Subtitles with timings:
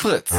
[0.00, 0.32] Fritz.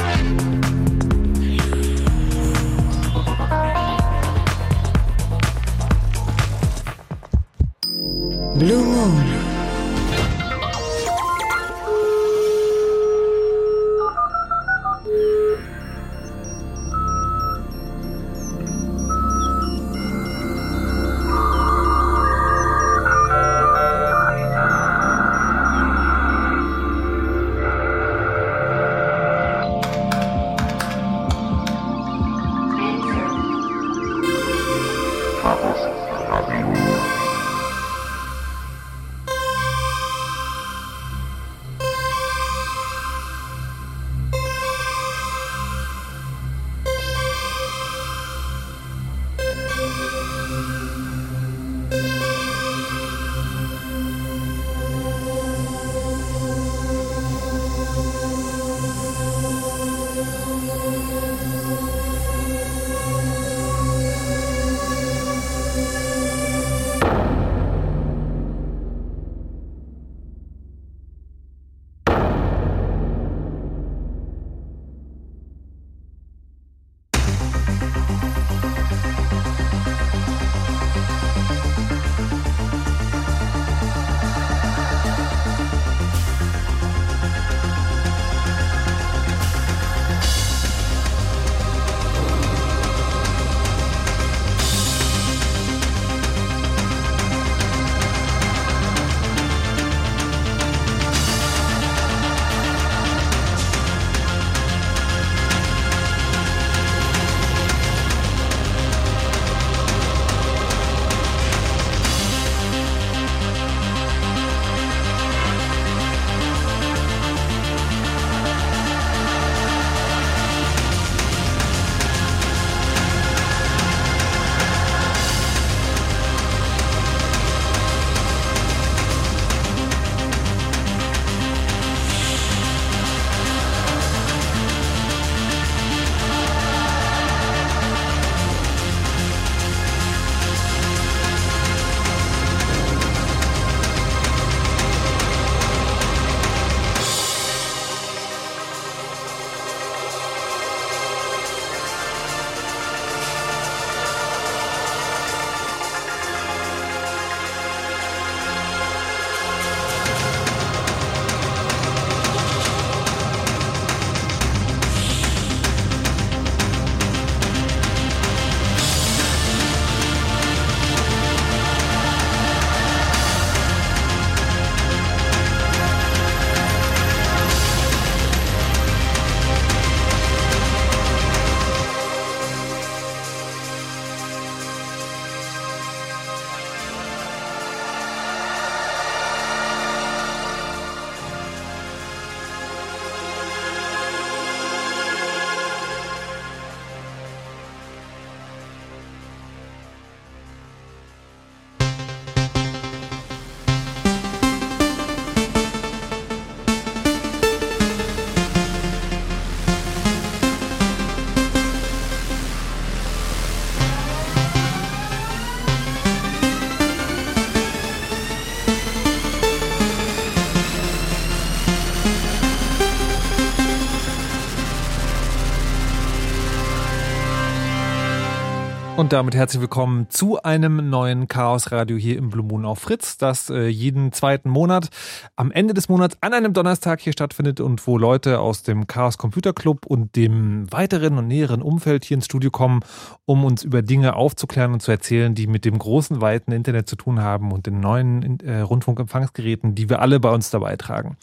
[229.01, 233.17] Und damit herzlich willkommen zu einem neuen Chaos Radio hier im Blue Moon auf Fritz,
[233.17, 234.89] das äh, jeden zweiten Monat
[235.35, 239.17] am Ende des Monats an einem Donnerstag hier stattfindet und wo Leute aus dem Chaos
[239.17, 242.81] Computer Club und dem weiteren und näheren Umfeld hier ins Studio kommen,
[243.25, 246.95] um uns über Dinge aufzuklären und zu erzählen, die mit dem großen, weiten Internet zu
[246.95, 251.18] tun haben und den neuen äh, Rundfunkempfangsgeräten, die wir alle bei uns dabei tragen.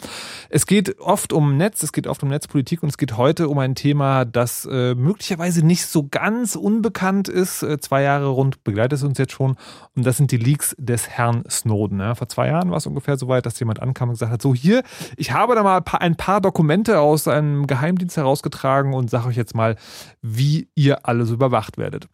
[0.50, 3.60] Es geht oft um Netz, es geht oft um Netzpolitik und es geht heute um
[3.60, 9.02] ein Thema, das äh, möglicherweise nicht so ganz unbekannt ist, zwei Jahre rund begleitet es
[9.02, 9.56] uns jetzt schon.
[9.94, 12.00] Und das sind die Leaks des Herrn Snowden.
[12.00, 14.42] Ja, vor zwei Jahren war es ungefähr so weit, dass jemand ankam und gesagt hat:
[14.42, 14.82] So, hier,
[15.16, 19.54] ich habe da mal ein paar Dokumente aus einem Geheimdienst herausgetragen und sage euch jetzt
[19.54, 19.76] mal,
[20.22, 22.08] wie ihr alle so überwacht werdet.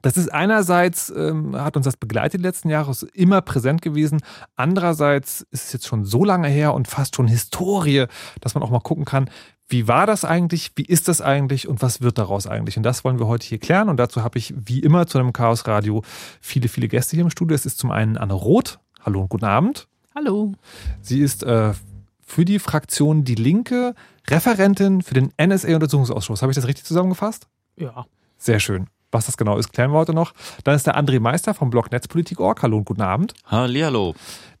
[0.00, 4.20] Das ist einerseits, ähm, hat uns das begleitet die letzten Jahre, ist immer präsent gewesen.
[4.56, 8.06] Andererseits ist es jetzt schon so lange her und fast schon Historie,
[8.40, 9.28] dass man auch mal gucken kann,
[9.72, 12.76] wie war das eigentlich, wie ist das eigentlich und was wird daraus eigentlich?
[12.76, 13.88] Und das wollen wir heute hier klären.
[13.88, 16.02] Und dazu habe ich wie immer zu einem Chaos Radio
[16.42, 17.54] viele, viele Gäste hier im Studio.
[17.54, 18.78] Es ist zum einen Anne Roth.
[19.00, 19.88] Hallo und guten Abend.
[20.14, 20.52] Hallo.
[21.00, 21.72] Sie ist äh,
[22.20, 23.94] für die Fraktion Die Linke
[24.28, 26.42] Referentin für den NSA-Untersuchungsausschuss.
[26.42, 27.48] Habe ich das richtig zusammengefasst?
[27.76, 28.04] Ja.
[28.36, 28.88] Sehr schön.
[29.10, 30.32] Was das genau ist, klären wir heute noch.
[30.64, 32.62] Dann ist der André Meister vom Blog Netzpolitik.org.
[32.62, 33.34] Hallo und guten Abend.
[33.46, 34.14] Hallihallo.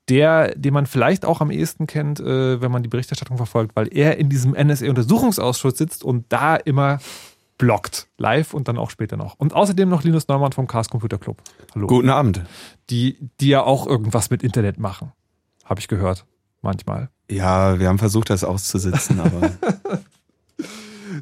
[0.08, 3.88] Der, den man vielleicht auch am ehesten kennt, äh, wenn man die Berichterstattung verfolgt, weil
[3.96, 6.98] er in diesem NSA-Untersuchungsausschuss sitzt und da immer
[7.58, 8.08] bloggt.
[8.18, 9.38] Live und dann auch später noch.
[9.38, 11.40] Und außerdem noch Linus Neumann vom Chaos Computer Club.
[11.74, 11.86] Hallo.
[11.86, 12.42] Guten Abend.
[12.90, 15.12] Die, die ja auch irgendwas mit Internet machen.
[15.64, 16.26] Habe ich gehört.
[16.60, 17.08] Manchmal.
[17.30, 19.52] Ja, wir haben versucht, das auszusitzen, aber.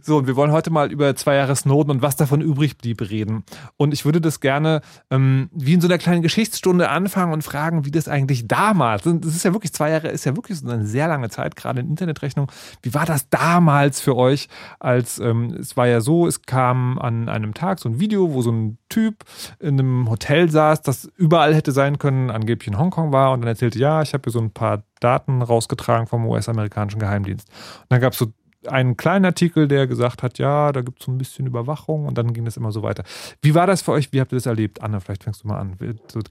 [0.02, 3.00] So, und wir wollen heute mal über zwei Jahre Snowden und was davon übrig blieb
[3.00, 3.44] reden.
[3.76, 4.81] Und ich würde das gerne
[5.11, 9.35] ähm, wie in so einer kleinen Geschichtsstunde anfangen und fragen, wie das eigentlich damals, das
[9.35, 11.88] ist ja wirklich zwei Jahre, ist ja wirklich so eine sehr lange Zeit, gerade in
[11.88, 12.50] Internetrechnung.
[12.82, 14.49] Wie war das damals für euch,
[14.79, 18.43] als ähm, es war ja so, es kam an einem Tag so ein Video, wo
[18.43, 19.25] so ein Typ
[19.58, 23.49] in einem Hotel saß, das überall hätte sein können, angeblich in Hongkong war und dann
[23.49, 27.49] erzählte, ja, ich habe hier so ein paar Daten rausgetragen vom US-amerikanischen Geheimdienst.
[27.49, 28.26] Und dann gab es so
[28.66, 32.18] einen kleinen Artikel, der gesagt hat, ja, da gibt es so ein bisschen Überwachung und
[32.18, 33.04] dann ging das immer so weiter.
[33.42, 34.12] Wie war das für euch?
[34.12, 34.82] Wie habt ihr das erlebt?
[34.82, 35.76] Anna, vielleicht fängst du mal an.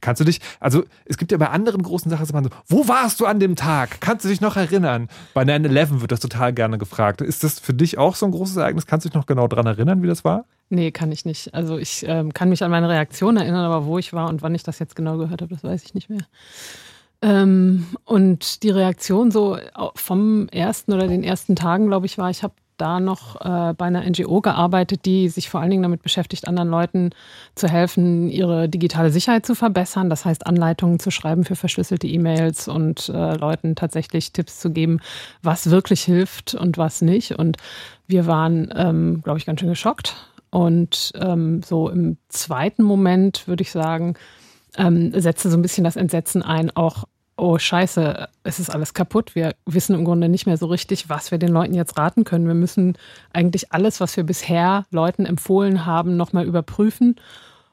[0.02, 3.26] Kannst du dich, also es gibt ja bei anderen großen Sachen, so, wo warst du
[3.26, 4.02] an dem Tag?
[4.02, 5.10] Kannst du dich noch erinnern?
[5.34, 7.22] Bei 9-11 wird das total gerne gefragt.
[7.22, 8.86] Ist das für dich auch so ein großes Ereignis?
[8.86, 10.46] Kannst du dich noch genau daran erinnern, wie das war?
[10.70, 11.54] Nee, kann ich nicht.
[11.56, 14.54] Also ich ähm, kann mich an meine Reaktion erinnern, aber wo ich war und wann
[14.54, 16.22] ich das jetzt genau gehört habe, das weiß ich nicht mehr.
[17.22, 19.58] Ähm, und die Reaktion so
[19.96, 23.86] vom ersten oder den ersten Tagen, glaube ich, war, ich habe da noch äh, bei
[23.86, 27.12] einer NGO gearbeitet, die sich vor allen Dingen damit beschäftigt, anderen Leuten
[27.56, 30.10] zu helfen, ihre digitale Sicherheit zu verbessern.
[30.10, 35.00] Das heißt, Anleitungen zu schreiben für verschlüsselte E-Mails und äh, Leuten tatsächlich Tipps zu geben,
[35.44, 37.38] was wirklich hilft und was nicht.
[37.38, 37.58] Und
[38.08, 40.16] wir waren, ähm, glaube ich, ganz schön geschockt.
[40.52, 44.16] Und ähm, so im zweiten Moment würde ich sagen,
[44.78, 47.06] ähm, setzte so ein bisschen das Entsetzen ein, auch,
[47.38, 49.36] oh scheiße, es ist alles kaputt.
[49.36, 52.48] Wir wissen im Grunde nicht mehr so richtig, was wir den Leuten jetzt raten können.
[52.48, 52.98] Wir müssen
[53.34, 57.16] eigentlich alles, was wir bisher Leuten empfohlen haben, nochmal überprüfen.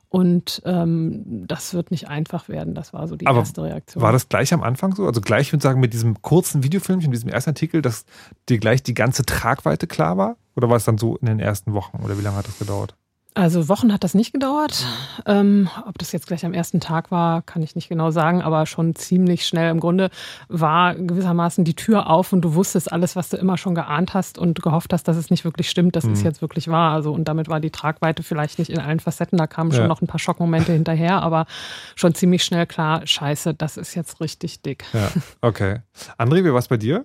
[0.08, 2.74] Und ähm, das wird nicht einfach werden.
[2.74, 4.02] Das war so die Aber erste Reaktion.
[4.02, 5.04] War das gleich am Anfang so?
[5.06, 8.04] Also gleich, würde sagen, mit diesem kurzen Videofilmchen, diesem ersten Artikel, dass
[8.48, 10.36] dir gleich die ganze Tragweite klar war?
[10.54, 12.02] Oder war es dann so in den ersten Wochen?
[12.02, 12.94] Oder wie lange hat das gedauert?
[13.36, 14.86] Also Wochen hat das nicht gedauert.
[15.26, 18.64] Ähm, ob das jetzt gleich am ersten Tag war, kann ich nicht genau sagen, aber
[18.64, 19.70] schon ziemlich schnell.
[19.70, 20.08] Im Grunde
[20.48, 24.38] war gewissermaßen die Tür auf und du wusstest alles, was du immer schon geahnt hast
[24.38, 26.14] und gehofft hast, dass es nicht wirklich stimmt, dass mhm.
[26.14, 26.92] es jetzt wirklich war.
[26.92, 29.36] Also und damit war die Tragweite vielleicht nicht in allen Facetten.
[29.36, 29.86] Da kamen schon ja.
[29.86, 31.44] noch ein paar Schockmomente hinterher, aber
[31.94, 34.86] schon ziemlich schnell klar, scheiße, das ist jetzt richtig dick.
[34.94, 35.10] Ja,
[35.42, 35.80] okay.
[36.16, 37.04] André, wie war es bei dir?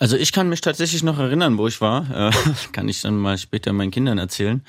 [0.00, 2.30] Also ich kann mich tatsächlich noch erinnern, wo ich war.
[2.30, 2.30] Äh,
[2.72, 4.62] kann ich dann mal später meinen Kindern erzählen.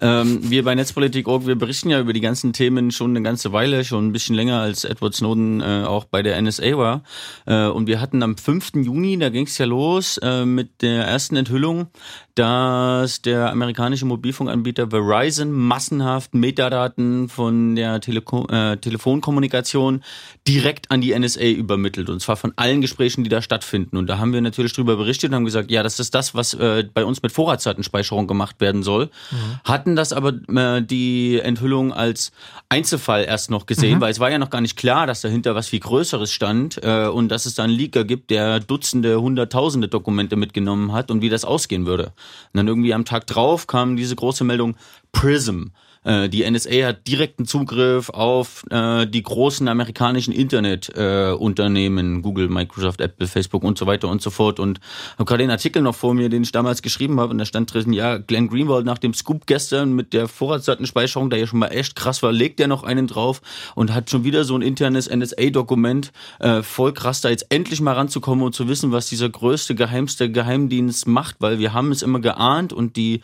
[0.00, 3.84] Ähm, wir bei Netzpolitik.org, wir berichten ja über die ganzen Themen schon eine ganze Weile,
[3.84, 7.04] schon ein bisschen länger als Edward Snowden äh, auch bei der NSA war.
[7.46, 8.72] Äh, und wir hatten am 5.
[8.74, 11.88] Juni, da ging es ja los mit der ersten Enthüllung,
[12.34, 18.46] dass der amerikanische Mobilfunkanbieter Verizon massenhaft Metadaten von der Teleko
[18.80, 20.02] Telefonkommunikation
[20.46, 22.08] direkt an die NSA übermittelt.
[22.10, 23.96] Und zwar von allen Gesprächen, die da stattfinden.
[23.96, 26.54] Und da haben wir natürlich drüber berichtet und haben gesagt, ja, das ist das, was
[26.54, 29.06] äh, bei uns mit Vorratsdatenspeicherung gemacht werden soll.
[29.06, 29.36] Mhm.
[29.64, 32.32] Hatten das aber äh, die Enthüllung als
[32.68, 34.00] Einzelfall erst noch gesehen, mhm.
[34.00, 37.06] weil es war ja noch gar nicht klar, dass dahinter was viel Größeres stand äh,
[37.06, 41.28] und dass es da einen Leaker gibt, der Dutzende, Hunderttausende Dokumente mitgenommen hat und wie
[41.28, 42.06] das ausgehen würde.
[42.06, 42.12] Und
[42.54, 44.76] dann irgendwie am Tag drauf kam diese große Meldung
[45.12, 45.66] Prism.
[46.06, 53.00] Äh, die NSA hat direkten Zugriff auf äh, die großen amerikanischen Internetunternehmen, äh, Google, Microsoft,
[53.00, 54.60] Apple, Facebook und so weiter und so fort.
[54.60, 54.78] Und
[55.14, 57.74] habe gerade den Artikel noch vor mir, den ich damals geschrieben habe, und da stand
[57.74, 61.68] drin, ja, Glenn Greenwald nach dem Scoop gestern mit der Vorratsdatenspeicherung, da ja schon mal
[61.68, 63.42] echt krass war, legt er noch einen drauf
[63.74, 66.12] und hat schon wieder so ein internes NSA-Dokument.
[66.38, 70.30] Äh, voll krass, da jetzt endlich mal ranzukommen und zu wissen, was dieser größte, geheimste
[70.30, 73.22] Geheimdienst macht, weil wir haben es immer geahnt und die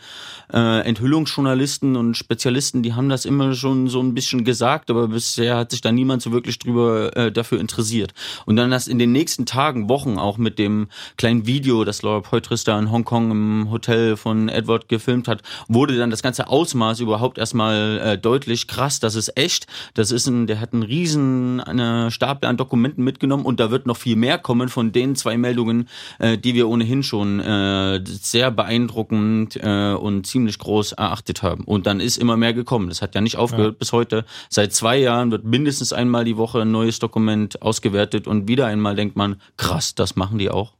[0.51, 5.07] äh, Enthüllungsjournalisten und Spezialisten Journalisten, die haben das immer schon so ein bisschen gesagt, aber
[5.07, 8.13] bisher hat sich da niemand so wirklich drüber äh, dafür interessiert.
[8.45, 10.87] Und dann das in den nächsten Tagen, Wochen auch mit dem
[11.17, 15.97] kleinen Video, das Laura Poitras da in Hongkong im Hotel von Edward gefilmt hat, wurde
[15.97, 18.99] dann das ganze Ausmaß überhaupt erstmal äh, deutlich krass.
[18.99, 19.67] Das ist echt.
[19.93, 23.85] Das ist ein, der hat einen riesen eine Stapel an Dokumenten mitgenommen und da wird
[23.85, 25.87] noch viel mehr kommen von den zwei Meldungen,
[26.19, 31.63] äh, die wir ohnehin schon äh, sehr beeindruckend äh, und ziemlich groß erachtet haben.
[31.65, 32.62] Und dann ist immer mehr gekommen.
[32.89, 33.77] Das hat ja nicht aufgehört ja.
[33.79, 34.25] bis heute.
[34.49, 38.95] Seit zwei Jahren wird mindestens einmal die Woche ein neues Dokument ausgewertet und wieder einmal
[38.95, 40.73] denkt man, krass, das machen die auch.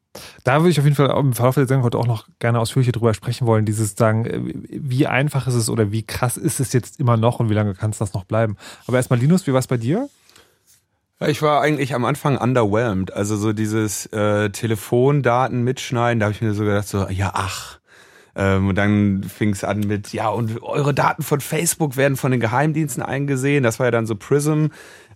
[0.43, 2.91] Da würde ich auf jeden Fall im Verlauf der Sendung heute auch noch gerne ausführlich
[2.91, 3.65] drüber sprechen wollen.
[3.65, 7.39] Dieses sagen, äh, wie einfach ist es oder wie krass ist es jetzt immer noch
[7.39, 8.57] und wie lange kann es das noch bleiben?
[8.85, 10.09] Aber erstmal, Linus, wie war es bei dir?
[11.27, 13.13] Ich war eigentlich am Anfang underwhelmed.
[13.13, 17.79] Also so dieses äh, Telefondaten mitschneiden, da habe ich mir so gedacht, so, ja, ach.
[18.35, 22.31] Ähm, und dann fing es an mit, ja, und eure Daten von Facebook werden von
[22.31, 23.63] den Geheimdiensten eingesehen.
[23.63, 24.67] Das war ja dann so Prism.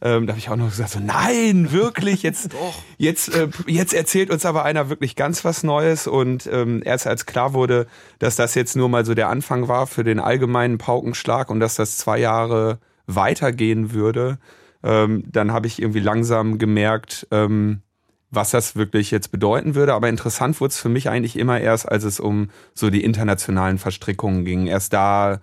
[0.02, 2.52] Ähm, da habe ich auch noch gesagt, so, nein, wirklich, jetzt,
[2.98, 6.06] jetzt, äh, jetzt erzählt uns aber einer wirklich ganz was Neues.
[6.06, 7.88] Und ähm, erst als klar wurde,
[8.20, 11.76] dass das jetzt nur mal so der Anfang war für den allgemeinen Paukenschlag und dass
[11.76, 14.38] das zwei Jahre weitergehen würde,
[14.84, 17.82] ähm, dann habe ich irgendwie langsam gemerkt, ähm,
[18.30, 19.94] was das wirklich jetzt bedeuten würde.
[19.94, 23.78] Aber interessant wurde es für mich eigentlich immer erst, als es um so die internationalen
[23.78, 24.68] Verstrickungen ging.
[24.68, 25.42] Erst da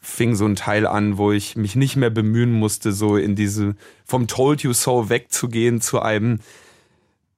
[0.00, 3.74] fing so ein Teil an, wo ich mich nicht mehr bemühen musste, so in diese
[4.04, 6.40] vom Told You So wegzugehen zu einem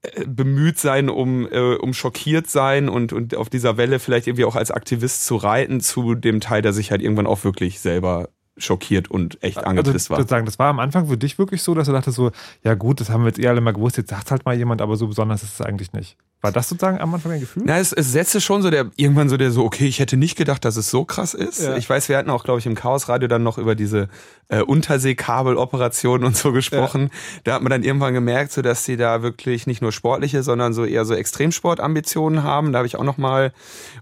[0.02, 4.44] äh, bemüht sein, um, äh, um schockiert sein und, und auf dieser Welle vielleicht irgendwie
[4.44, 8.28] auch als Aktivist zu reiten, zu dem Teil, der sich halt irgendwann auch wirklich selber
[8.56, 10.28] schockiert und echt angepisst also, war.
[10.28, 12.30] Sagen, das war am Anfang für dich wirklich so, dass du dachtest so,
[12.62, 14.80] ja gut, das haben wir jetzt eh alle mal gewusst, jetzt sagt halt mal jemand,
[14.80, 16.16] aber so besonders ist es eigentlich nicht.
[16.42, 17.62] War das sozusagen am Anfang ein Gefühl?
[17.64, 20.36] Na, es, es setzte schon so der, irgendwann so der so, okay, ich hätte nicht
[20.36, 21.62] gedacht, dass es so krass ist.
[21.62, 21.76] Ja.
[21.76, 24.08] Ich weiß, wir hatten auch, glaube ich, im Chaosradio dann noch über diese
[24.48, 27.10] äh, Unterseekabeloperationen und so gesprochen.
[27.44, 30.74] Da hat man dann irgendwann gemerkt, so dass sie da wirklich nicht nur sportliche, sondern
[30.74, 32.72] so eher so Extremsportambitionen haben.
[32.72, 33.52] Da habe ich auch noch mal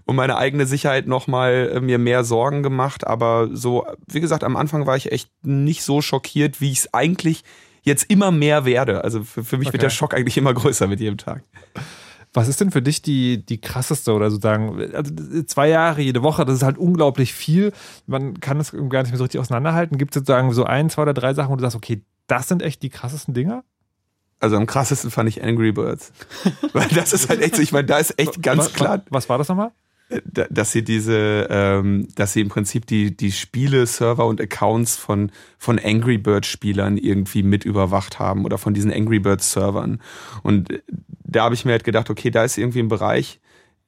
[0.05, 3.05] um meine eigene Sicherheit noch mal äh, mir mehr Sorgen gemacht.
[3.05, 6.93] Aber so, wie gesagt, am Anfang war ich echt nicht so schockiert, wie ich es
[6.93, 7.43] eigentlich
[7.83, 9.03] jetzt immer mehr werde.
[9.03, 9.73] Also für, für mich Okay.
[9.73, 11.43] wird der Schock eigentlich immer größer mit jedem Tag.
[12.33, 16.45] Was ist denn für dich die, die krasseste oder sozusagen, also zwei Jahre jede Woche,
[16.45, 17.73] das ist halt unglaublich viel.
[18.07, 19.97] Man kann es gar nicht mehr so richtig auseinanderhalten.
[19.97, 22.61] Gibt es sozusagen so ein, zwei oder drei Sachen, wo du sagst, okay, das sind
[22.61, 23.65] echt die krassesten Dinger?
[24.39, 26.13] Also am krassesten fand ich Angry Birds.
[26.73, 29.27] Weil das ist halt echt so, ich meine, da ist echt ganz was, klar, Was
[29.27, 29.71] war das nochmal?
[30.25, 34.95] Da- dass sie diese, ähm, dass sie im Prinzip die, die Spiele, Server und Accounts
[34.95, 40.01] von, von Angry Birds Spielern irgendwie mit überwacht haben oder von diesen Angry Birds Servern.
[40.43, 40.81] Und äh,
[41.23, 43.39] da habe ich mir halt gedacht, okay, da ist irgendwie ein Bereich,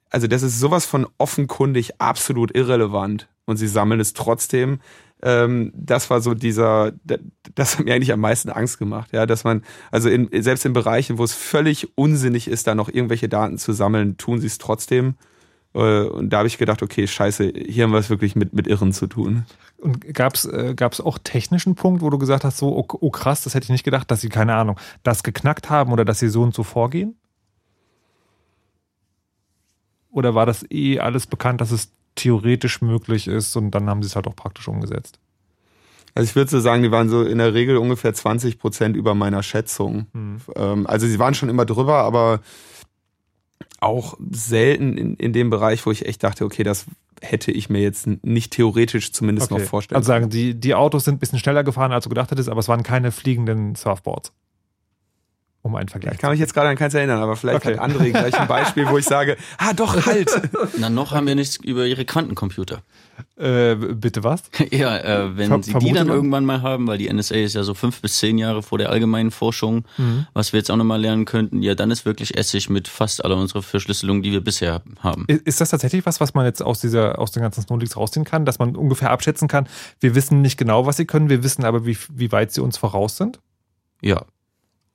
[0.09, 4.79] also das ist sowas von offenkundig absolut irrelevant und sie sammeln es trotzdem.
[5.21, 7.17] Ähm, das war so dieser, da-
[7.55, 10.73] das hat mir eigentlich am meisten Angst gemacht, ja, dass man, also in, selbst in
[10.73, 14.57] Bereichen, wo es völlig unsinnig ist, da noch irgendwelche Daten zu sammeln, tun sie es
[14.57, 15.15] trotzdem.
[15.73, 18.67] Äh, Und da habe ich gedacht, okay, scheiße, hier haben wir es wirklich mit, mit
[18.67, 19.45] Irren zu tun.
[19.77, 23.09] Und gab es äh, gab's auch technischen Punkt, wo du gesagt hast, so, oh, oh
[23.09, 26.19] krass, das hätte ich nicht gedacht, dass sie, keine Ahnung, das geknackt haben oder dass
[26.19, 27.15] sie so und so vorgehen?
[30.11, 34.07] Oder war das eh alles bekannt, dass es theoretisch möglich ist und dann haben sie
[34.07, 35.19] es halt auch praktisch umgesetzt?
[36.15, 39.15] Also ich würde so sagen, die waren so in der Regel ungefähr 20 Prozent über
[39.15, 40.05] meiner Schätzung.
[40.13, 40.37] Hm.
[40.55, 42.41] Ähm, Also sie waren schon immer drüber, aber
[43.83, 46.85] auch selten in, in dem Bereich, wo ich echt dachte, okay, das
[47.21, 51.15] hätte ich mir jetzt nicht theoretisch zumindest noch vorstellen Also sagen, die, die Autos sind
[51.15, 54.33] ein bisschen schneller gefahren, als du gedacht hättest, aber es waren keine fliegenden Surfboards.
[55.65, 57.77] Um einen Vergleich Ich kann mich jetzt gerade an keins erinnern, aber vielleicht Okay.
[57.79, 60.29] hat André gleich ein Beispiel, wo ich sage, ah doch, halt.
[60.77, 62.81] Na, noch haben wir nichts über ihre Quantencomputer.
[63.37, 64.43] Äh, bitte was?
[64.71, 66.15] Ja, äh, wenn Ver- sie die dann mal.
[66.15, 68.89] irgendwann mal haben, weil die NSA ist ja so fünf bis zehn Jahre vor der
[68.89, 70.27] allgemeinen Forschung, Mhm.
[70.33, 73.37] was wir jetzt auch nochmal lernen könnten, ja, dann ist wirklich Essig mit fast aller
[73.37, 75.25] unserer Verschlüsselung, die wir bisher haben.
[75.27, 78.43] Ist das tatsächlich was, was man jetzt aus, dieser, aus den ganzen Snowleaks rausziehen kann,
[78.45, 79.67] dass man ungefähr abschätzen kann,
[80.01, 82.77] wir wissen nicht genau, was sie können, wir wissen aber, wie, wie weit sie uns
[82.77, 83.39] voraus sind?
[84.01, 84.23] Ja,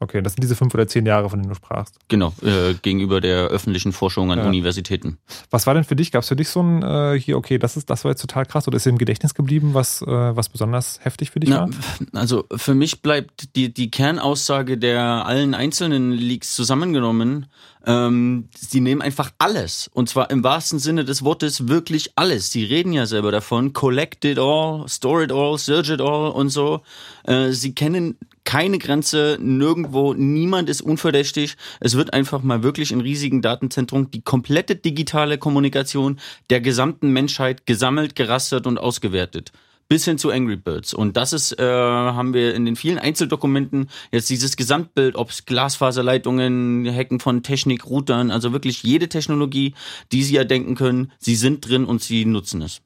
[0.00, 1.98] Okay, das sind diese fünf oder zehn Jahre, von denen du sprachst.
[2.06, 4.46] genau, äh, gegenüber der öffentlichen Forschung an Ja.
[4.46, 5.18] Universitäten.
[5.50, 6.12] Was war denn für dich?
[6.12, 8.46] Gab es für dich so ein, äh, hier, okay, das, ist, das war jetzt total
[8.46, 11.62] krass oder ist dir im Gedächtnis geblieben, was, äh, was besonders heftig für dich Na,
[11.62, 11.70] war?
[12.12, 17.46] also für mich bleibt die, die Kernaussage der allen einzelnen Leaks zusammengenommen,
[17.84, 19.90] ähm, sie nehmen einfach alles.
[19.92, 22.52] Und zwar im wahrsten Sinne des Wortes wirklich alles.
[22.52, 23.72] Sie reden ja selber davon.
[23.72, 26.82] Collect it all, store it all, search it all und so.
[27.24, 28.16] Äh, sie kennen
[28.48, 31.58] keine Grenze, nirgendwo, niemand ist unverdächtig.
[31.80, 37.66] Es wird einfach mal wirklich in riesigen Datenzentren die komplette digitale Kommunikation der gesamten Menschheit
[37.66, 39.52] gesammelt, gerastert und ausgewertet
[39.90, 40.94] bis hin zu Angry Birds.
[40.94, 45.44] Und das ist, äh, haben wir in den vielen Einzeldokumenten jetzt dieses Gesamtbild, ob es
[45.44, 49.74] Glasfaserleitungen, Hacken von Technik, Routern, also wirklich jede Technologie,
[50.12, 52.82] die Sie erdenken können, sie sind drin und sie nutzen es.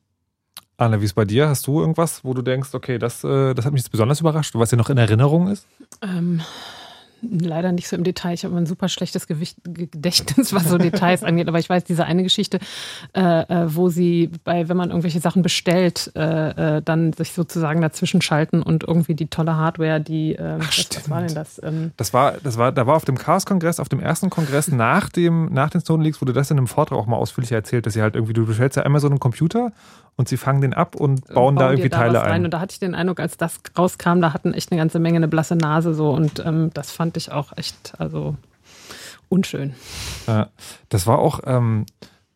[0.77, 1.49] Anne, wie ist bei dir?
[1.49, 4.55] Hast du irgendwas, wo du denkst, okay, das, äh, das hat mich jetzt besonders überrascht,
[4.55, 5.67] was dir noch in Erinnerung ist?
[6.01, 6.41] Ähm,
[7.23, 8.35] leider nicht so im Detail.
[8.35, 11.49] Ich habe ein super schlechtes Gewicht, Gedächtnis, was so Details angeht.
[11.49, 12.59] Aber ich weiß diese eine Geschichte,
[13.15, 17.81] äh, äh, wo sie bei, wenn man irgendwelche Sachen bestellt, äh, äh dann sich sozusagen
[17.81, 21.61] dazwischen schalten und irgendwie die tolle Hardware, die, äh, Ach, was, was, war denn das?
[21.63, 25.09] Ähm, das war, das war, da war auf dem Chaos-Kongress, auf dem ersten Kongress nach
[25.09, 27.95] dem, nach den Stone Leaks, wurde das in einem Vortrag auch mal ausführlich erzählt, dass
[27.95, 29.73] sie halt irgendwie, du bestellst ja einmal so einen Computer
[30.17, 32.45] und sie fangen den ab und bauen, bauen da irgendwie da Teile ein.
[32.45, 35.17] Und da hatte ich den Eindruck, als das rauskam, da hatten echt eine ganze Menge
[35.17, 38.37] eine blasse Nase so und ähm, das fand ich auch echt, also
[39.29, 39.75] unschön.
[40.27, 40.47] Äh,
[40.89, 41.87] das war auch, ähm,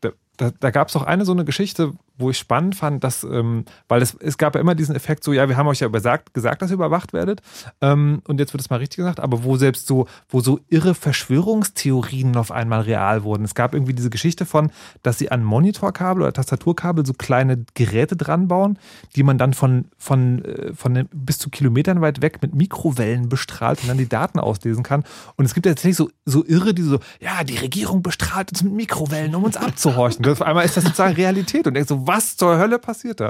[0.00, 3.24] da, da, da gab es auch eine so eine Geschichte, wo ich spannend fand, dass,
[3.24, 5.86] ähm, weil es, es gab ja immer diesen Effekt, so, ja, wir haben euch ja
[5.86, 7.42] übersagt, gesagt, dass ihr überwacht werdet.
[7.80, 10.94] Ähm, und jetzt wird es mal richtig gesagt, aber wo selbst so, wo so irre
[10.94, 13.44] Verschwörungstheorien auf einmal real wurden.
[13.44, 14.70] Es gab irgendwie diese Geschichte von,
[15.02, 18.78] dass sie an Monitorkabel oder Tastaturkabel so kleine Geräte dran bauen,
[19.14, 23.82] die man dann von, von, äh, von bis zu Kilometern weit weg mit Mikrowellen bestrahlt
[23.82, 25.04] und dann die Daten auslesen kann.
[25.36, 28.62] Und es gibt ja tatsächlich so, so irre, die so, ja, die Regierung bestrahlt uns
[28.62, 30.24] mit Mikrowellen, um uns abzuhorchen.
[30.26, 33.28] auf einmal ist das sozusagen Realität und denkt so, was zur Hölle passiert da?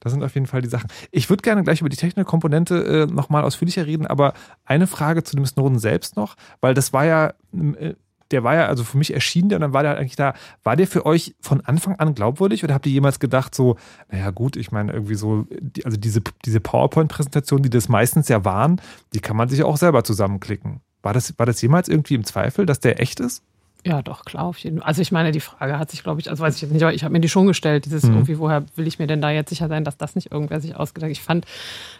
[0.00, 0.88] Das sind auf jeden Fall die Sachen.
[1.10, 4.34] Ich würde gerne gleich über die technische Komponente äh, nochmal ausführlicher reden, aber
[4.64, 7.94] eine Frage zu dem Snowden selbst noch, weil das war ja, äh,
[8.30, 10.34] der war ja, also für mich erschienen der und dann war der halt eigentlich da.
[10.62, 13.76] War der für euch von Anfang an glaubwürdig oder habt ihr jemals gedacht, so,
[14.10, 15.46] naja, gut, ich meine, irgendwie so,
[15.84, 18.80] also diese, diese PowerPoint-Präsentationen, die das meistens ja waren,
[19.14, 20.80] die kann man sich auch selber zusammenklicken.
[21.02, 23.42] War das, war das jemals irgendwie im Zweifel, dass der echt ist?
[23.84, 24.86] Ja, doch, klar, auf jeden Fall.
[24.86, 26.92] Also ich meine, die Frage hat sich, glaube ich, also weiß ich jetzt nicht, aber
[26.92, 28.14] ich habe mir die schon gestellt, dieses mhm.
[28.14, 30.76] irgendwie, woher will ich mir denn da jetzt sicher sein, dass das nicht irgendwer sich
[30.76, 31.12] ausgedacht hat.
[31.12, 31.46] Ich fand,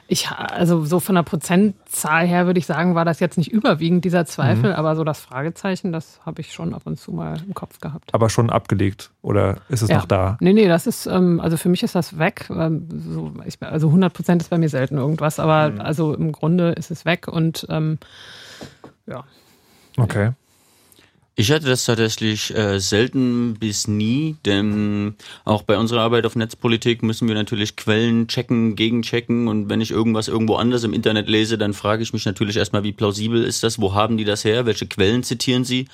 [0.06, 4.04] ich, also so von der Prozentzahl her würde ich sagen, war das jetzt nicht überwiegend
[4.04, 4.76] dieser Zweifel, mhm.
[4.76, 8.12] aber so das Fragezeichen, das habe ich schon ab und zu mal im Kopf gehabt.
[8.12, 9.96] Aber schon abgelegt oder ist es ja.
[9.96, 10.36] noch da?
[10.40, 12.46] Nee, nee, das ist, ähm, also für mich ist das weg.
[12.50, 12.88] Ähm,
[13.60, 15.80] also 100 Prozent ist bei mir selten irgendwas, aber mhm.
[15.80, 17.98] also im Grunde ist es weg und ähm,
[19.06, 19.24] ja.
[19.96, 20.32] Okay.
[21.36, 27.02] Ich hatte das tatsächlich äh, selten bis nie, denn auch bei unserer Arbeit auf Netzpolitik
[27.02, 29.48] müssen wir natürlich Quellen checken, gegenchecken.
[29.48, 32.82] Und wenn ich irgendwas irgendwo anders im Internet lese, dann frage ich mich natürlich erstmal,
[32.82, 35.86] wie plausibel ist das, wo haben die das her, welche Quellen zitieren sie?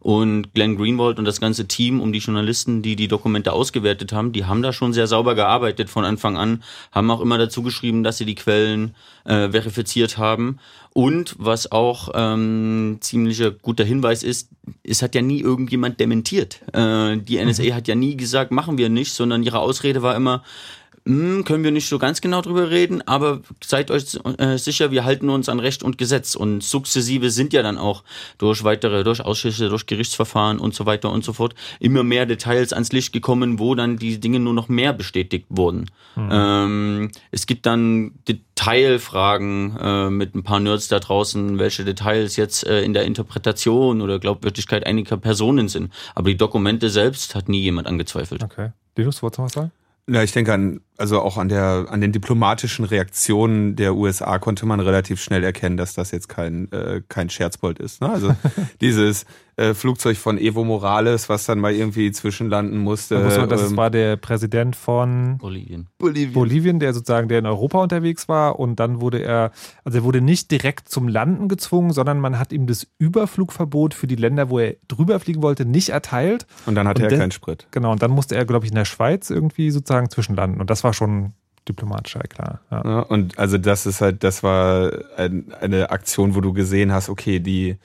[0.00, 4.32] Und Glenn Greenwald und das ganze Team um die Journalisten, die die Dokumente ausgewertet haben,
[4.32, 8.04] die haben da schon sehr sauber gearbeitet von Anfang an, haben auch immer dazu geschrieben,
[8.04, 10.58] dass sie die Quellen äh, verifiziert haben.
[10.94, 14.48] Und was auch ähm, ziemlicher guter Hinweis ist,
[14.84, 16.60] es hat ja nie irgendjemand dementiert.
[16.72, 17.74] Äh, die NSA mhm.
[17.74, 20.44] hat ja nie gesagt, machen wir nicht, sondern ihre Ausrede war immer,
[21.06, 25.04] hm, können wir nicht so ganz genau drüber reden, aber seid euch äh, sicher, wir
[25.04, 28.04] halten uns an Recht und Gesetz und sukzessive sind ja dann auch
[28.38, 32.72] durch weitere, durch Ausschüsse, durch Gerichtsverfahren und so weiter und so fort immer mehr Details
[32.72, 35.90] ans Licht gekommen, wo dann die Dinge nur noch mehr bestätigt wurden.
[36.16, 36.28] Mhm.
[36.32, 42.66] Ähm, es gibt dann Detailfragen äh, mit ein paar Nerds da draußen, welche Details jetzt
[42.66, 45.92] äh, in der Interpretation oder Glaubwürdigkeit einiger Personen sind.
[46.14, 48.42] Aber die Dokumente selbst hat nie jemand angezweifelt.
[48.42, 48.70] Okay.
[48.96, 49.72] Linus, wolltest du was sagen?
[50.06, 54.66] Ja, ich denke an, also auch an der, an den diplomatischen Reaktionen der USA konnte
[54.66, 58.00] man relativ schnell erkennen, dass das jetzt kein, äh, kein Scherzbold ist.
[58.00, 58.10] Ne?
[58.10, 58.34] Also
[58.80, 59.26] dieses,
[59.56, 63.20] äh, Flugzeug von Evo Morales, was dann mal irgendwie zwischenlanden musste.
[63.20, 65.88] Man, das ähm, war der Präsident von Bolivien.
[65.98, 66.32] Bolivien.
[66.32, 69.52] Bolivien, der sozusagen der in Europa unterwegs war und dann wurde er,
[69.84, 74.06] also er wurde nicht direkt zum Landen gezwungen, sondern man hat ihm das Überflugverbot für
[74.06, 76.46] die Länder, wo er drüber fliegen wollte, nicht erteilt.
[76.66, 77.68] Und dann hatte und er keinen Sprit.
[77.70, 80.82] Genau, und dann musste er, glaube ich, in der Schweiz irgendwie sozusagen zwischenlanden und das
[80.84, 81.32] war schon
[81.68, 82.60] diplomatischer, klar.
[82.70, 82.82] Ja.
[82.84, 82.98] ja.
[83.00, 87.40] und also das ist halt, das war ein, eine Aktion, wo du gesehen hast, okay,
[87.40, 87.78] die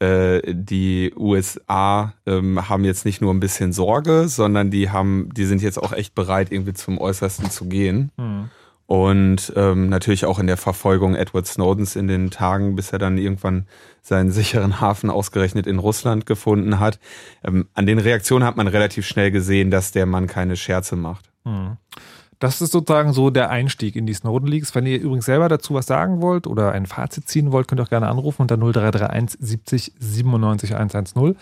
[0.00, 5.44] äh, die USA ähm, haben jetzt nicht nur ein bisschen Sorge, sondern die haben, die
[5.44, 8.10] sind jetzt auch echt bereit, irgendwie zum Äußersten zu gehen.
[8.16, 8.50] Mhm.
[8.86, 13.16] Und ähm, natürlich auch in der Verfolgung Edward Snowdens in den Tagen, bis er dann
[13.16, 13.66] irgendwann
[14.02, 16.98] seinen sicheren Hafen ausgerechnet in Russland gefunden hat.
[17.42, 21.30] Ähm, an den Reaktionen hat man relativ schnell gesehen, dass der Mann keine Scherze macht.
[21.44, 21.78] Mhm.
[22.38, 24.74] Das ist sozusagen so der Einstieg in die Snowden Leaks.
[24.74, 27.84] Wenn ihr übrigens selber dazu was sagen wollt oder ein Fazit ziehen wollt, könnt ihr
[27.84, 31.36] auch gerne anrufen unter 0331 70 97 110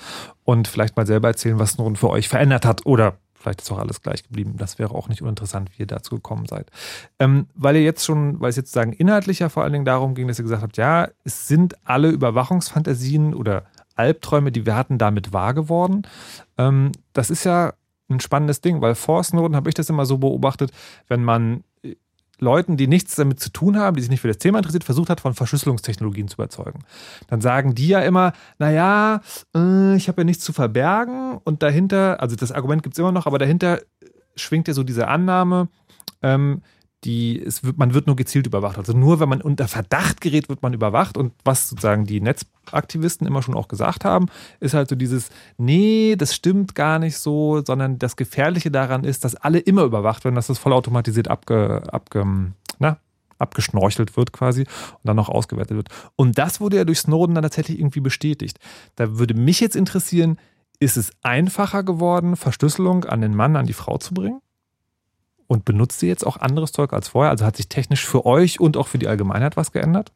[0.45, 3.79] und vielleicht mal selber erzählen, was Snowden für euch verändert hat oder Vielleicht ist auch
[3.79, 4.55] alles gleich geblieben.
[4.57, 6.71] Das wäre auch nicht uninteressant, wie ihr dazu gekommen seid.
[7.19, 10.29] Ähm, weil ihr jetzt schon, weil es jetzt sagen inhaltlicher vor allen Dingen darum ging,
[10.29, 13.65] dass ihr gesagt habt, ja, es sind alle Überwachungsfantasien oder
[13.97, 16.03] Albträume, die wir hatten, damit wahr geworden.
[16.57, 17.73] Ähm, das ist ja
[18.09, 20.71] ein spannendes Ding, weil vor Snowden habe ich das immer so beobachtet,
[21.09, 21.97] wenn man äh,
[22.39, 25.11] Leuten, die nichts damit zu tun haben, die sich nicht für das Thema interessiert, versucht
[25.11, 26.81] hat, von Verschlüsselungstechnologien zu überzeugen.
[27.29, 29.21] Dann sagen die ja immer, naja,
[29.55, 33.13] äh, ich habe ja nichts zu verbergen und dahinter, also das Argument gibt es immer
[33.13, 33.81] noch, aber dahinter
[34.37, 35.69] schwingt ja so diese Annahme,
[36.23, 36.63] ähm,
[37.05, 38.79] die, es wird, man wird nur gezielt überwacht.
[38.79, 41.17] Also nur wenn man unter Verdacht gerät, wird man überwacht.
[41.17, 44.27] Und was sozusagen die Netzaktivisten immer schon auch gesagt haben,
[44.61, 49.25] ist halt so dieses, nee, das stimmt gar nicht so, sondern das Gefährliche daran ist,
[49.25, 52.99] dass alle immer überwacht werden, dass das vollautomatisiert abge, abge, na,
[53.39, 55.89] abgeschnorchelt wird quasi und dann noch ausgewertet wird.
[56.15, 58.59] Und das wurde ja durch Snowden dann tatsächlich irgendwie bestätigt.
[58.95, 60.39] Da würde mich jetzt interessieren,
[60.79, 64.41] ist es einfacher geworden, Verschlüsselung an den Mann, an die Frau zu bringen?
[65.53, 67.31] Und benutzt ihr jetzt auch anderes Zeug als vorher?
[67.31, 70.11] Also hat sich technisch für euch und auch für die Allgemeinheit was geändert?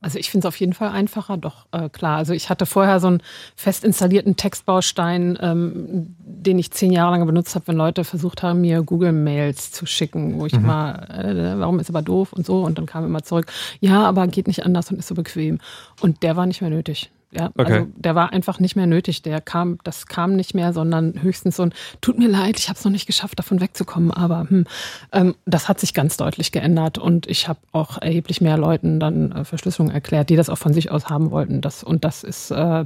[0.00, 2.16] Also ich finde es auf jeden Fall einfacher, doch äh, klar.
[2.16, 3.22] Also ich hatte vorher so einen
[3.54, 8.62] fest installierten Textbaustein, ähm, den ich zehn Jahre lang benutzt habe, wenn Leute versucht haben,
[8.62, 10.64] mir Google-Mails zu schicken, wo ich mhm.
[10.64, 12.64] immer, äh, warum ist aber doof und so.
[12.64, 15.58] Und dann kam immer zurück, ja, aber geht nicht anders und ist so bequem.
[16.00, 17.10] Und der war nicht mehr nötig.
[17.34, 17.72] Ja, okay.
[17.72, 19.22] also der war einfach nicht mehr nötig.
[19.22, 22.78] Der kam, das kam nicht mehr, sondern höchstens so ein, tut mir leid, ich habe
[22.78, 24.10] es noch nicht geschafft, davon wegzukommen.
[24.10, 24.66] Aber hm,
[25.12, 29.32] ähm, das hat sich ganz deutlich geändert und ich habe auch erheblich mehr Leuten dann
[29.32, 31.62] äh, Verschlüsselung erklärt, die das auch von sich aus haben wollten.
[31.62, 32.84] Das, und das ist äh,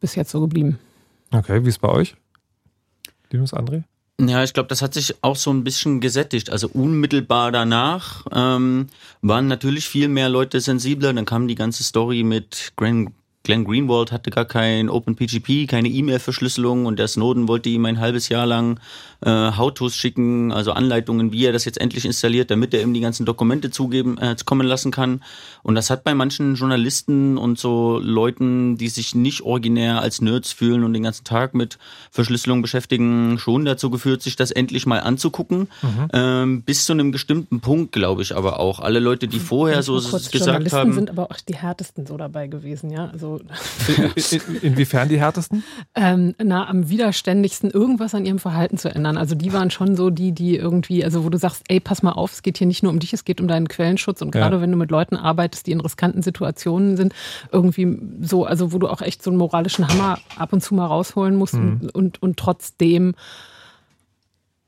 [0.00, 0.78] bis jetzt so geblieben.
[1.32, 2.14] Okay, wie ist bei euch?
[3.30, 3.82] Linus André?
[4.20, 6.50] Ja, ich glaube, das hat sich auch so ein bisschen gesättigt.
[6.50, 8.88] Also unmittelbar danach ähm,
[9.22, 11.12] waren natürlich viel mehr Leute sensibler.
[11.12, 13.12] Dann kam die ganze Story mit Glenn
[13.44, 18.28] Glenn Greenwald hatte gar kein OpenPGP, keine E-Mail-Verschlüsselung und der Snowden wollte ihm ein halbes
[18.28, 18.78] Jahr lang
[19.20, 23.00] äh, How-Tos schicken, also Anleitungen, wie er das jetzt endlich installiert, damit er ihm die
[23.00, 25.22] ganzen Dokumente zugeben, äh, kommen lassen kann.
[25.62, 30.52] Und das hat bei manchen Journalisten und so Leuten, die sich nicht originär als Nerds
[30.52, 31.78] fühlen und den ganzen Tag mit
[32.10, 35.68] Verschlüsselung beschäftigen, schon dazu geführt, sich das endlich mal anzugucken.
[35.82, 36.08] Mhm.
[36.12, 38.80] Ähm, bis zu einem bestimmten Punkt, glaube ich, aber auch.
[38.80, 40.92] Alle Leute, die vorher so gesagt Journalisten haben.
[40.92, 43.06] sind aber auch die härtesten so dabei gewesen, ja.
[43.06, 43.37] Also
[44.30, 45.64] in, inwiefern die härtesten?
[45.94, 49.16] Ähm, na, am widerständigsten irgendwas an ihrem Verhalten zu ändern.
[49.16, 52.12] Also die waren schon so die, die irgendwie, also wo du sagst, ey, pass mal
[52.12, 54.22] auf, es geht hier nicht nur um dich, es geht um deinen Quellenschutz.
[54.22, 54.62] Und gerade ja.
[54.62, 57.14] wenn du mit Leuten arbeitest, die in riskanten Situationen sind,
[57.52, 60.86] irgendwie so, also wo du auch echt so einen moralischen Hammer ab und zu mal
[60.86, 61.80] rausholen musst mhm.
[61.82, 63.14] und, und, und trotzdem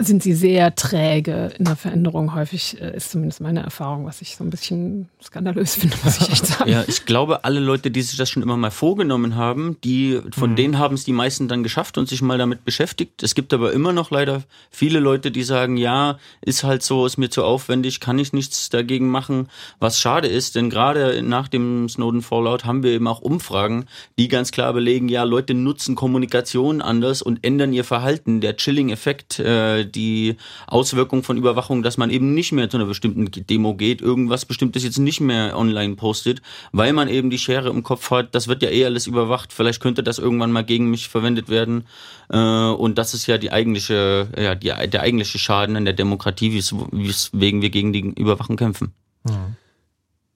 [0.01, 2.35] sind sie sehr träge in der Veränderung.
[2.35, 6.31] Häufig äh, ist zumindest meine Erfahrung, was ich so ein bisschen skandalös finde, muss ich
[6.31, 6.71] echt sagen.
[6.71, 10.53] Ja, ich glaube, alle Leute, die sich das schon immer mal vorgenommen haben, die von
[10.53, 10.57] mhm.
[10.57, 13.23] denen haben es die meisten dann geschafft und sich mal damit beschäftigt.
[13.23, 17.19] Es gibt aber immer noch leider viele Leute, die sagen, ja, ist halt so, ist
[17.19, 19.49] mir zu aufwendig, kann ich nichts dagegen machen.
[19.79, 23.87] Was schade ist, denn gerade nach dem Snowden Fallout haben wir eben auch Umfragen,
[24.19, 28.41] die ganz klar belegen, ja, Leute nutzen Kommunikation anders und ändern ihr Verhalten.
[28.41, 33.31] Der Chilling-Effekt, äh, die Auswirkung von Überwachung, dass man eben nicht mehr zu einer bestimmten
[33.47, 37.83] Demo geht, irgendwas Bestimmtes jetzt nicht mehr online postet, weil man eben die Schere im
[37.83, 41.09] Kopf hat, das wird ja eh alles überwacht, vielleicht könnte das irgendwann mal gegen mich
[41.09, 41.85] verwendet werden.
[42.31, 46.55] Äh, und das ist ja die eigentliche, ja, die, der eigentliche Schaden an der Demokratie,
[46.55, 48.93] weswegen wir gegen die Überwachung kämpfen.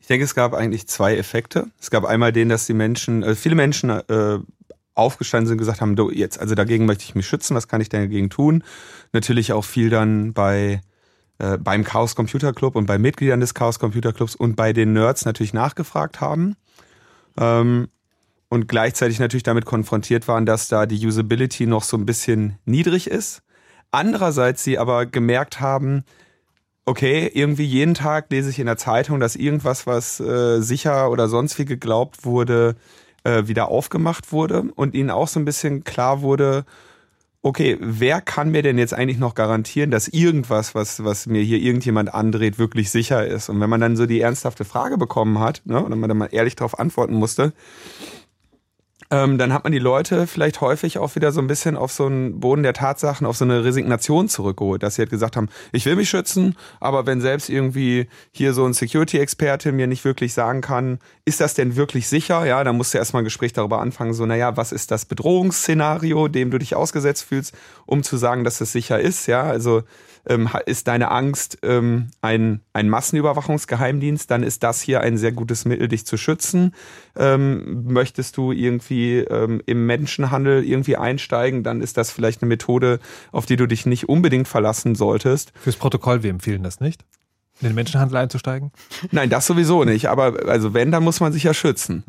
[0.04, 1.68] Ich denke, es gab eigentlich zwei Effekte.
[1.80, 4.38] Es gab einmal den, dass die Menschen, also viele Menschen äh,
[4.94, 7.88] aufgestanden sind, gesagt haben, du, jetzt, also dagegen möchte ich mich schützen, was kann ich
[7.88, 8.62] denn dagegen tun?
[9.12, 10.80] Natürlich auch viel dann bei
[11.38, 14.92] äh, beim Chaos Computer Club und bei Mitgliedern des Chaos Computer Clubs und bei den
[14.92, 16.56] Nerds natürlich nachgefragt haben.
[17.38, 17.88] Ähm,
[18.48, 23.08] und gleichzeitig natürlich damit konfrontiert waren, dass da die Usability noch so ein bisschen niedrig
[23.08, 23.42] ist.
[23.90, 26.04] Andererseits sie aber gemerkt haben,
[26.84, 31.28] okay, irgendwie jeden Tag lese ich in der Zeitung, dass irgendwas, was äh, sicher oder
[31.28, 32.76] sonst wie geglaubt wurde,
[33.24, 36.64] äh, wieder aufgemacht wurde und ihnen auch so ein bisschen klar wurde,
[37.44, 41.58] okay, wer kann mir denn jetzt eigentlich noch garantieren, dass irgendwas, was, was mir hier
[41.58, 43.50] irgendjemand andreht, wirklich sicher ist?
[43.50, 46.30] Und wenn man dann so die ernsthafte Frage bekommen hat, ne, und man dann mal
[46.32, 47.52] ehrlich darauf antworten musste,
[49.10, 52.06] ähm, dann hat man die Leute vielleicht häufig auch wieder so ein bisschen auf so
[52.06, 55.86] einen Boden der Tatsachen, auf so eine Resignation zurückgeholt, dass sie halt gesagt haben, ich
[55.86, 60.60] will mich schützen, aber wenn selbst irgendwie hier so ein Security-Experte mir nicht wirklich sagen
[60.60, 62.44] kann, ist das denn wirklich sicher?
[62.46, 66.28] Ja, dann musst du erstmal ein Gespräch darüber anfangen, so, naja, was ist das Bedrohungsszenario,
[66.28, 67.54] dem du dich ausgesetzt fühlst,
[67.86, 69.26] um zu sagen, dass es sicher ist?
[69.26, 69.82] Ja, also
[70.26, 75.64] ähm, ist deine Angst ähm, ein, ein Massenüberwachungsgeheimdienst, dann ist das hier ein sehr gutes
[75.64, 76.74] Mittel, dich zu schützen.
[77.16, 83.00] Ähm, möchtest du irgendwie ähm, im Menschenhandel irgendwie einsteigen, dann ist das vielleicht eine Methode,
[83.32, 85.52] auf die du dich nicht unbedingt verlassen solltest.
[85.60, 87.04] Fürs Protokoll, wir empfehlen das nicht?
[87.60, 88.72] In den Menschenhandel einzusteigen?
[89.12, 90.08] Nein, das sowieso nicht.
[90.08, 92.02] Aber also wenn, dann muss man sich ja schützen.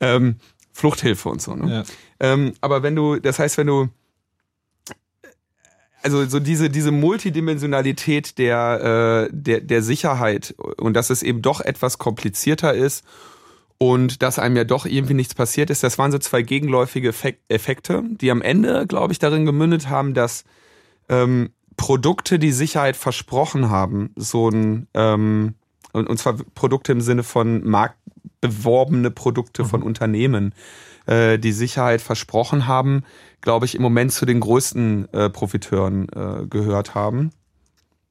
[0.00, 0.36] Ähm,
[0.72, 1.56] Fluchthilfe und so.
[1.56, 1.72] Ne?
[1.72, 1.82] Ja.
[2.20, 3.88] Ähm, aber wenn du, das heißt, wenn du
[6.02, 11.60] also so diese diese Multidimensionalität der äh, der der Sicherheit und dass es eben doch
[11.60, 13.04] etwas komplizierter ist
[13.78, 17.14] und dass einem ja doch irgendwie nichts passiert ist, das waren so zwei gegenläufige
[17.48, 20.44] Effekte, die am Ende, glaube ich, darin gemündet haben, dass
[21.08, 25.54] ähm, Produkte, die Sicherheit versprochen haben, so ein, ähm,
[25.92, 29.86] und, zwar Produkte im Sinne von marktbeworbene Produkte von mhm.
[29.86, 30.54] Unternehmen,
[31.08, 33.02] äh, die Sicherheit versprochen haben,
[33.40, 37.30] glaube ich, im Moment zu den größten äh, Profiteuren äh, gehört haben.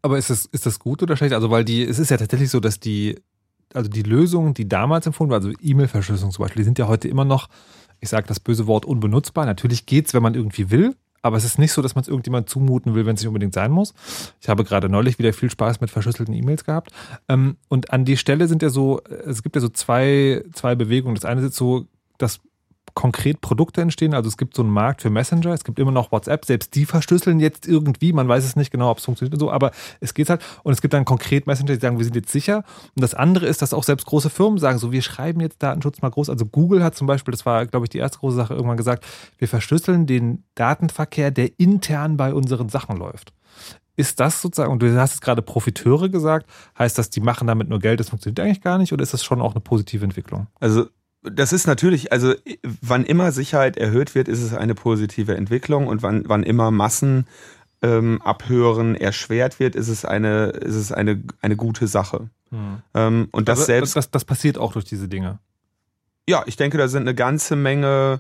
[0.02, 1.34] Aber ist das, ist das gut oder schlecht?
[1.34, 3.20] Also, weil die, es ist ja tatsächlich so, dass die,
[3.74, 7.08] also die Lösungen, die damals empfohlen waren, also E-Mail-Verschlüsselung zum Beispiel, die sind ja heute
[7.08, 7.50] immer noch,
[8.00, 9.46] ich sage das böse Wort, unbenutzbar.
[9.46, 12.50] Natürlich geht's, wenn man irgendwie will, aber es ist nicht so, dass man es irgendjemand
[12.50, 13.94] zumuten will, wenn es nicht unbedingt sein muss.
[14.42, 16.92] Ich habe gerade neulich wieder viel Spaß mit verschlüsselten E-Mails gehabt.
[17.28, 21.16] Ähm, und an die Stelle sind ja so, es gibt ja so zwei, zwei Bewegungen.
[21.16, 21.86] Das eine ist so,
[22.18, 22.40] dass
[22.98, 24.16] konkret Produkte entstehen.
[24.16, 26.88] Also es gibt so einen Markt für Messenger, es gibt immer noch WhatsApp, selbst die
[26.88, 30.16] verschlüsseln jetzt irgendwie, man weiß es nicht genau, ob es funktioniert und so, aber es
[30.16, 30.44] geht halt.
[30.64, 32.64] Und es gibt dann konkret Messenger, die sagen, wir sind jetzt sicher.
[32.96, 36.02] Und das andere ist, dass auch selbst große Firmen sagen, so wir schreiben jetzt Datenschutz
[36.02, 36.32] mal groß.
[36.32, 39.06] Also Google hat zum Beispiel, das war, glaube ich, die erste große Sache, irgendwann gesagt,
[39.38, 43.32] wir verschlüsseln den Datenverkehr, der intern bei unseren Sachen läuft.
[43.96, 46.48] Ist das sozusagen, und du hast es gerade Profiteure gesagt,
[46.80, 49.24] heißt das, die machen damit nur Geld, das funktioniert eigentlich gar nicht, oder ist das
[49.24, 50.48] schon auch eine positive Entwicklung?
[50.60, 50.88] Also
[51.24, 52.34] das ist natürlich, also
[52.82, 57.28] wann immer Sicherheit erhöht wird, ist es eine positive Entwicklung und wann, wann immer Massen
[57.82, 62.30] ähm, abhören erschwert wird, ist es eine, ist es eine, eine gute Sache.
[62.50, 62.82] Hm.
[62.94, 63.96] Ähm, und das Aber selbst.
[63.96, 65.40] Das, das passiert auch durch diese Dinge.
[66.28, 68.20] Ja, ich denke, da sind eine ganze Menge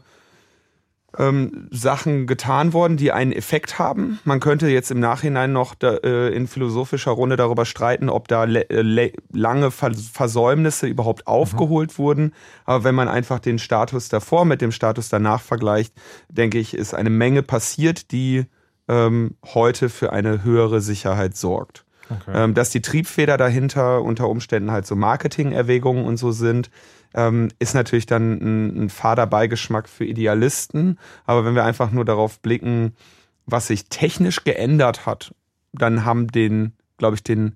[1.18, 4.20] ähm, Sachen getan worden, die einen Effekt haben.
[4.24, 8.46] Man könnte jetzt im Nachhinein noch da, äh, in philosophischer Runde darüber streiten, ob da
[8.46, 11.34] äh, lange Versäumnisse überhaupt mhm.
[11.34, 11.98] aufgeholt mhm.
[11.98, 12.34] wurden.
[12.66, 15.94] Aber wenn man einfach den Status davor mit dem Status danach vergleicht,
[16.30, 18.46] denke ich, ist eine Menge passiert, die
[18.88, 21.84] ähm, heute für eine höhere Sicherheit sorgt.
[22.10, 22.32] Okay.
[22.34, 26.70] Ähm, dass die Triebfeder dahinter unter Umständen halt so Marketing-Erwägungen und so sind,
[27.14, 31.00] ähm, ist natürlich dann ein, ein fader Beigeschmack für Idealisten.
[31.26, 32.94] Aber wenn wir einfach nur darauf blicken,
[33.46, 35.34] was sich technisch geändert hat,
[35.74, 37.56] dann haben den, glaube ich, den,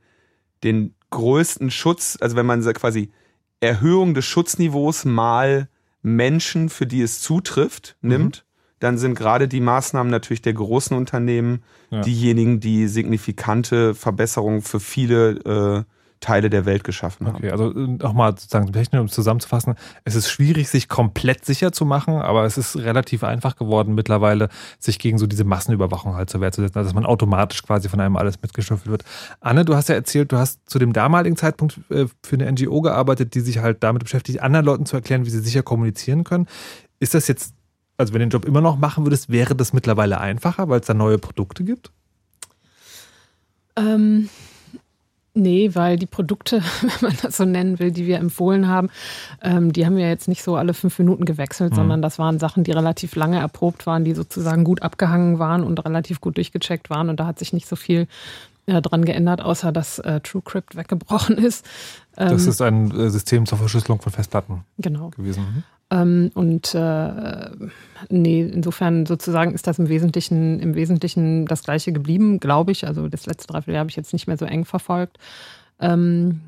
[0.64, 3.12] den größten Schutz, also wenn man quasi
[3.60, 5.68] Erhöhung des Schutzniveaus mal
[6.02, 8.10] Menschen, für die es zutrifft, mhm.
[8.10, 8.46] nimmt,
[8.80, 12.02] dann sind gerade die Maßnahmen natürlich der großen Unternehmen ja.
[12.02, 17.38] diejenigen, die signifikante Verbesserungen für viele äh, Teile der Welt geschaffen haben.
[17.38, 21.72] Okay, also äh, nochmal sozusagen technisch, um es zusammenzufassen, es ist schwierig, sich komplett sicher
[21.72, 26.30] zu machen, aber es ist relativ einfach geworden mittlerweile, sich gegen so diese Massenüberwachung halt
[26.30, 29.04] zur Wehr zu setzen, also dass man automatisch quasi von einem alles mitgeschüffelt wird.
[29.42, 32.82] Anne, du hast ja erzählt, du hast zu dem damaligen Zeitpunkt äh, für eine NGO
[32.82, 36.48] gearbeitet, die sich halt damit beschäftigt, anderen Leuten zu erklären, wie sie sicher kommunizieren können.
[37.00, 37.56] Ist das jetzt,
[37.98, 40.86] also wenn du den Job immer noch machen würdest, wäre das mittlerweile einfacher, weil es
[40.86, 41.92] da neue Produkte gibt?
[43.76, 44.30] Ähm,
[45.34, 48.89] Nee, weil die Produkte, wenn man das so nennen will, die wir empfohlen haben,
[49.41, 51.76] ähm, die haben wir jetzt nicht so alle fünf Minuten gewechselt, mhm.
[51.76, 55.84] sondern das waren Sachen, die relativ lange erprobt waren, die sozusagen gut abgehangen waren und
[55.86, 57.10] relativ gut durchgecheckt waren.
[57.10, 58.08] Und da hat sich nicht so viel
[58.65, 61.65] äh, dran geändert, außer dass äh, TrueCrypt weggebrochen ist.
[62.17, 65.10] Ähm, das ist ein äh, System zur Verschlüsselung von Festplatten genau.
[65.12, 65.44] gewesen.
[65.44, 65.63] Mhm.
[65.91, 67.49] Ähm, und äh,
[68.10, 72.88] nee, insofern sozusagen ist das im Wesentlichen, im Wesentlichen das Gleiche geblieben, glaube ich.
[72.88, 75.17] Also das letzte Dreivierteljahr habe ich jetzt nicht mehr so eng verfolgt.
[75.80, 76.41] Ähm,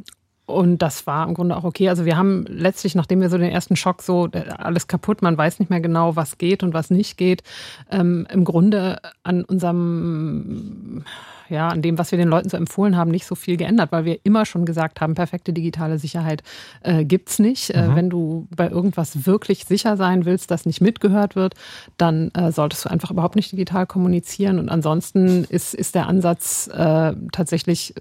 [0.46, 1.90] und das war im Grunde auch okay.
[1.90, 5.38] Also wir haben letztlich, nachdem wir so den ersten Schock so äh, alles kaputt, man
[5.38, 7.44] weiß nicht mehr genau, was geht und was nicht geht,
[7.92, 11.04] ähm, im Grunde an unserem
[11.50, 14.06] ja, an dem, was wir den Leuten so empfohlen haben, nicht so viel geändert, weil
[14.06, 16.44] wir immer schon gesagt haben, perfekte digitale Sicherheit
[16.82, 17.70] äh, es nicht.
[17.70, 17.92] Äh, mhm.
[17.92, 21.56] Äh, wenn du bei irgendwas wirklich sicher sein willst, das nicht mitgehört wird,
[21.98, 24.60] dann äh, solltest du einfach überhaupt nicht digital kommunizieren.
[24.60, 27.94] Und ansonsten ist, ist der Ansatz äh, tatsächlich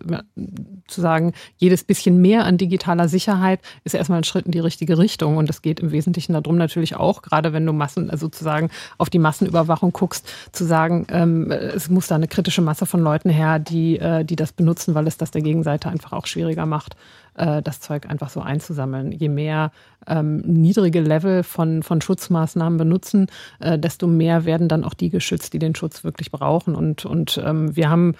[0.86, 4.98] zu sagen, jedes bisschen mehr an digitaler Sicherheit ist erstmal ein Schritt in die richtige
[4.98, 5.36] Richtung.
[5.36, 9.10] Und es geht im Wesentlichen darum natürlich auch, gerade wenn du Massen, also sozusagen auf
[9.10, 13.58] die Massenüberwachung guckst, zu sagen, ähm, es muss da eine kritische Masse von Leuten her,
[13.58, 16.96] die, äh, die das benutzen, weil es das der Gegenseite einfach auch schwieriger macht,
[17.34, 19.12] äh, das Zeug einfach so einzusammeln.
[19.12, 19.72] Je mehr
[20.06, 23.26] ähm, niedrige Level von, von Schutzmaßnahmen benutzen,
[23.60, 26.74] äh, desto mehr werden dann auch die geschützt, die den Schutz wirklich brauchen.
[26.74, 28.14] Und, und ähm, wir haben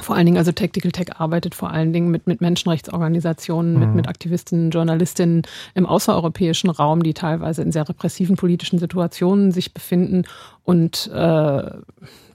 [0.00, 3.80] vor allen Dingen, also Tactical Tech arbeitet vor allen Dingen mit, mit Menschenrechtsorganisationen, mhm.
[3.80, 5.42] mit, mit Aktivisten, Journalistinnen
[5.74, 10.24] im außereuropäischen Raum, die teilweise in sehr repressiven politischen Situationen sich befinden
[10.64, 11.70] und äh,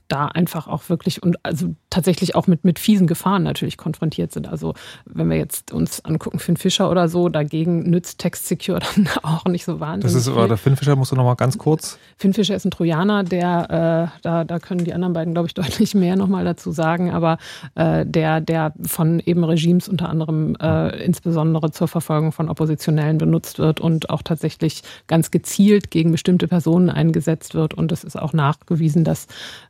[0.09, 4.47] da einfach auch wirklich und also tatsächlich auch mit, mit fiesen Gefahren natürlich konfrontiert sind.
[4.47, 4.73] Also
[5.05, 9.45] wenn wir jetzt uns angucken, Finn Fischer oder so, dagegen nützt Text Secure dann auch
[9.45, 10.13] nicht so wahnsinnig.
[10.13, 11.97] Das ist aber der Finn Fischer, musst du nochmal ganz kurz.
[12.17, 15.53] Finn Fischer ist ein Trojaner, der, äh, da, da können die anderen beiden, glaube ich,
[15.59, 17.37] deutlich mehr nochmal dazu sagen, aber
[17.75, 23.59] äh, der, der von eben Regimes unter anderem äh, insbesondere zur Verfolgung von Oppositionellen benutzt
[23.59, 27.73] wird und auch tatsächlich ganz gezielt gegen bestimmte Personen eingesetzt wird.
[27.75, 29.27] Und es ist auch nachgewiesen, dass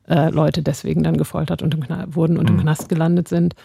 [0.08, 2.62] äh, äh, Leute deswegen dann gefoltert und im wurden und im mhm.
[2.62, 3.56] Knast gelandet sind.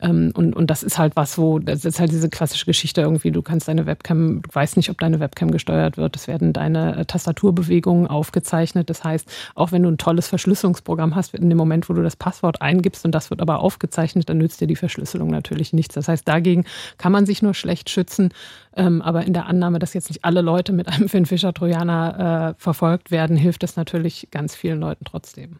[0.00, 3.32] Ähm, und, und das ist halt was, wo, das ist halt diese klassische Geschichte irgendwie,
[3.32, 6.96] du kannst deine Webcam, du weißt nicht, ob deine Webcam gesteuert wird, es werden deine
[6.96, 8.90] äh, Tastaturbewegungen aufgezeichnet.
[8.90, 12.16] Das heißt, auch wenn du ein tolles Verschlüsselungsprogramm hast, in dem Moment, wo du das
[12.16, 15.94] Passwort eingibst und das wird aber aufgezeichnet, dann nützt dir die Verschlüsselung natürlich nichts.
[15.94, 16.64] Das heißt, dagegen
[16.96, 18.30] kann man sich nur schlecht schützen.
[18.76, 22.60] Ähm, aber in der Annahme, dass jetzt nicht alle Leute mit einem Finn Fischer-Trojaner äh,
[22.62, 25.58] verfolgt werden, hilft es natürlich ganz vielen Leuten trotzdem.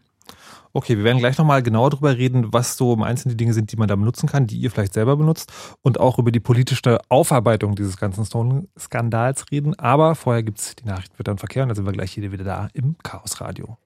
[0.79, 3.73] Okay, wir werden gleich nochmal genauer darüber reden, was so im Einzelnen die Dinge sind,
[3.73, 5.51] die man da benutzen kann, die ihr vielleicht selber benutzt
[5.83, 9.77] und auch über die politische Aufarbeitung dieses ganzen Stone-Skandals reden.
[9.77, 12.31] Aber vorher gibt es die Nachrichten für dann Verkehr und dann sind wir gleich hier
[12.31, 13.77] wieder da im Chaos Radio.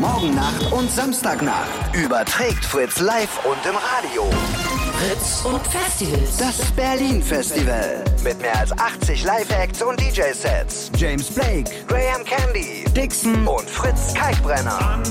[0.00, 4.71] Morgen Nacht und Samstagnacht überträgt Fritz live und im Radio.
[5.02, 6.36] Fritz und Festivals.
[6.36, 8.04] Das Berlin Festival.
[8.22, 10.92] Mit mehr als 80 Live-Acts und DJ-Sets.
[10.96, 15.02] James Blake, Graham Candy, Dixon und Fritz Kalkbrenner.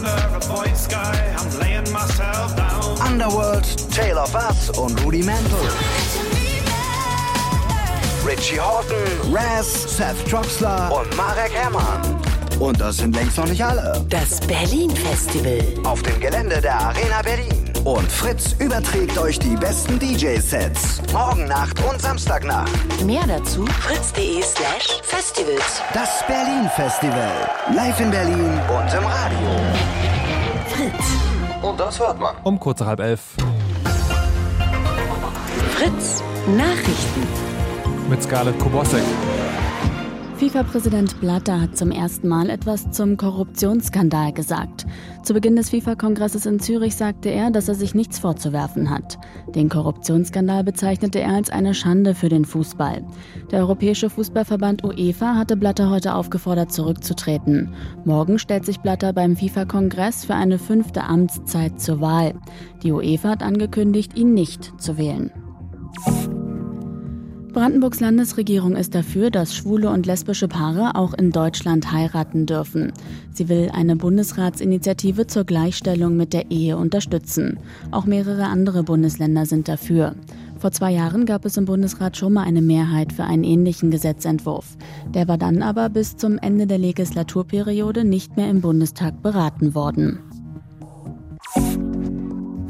[3.05, 5.57] Underworld, Tale of Us und Rudy Mantle.
[8.25, 12.21] Richie Horton, Raz, Seth Troxler und Marek Herrmann.
[12.59, 14.05] Und das sind längst noch nicht alle.
[14.07, 15.61] Das Berlin Festival.
[15.83, 17.60] Auf dem Gelände der Arena Berlin.
[17.83, 21.01] Und Fritz überträgt euch die besten DJ-Sets.
[21.11, 22.69] Morgen Nacht und Samstagnacht.
[23.03, 25.81] Mehr dazu fritz.de slash festivals.
[25.91, 27.31] Das Berlin Festival.
[27.75, 29.49] Live in Berlin und im Radio.
[30.67, 31.05] Fritz.
[31.63, 32.35] Und das hört man.
[32.43, 33.21] Um kurz halb elf.
[35.73, 36.21] Fritz.
[36.55, 37.27] Nachrichten.
[38.09, 39.03] Mit Scarlett Kubosek.
[40.41, 44.87] FIFA-Präsident Blatter hat zum ersten Mal etwas zum Korruptionsskandal gesagt.
[45.21, 49.19] Zu Beginn des FIFA-Kongresses in Zürich sagte er, dass er sich nichts vorzuwerfen hat.
[49.53, 53.03] Den Korruptionsskandal bezeichnete er als eine Schande für den Fußball.
[53.51, 57.75] Der Europäische Fußballverband UEFA hatte Blatter heute aufgefordert, zurückzutreten.
[58.03, 62.33] Morgen stellt sich Blatter beim FIFA-Kongress für eine fünfte Amtszeit zur Wahl.
[62.81, 65.29] Die UEFA hat angekündigt, ihn nicht zu wählen.
[67.53, 72.93] Brandenburgs Landesregierung ist dafür, dass schwule und lesbische Paare auch in Deutschland heiraten dürfen.
[73.33, 77.59] Sie will eine Bundesratsinitiative zur Gleichstellung mit der Ehe unterstützen.
[77.91, 80.15] Auch mehrere andere Bundesländer sind dafür.
[80.59, 84.77] Vor zwei Jahren gab es im Bundesrat schon mal eine Mehrheit für einen ähnlichen Gesetzentwurf.
[85.13, 90.19] Der war dann aber bis zum Ende der Legislaturperiode nicht mehr im Bundestag beraten worden.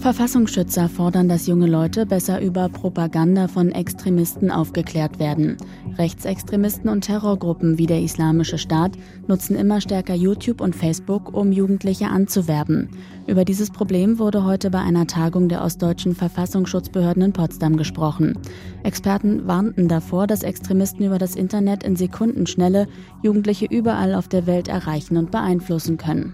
[0.02, 5.58] Verfassungsschützer fordern, dass junge Leute besser über Propaganda von Extremisten aufgeklärt werden.
[5.96, 8.94] Rechtsextremisten und Terrorgruppen wie der Islamische Staat
[9.28, 12.90] nutzen immer stärker YouTube und Facebook, um Jugendliche anzuwerben.
[13.28, 18.40] Über dieses Problem wurde heute bei einer Tagung der ostdeutschen Verfassungsschutzbehörden in Potsdam gesprochen.
[18.82, 22.88] Experten warnten davor, dass Extremisten über das Internet in Sekundenschnelle
[23.22, 26.34] Jugendliche überall auf der Welt erreichen und beeinflussen können.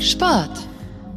[0.00, 0.66] Sport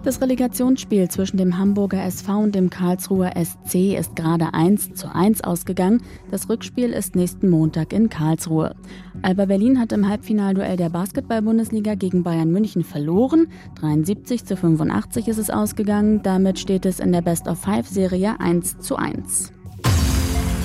[0.03, 5.43] das Relegationsspiel zwischen dem Hamburger SV und dem Karlsruher SC ist gerade 1 zu 1
[5.43, 6.01] ausgegangen.
[6.29, 8.75] Das Rückspiel ist nächsten Montag in Karlsruhe.
[9.21, 13.47] Alba Berlin hat im Halbfinalduell der Basketball-Bundesliga gegen Bayern München verloren.
[13.79, 16.21] 73 zu 85 ist es ausgegangen.
[16.23, 19.51] Damit steht es in der Best-of-Five-Serie 1 zu 1.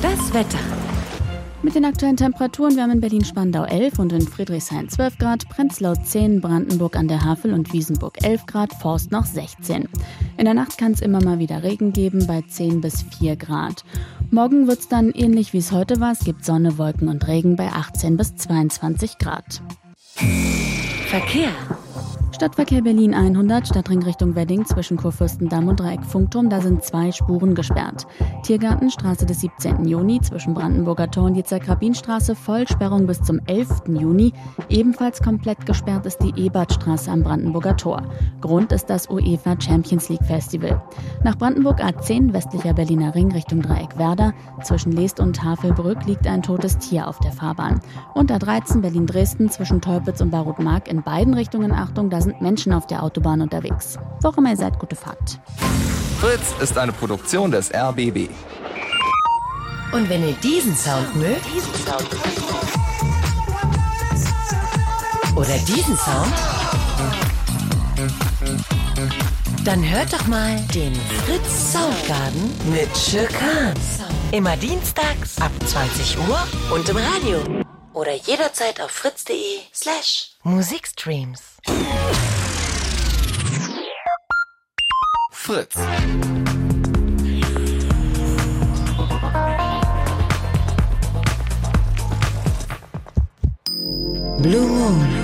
[0.03, 0.59] Das Wetter.
[1.62, 5.95] Mit den aktuellen Temperaturen, wir haben in Berlin-Spandau 11 und in Friedrichshain 12 Grad, Prenzlau
[5.95, 9.88] 10, Brandenburg an der Havel und Wiesenburg 11 Grad, Forst noch 16.
[10.37, 13.85] In der Nacht kann es immer mal wieder Regen geben bei 10 bis 4 Grad.
[14.31, 16.12] Morgen wird es dann ähnlich wie es heute war.
[16.12, 19.62] Es gibt Sonne, Wolken und Regen bei 18 bis 22 Grad.
[21.09, 21.53] Verkehr.
[22.37, 27.55] Stadtverkehr Berlin 100, Stadtring Richtung Wedding zwischen Kurfürstendamm und Dreieck Funkturm, da sind zwei Spuren
[27.55, 28.07] gesperrt.
[28.42, 29.87] Tiergarten, Straße des 17.
[29.87, 33.85] Juni zwischen Brandenburger Tor und Jezer-Krabin-Straße, Vollsperrung bis zum 11.
[33.88, 34.35] Juni.
[34.68, 38.03] Ebenfalls komplett gesperrt ist die Ebertstraße am Brandenburger Tor.
[38.42, 40.83] Grund ist das UEFA Champions League Festival.
[41.25, 44.35] Nach Brandenburg A10, westlicher Berliner Ring Richtung Dreieck Werder.
[44.62, 47.81] Zwischen Leest und Havelbrück liegt ein totes Tier auf der Fahrbahn.
[48.12, 52.86] Und A13 Berlin-Dresden zwischen Teupitz und Barut-Mark in beiden Richtungen Achtung, das sind Menschen auf
[52.86, 53.98] der Autobahn unterwegs.
[54.20, 55.38] Wo auch immer ihr seid, gute Fahrt.
[56.20, 58.28] Fritz ist eine Produktion des RBB.
[59.92, 61.46] Und wenn ihr diesen Sound mögt,
[65.36, 66.32] oder diesen Sound,
[69.64, 73.74] dann hört doch mal den Fritz Soundgarden mit Schirkan.
[74.32, 76.38] Immer dienstags ab 20 Uhr
[76.74, 77.38] und im Radio.
[77.92, 81.40] Oder jederzeit auf fritz.de slash Musikstreams.
[85.46, 85.76] Fritz.
[94.42, 95.15] Blue Moon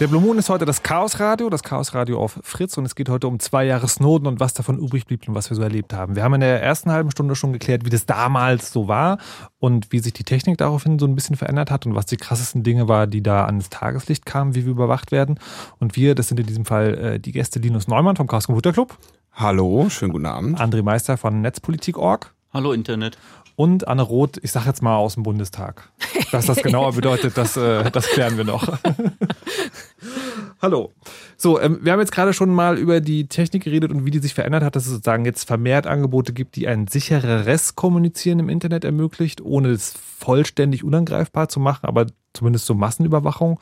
[0.00, 2.96] Der Blue Moon ist heute das Chaos Radio, das Chaos Radio auf Fritz und es
[2.96, 5.62] geht heute um zwei Jahre Snowden und was davon übrig blieb und was wir so
[5.62, 6.16] erlebt haben.
[6.16, 9.18] Wir haben in der ersten halben Stunde schon geklärt, wie das damals so war
[9.60, 12.64] und wie sich die Technik daraufhin so ein bisschen verändert hat und was die krassesten
[12.64, 15.38] Dinge war, die da ans Tageslicht kamen, wie wir überwacht werden.
[15.78, 18.72] Und wir, das sind in diesem Fall äh, die Gäste Linus Neumann vom Chaos Computer
[18.72, 18.98] Club.
[19.32, 20.60] Hallo, schönen guten Abend.
[20.60, 22.34] André Meister von Netzpolitik.org.
[22.52, 23.16] Hallo Internet.
[23.56, 25.90] Und Anne Roth, ich sag jetzt mal aus dem Bundestag.
[26.32, 28.78] Was das genauer bedeutet, das, äh, das klären wir noch.
[30.60, 30.92] Hallo.
[31.36, 34.18] So, ähm, wir haben jetzt gerade schon mal über die Technik geredet und wie die
[34.18, 38.48] sich verändert hat, dass es sozusagen jetzt vermehrt Angebote gibt, die ein sichereres Kommunizieren im
[38.48, 43.60] Internet ermöglicht, ohne es vollständig unangreifbar zu machen, aber zumindest so Massenüberwachung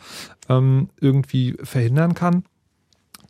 [0.48, 2.44] ähm, irgendwie verhindern kann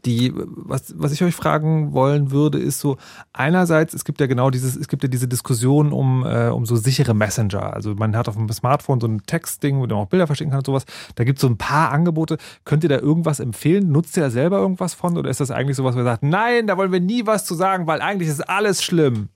[0.04, 2.96] die, was, was ich euch fragen wollen würde, ist so,
[3.32, 6.74] einerseits, es gibt ja genau dieses, es gibt ja diese Diskussion um, äh, um so
[6.74, 7.72] sichere Messenger.
[7.72, 10.58] Also man hat auf dem Smartphone so ein Textding, wo man auch Bilder verschicken kann
[10.58, 10.86] und sowas.
[11.14, 12.38] Da gibt es so ein paar Angebote.
[12.64, 13.92] Könnt ihr da irgendwas empfehlen?
[13.92, 15.16] Nutzt ihr da selber irgendwas von?
[15.16, 17.54] Oder ist das eigentlich sowas, wo ihr sagt, nein, da wollen wir nie was zu
[17.54, 19.28] sagen, weil eigentlich ist alles schlimm?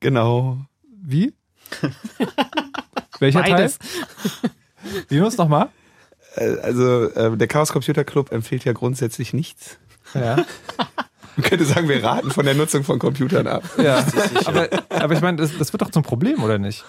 [0.00, 0.58] Genau.
[1.02, 1.34] Wie?
[3.18, 3.78] Welcher Beides.
[3.78, 4.50] Teil?
[5.10, 5.68] Linus, nochmal?
[6.36, 9.78] Äh, Also äh, der Chaos Computer Club empfiehlt ja grundsätzlich nichts.
[10.20, 10.36] Ja.
[11.36, 13.62] Man könnte sagen, wir raten von der Nutzung von Computern ab.
[13.76, 14.04] Ja,
[14.46, 16.84] aber, aber ich meine, das, das wird doch zum Problem, oder nicht?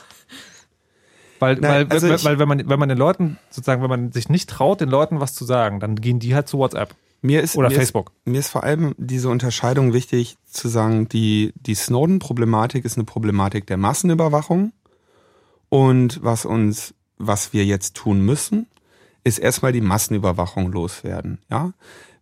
[1.40, 4.12] Weil, Nein, weil, also weil, weil wenn man, wenn man den Leuten, sozusagen, wenn man
[4.12, 7.42] sich nicht traut, den Leuten was zu sagen, dann gehen die halt zu WhatsApp Mir
[7.42, 8.12] ist, oder mir Facebook.
[8.12, 13.06] Ist, mir ist vor allem diese Unterscheidung wichtig zu sagen, die, die Snowden-Problematik ist eine
[13.06, 14.72] Problematik der Massenüberwachung.
[15.70, 18.68] Und was uns, was wir jetzt tun müssen,
[19.24, 21.40] ist erstmal die Massenüberwachung loswerden.
[21.50, 21.74] Ja?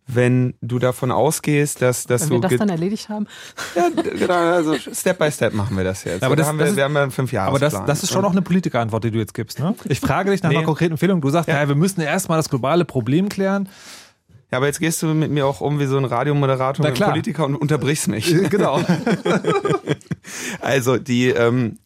[0.08, 3.26] Wenn du davon ausgehst, dass, dass Wenn du wir das dann erledigt haben.
[3.74, 6.22] ja, genau, also Step by Step machen wir das jetzt.
[6.22, 8.12] Aber das- haben das wir, ist- wir haben ja fünf Jahre Aber das, das ist
[8.12, 9.74] schon auch eine Politikerantwort, die du jetzt gibst, ne?
[9.88, 10.58] Ich frage dich nach Nee.
[10.58, 11.20] einer konkreten Empfehlung.
[11.20, 11.60] Du sagst, Ja.
[11.60, 11.66] ja.
[11.68, 13.68] wir müssen erstmal das globale Problem klären.
[14.52, 17.44] Ja, aber jetzt gehst du mit mir auch um wie so ein Radiomoderator mit Politiker
[17.46, 18.32] und unterbrichst mich.
[18.48, 18.80] genau.
[20.60, 21.78] Also die, ähm,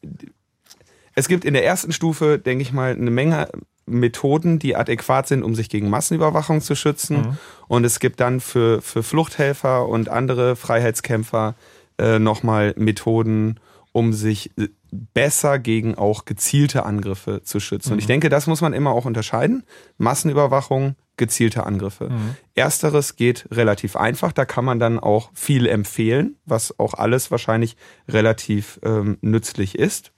[1.14, 3.48] es gibt in der ersten Stufe, denke ich mal, eine Menge
[3.90, 7.38] Methoden, die adäquat sind, um sich gegen Massenüberwachung zu schützen.
[7.68, 11.54] Und es gibt dann für, für Fluchthelfer und andere Freiheitskämpfer
[11.98, 13.60] äh, nochmal Methoden,
[13.92, 17.92] um sich äh, besser gegen auch gezielte Angriffe zu schützen.
[17.92, 19.64] Und ich denke, das muss man immer auch unterscheiden.
[19.98, 22.10] Massenüberwachung, gezielte Angriffe.
[22.54, 27.76] Ersteres geht relativ einfach, da kann man dann auch viel empfehlen, was auch alles wahrscheinlich
[28.08, 30.12] relativ ähm, nützlich ist.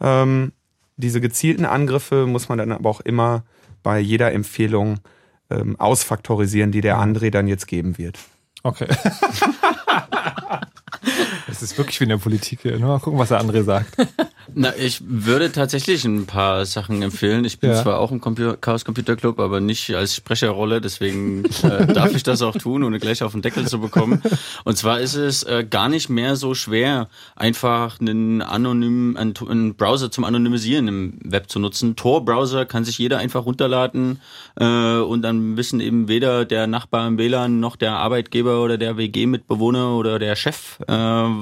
[0.00, 0.52] Ähm,
[0.98, 3.44] diese gezielten Angriffe muss man dann aber auch immer
[3.82, 5.00] bei jeder Empfehlung
[5.48, 8.18] ähm, ausfaktorisieren, die der André dann jetzt geben wird.
[8.62, 8.88] Okay.
[11.48, 12.78] Das ist wirklich wie in der Politik hier.
[12.78, 13.96] Nur mal gucken, was der andere sagt.
[14.54, 17.44] Na, ich würde tatsächlich ein paar Sachen empfehlen.
[17.44, 17.82] Ich bin Ja.
[17.82, 22.22] zwar auch im Compu Chaos Computer Club, aber nicht als Sprecherrolle, deswegen äh, darf ich
[22.22, 24.22] das auch tun, ohne gleich auf den Deckel zu bekommen.
[24.64, 29.74] Und zwar ist es äh, gar nicht mehr so schwer, einfach einen anonymen, einen, einen
[29.74, 31.96] Browser zum Anonymisieren im Web zu nutzen.
[31.96, 34.20] Tor-Browser kann sich jeder einfach runterladen
[34.58, 34.64] äh,
[34.98, 39.94] und dann wissen eben weder der Nachbar im WLAN noch der Arbeitgeber oder der WG-Mitbewohner
[39.96, 40.92] oder der Chef, äh,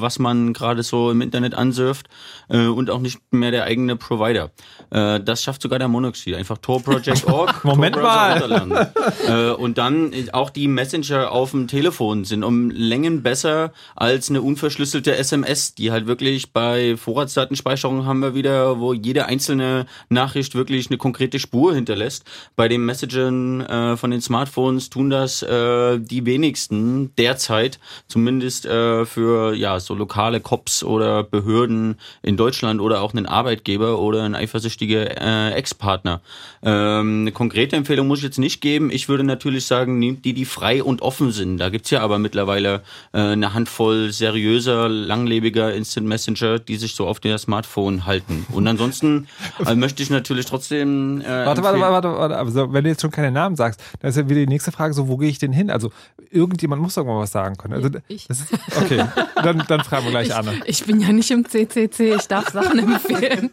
[0.01, 2.09] was man gerade so im Internet ansurft
[2.49, 4.51] äh, und auch nicht mehr der eigene Provider.
[4.91, 6.35] Äh, das schafft sogar der Monoxid.
[6.35, 7.65] Einfach Tor-Project.org.
[7.65, 8.93] Moment mal.
[9.29, 14.31] äh, und dann äh, auch die Messenger auf dem Telefon sind um Längen besser als
[14.31, 20.55] eine unverschlüsselte SMS, die halt wirklich bei Vorratsdatenspeicherung haben wir wieder, wo jede einzelne Nachricht
[20.55, 22.25] wirklich eine konkrete Spur hinterlässt.
[22.57, 27.79] Bei den Messagern äh, von den Smartphones tun das äh, die wenigsten derzeit,
[28.09, 33.99] zumindest äh, für ja so lokale Cops oder Behörden in Deutschland oder auch einen Arbeitgeber
[33.99, 36.21] oder ein eifersüchtiger äh, Ex-Partner.
[36.63, 38.91] Ähm, eine konkrete Empfehlung muss ich jetzt nicht geben.
[38.91, 41.59] Ich würde natürlich sagen, nehmt die, die frei und offen sind.
[41.59, 42.83] Da gibt's ja aber mittlerweile
[43.13, 48.47] äh, eine Handvoll seriöser, langlebiger Instant Messenger, die sich so auf der Smartphone halten.
[48.53, 49.29] Und ansonsten
[49.65, 51.21] äh, möchte ich natürlich trotzdem.
[51.21, 52.37] Äh, Warte, warte, warte, warte, warte.
[52.37, 54.95] Also, wenn du jetzt schon keine Namen sagst, dann ist ja wieder die nächste Frage
[54.95, 55.71] so, wo gehe ich denn hin?
[55.71, 55.91] Also,
[56.31, 57.75] irgendjemand muss irgendwann was sagen können.
[57.75, 58.27] Also, Ich.
[58.27, 59.05] das ist, okay,
[59.37, 60.53] dann, dann fragen wir gleich Ich, Anne.
[60.67, 63.51] ich bin ja nicht im CCC, ich darf Sachen empfehlen.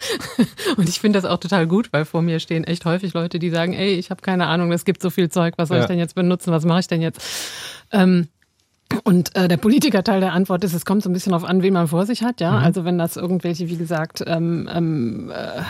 [0.76, 3.50] Und ich finde das auch total gut, weil vor mir stehen echt häufig Leute, die
[3.50, 5.84] sagen, ey, ich habe keine Ahnung, es gibt so viel Zeug, was soll Ja.
[5.84, 7.20] ich denn jetzt benutzen, was mache ich denn jetzt?
[7.92, 8.28] Ähm,
[9.04, 11.72] und äh, der Politikerteil der Antwort ist, es kommt so ein bisschen auf an, wen
[11.74, 12.58] man vor sich hat, ja.
[12.58, 15.62] Also wenn das irgendwelche, wie gesagt, ähm, ähm, äh,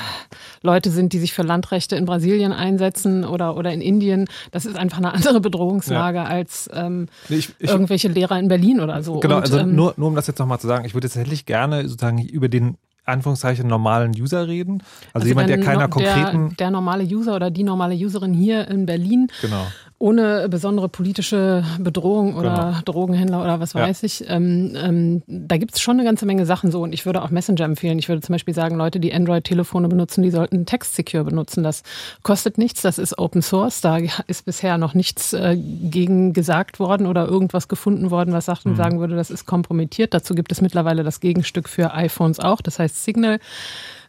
[0.62, 4.76] Leute sind, die sich für Landrechte in Brasilien einsetzen oder, oder in Indien, das ist
[4.76, 9.20] einfach eine andere Bedrohungslage als ähm, ich- ich- irgendwelche Lehrer in Berlin oder so.
[9.20, 11.46] Genau, Und, also ähm, nur, nur um das jetzt nochmal zu sagen, ich würde tatsächlich
[11.46, 14.82] gerne sozusagen über den Anführungszeichen normalen User reden.
[15.12, 16.56] Also, Also jemand, der keiner no- der, konkreten.
[16.58, 19.66] der normale User oder die normale Userin hier in Berlin Genau.
[20.00, 22.80] Ohne besondere politische Bedrohung oder genau.
[22.86, 24.06] Drogenhändler oder was weiß ja.
[24.06, 24.24] ich.
[24.28, 27.28] Ähm, ähm, da gibt es schon eine ganze Menge Sachen so und ich würde auch
[27.28, 27.98] Messenger empfehlen.
[27.98, 31.62] Ich würde zum Beispiel sagen, Leute, die Android-Telefone benutzen, die sollten Text-Secure benutzen.
[31.62, 31.82] Das
[32.22, 33.82] kostet nichts, das ist Open Source.
[33.82, 38.64] Da ist bisher noch nichts äh, gegen gesagt worden oder irgendwas gefunden worden, was sagt,
[38.64, 38.76] mhm.
[38.76, 40.14] sagen würde, das ist kompromittiert.
[40.14, 43.38] Dazu gibt es mittlerweile das Gegenstück für iPhones auch, das heißt Signal.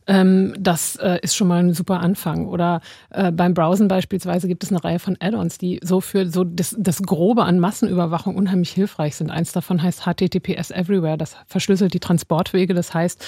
[0.07, 2.47] Ähm, das äh, ist schon mal ein super Anfang.
[2.47, 2.81] Oder
[3.11, 6.75] äh, beim Browsen beispielsweise gibt es eine Reihe von Add-ons, die so für so das,
[6.77, 9.29] das Grobe an Massenüberwachung unheimlich hilfreich sind.
[9.29, 11.17] Eins davon heißt HTTPS Everywhere.
[11.17, 12.73] Das verschlüsselt die Transportwege.
[12.73, 13.25] Das heißt,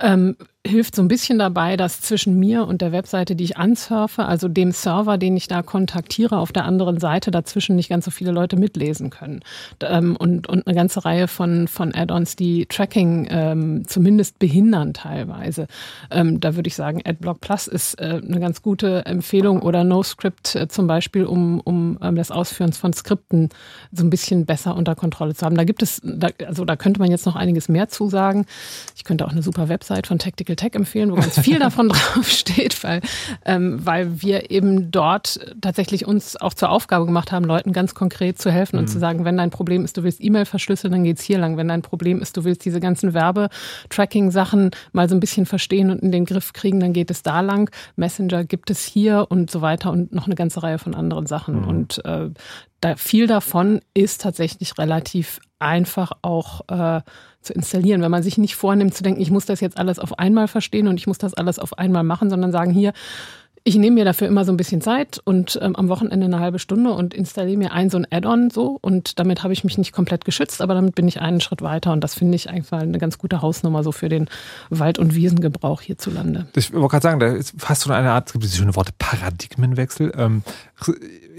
[0.00, 0.36] ähm,
[0.66, 4.48] hilft so ein bisschen dabei, dass zwischen mir und der Webseite, die ich ansurfe, also
[4.48, 8.32] dem Server, den ich da kontaktiere, auf der anderen Seite dazwischen nicht ganz so viele
[8.32, 9.40] Leute mitlesen können.
[9.80, 15.68] Ähm, und, und eine ganze Reihe von, von Add-ons, die Tracking ähm, zumindest behindern teilweise.
[16.10, 20.54] Ähm, da würde ich sagen, AdBlock Plus ist äh, eine ganz gute Empfehlung oder NoScript
[20.54, 23.48] äh, zum Beispiel, um, um ähm, das Ausführen von Skripten
[23.92, 25.56] so ein bisschen besser unter Kontrolle zu haben.
[25.56, 28.44] Da gibt es, da, also da könnte man jetzt noch einiges mehr zu sagen.
[28.96, 31.88] Ich könnte auch eine super Website von Tactical Ethical Tech empfehlen, wo ganz viel davon
[31.88, 33.00] draufsteht, weil,
[33.44, 38.38] ähm, weil wir eben dort tatsächlich uns auch zur Aufgabe gemacht haben, Leuten ganz konkret
[38.38, 38.80] zu helfen mhm.
[38.80, 41.56] und zu sagen, wenn dein Problem ist, du willst E-Mail verschlüsseln, dann geht's hier lang.
[41.56, 46.02] Wenn dein Problem ist, du willst diese ganzen Werbetracking-Sachen mal so ein bisschen verstehen und
[46.02, 47.70] in den Griff kriegen, dann geht es da lang.
[47.96, 51.62] Messenger gibt es hier und so weiter und noch eine ganze Reihe von anderen Sachen.
[51.62, 51.68] Mhm.
[51.68, 52.30] Und äh,
[52.80, 57.00] da, viel davon ist tatsächlich relativ einfach auch äh,
[57.40, 58.02] zu installieren.
[58.02, 60.88] Wenn man sich nicht vornimmt zu denken, ich muss das jetzt alles auf einmal verstehen
[60.88, 62.92] und ich muss das alles auf einmal machen, sondern sagen, hier,
[63.64, 66.58] ich nehme mir dafür immer so ein bisschen Zeit und ähm, am Wochenende eine halbe
[66.58, 69.92] Stunde und installiere mir ein so ein Add-on so und damit habe ich mich nicht
[69.92, 72.98] komplett geschützt, aber damit bin ich einen Schritt weiter und das finde ich einfach eine
[72.98, 74.28] ganz gute Hausnummer so für den
[74.70, 76.46] Wald- und Wiesengebrauch hierzulande.
[76.54, 78.92] Ich wollte gerade sagen, da ist fast so eine Art, es gibt diese schöne Worte,
[78.98, 80.12] Paradigmenwechsel.
[80.16, 80.42] Ähm,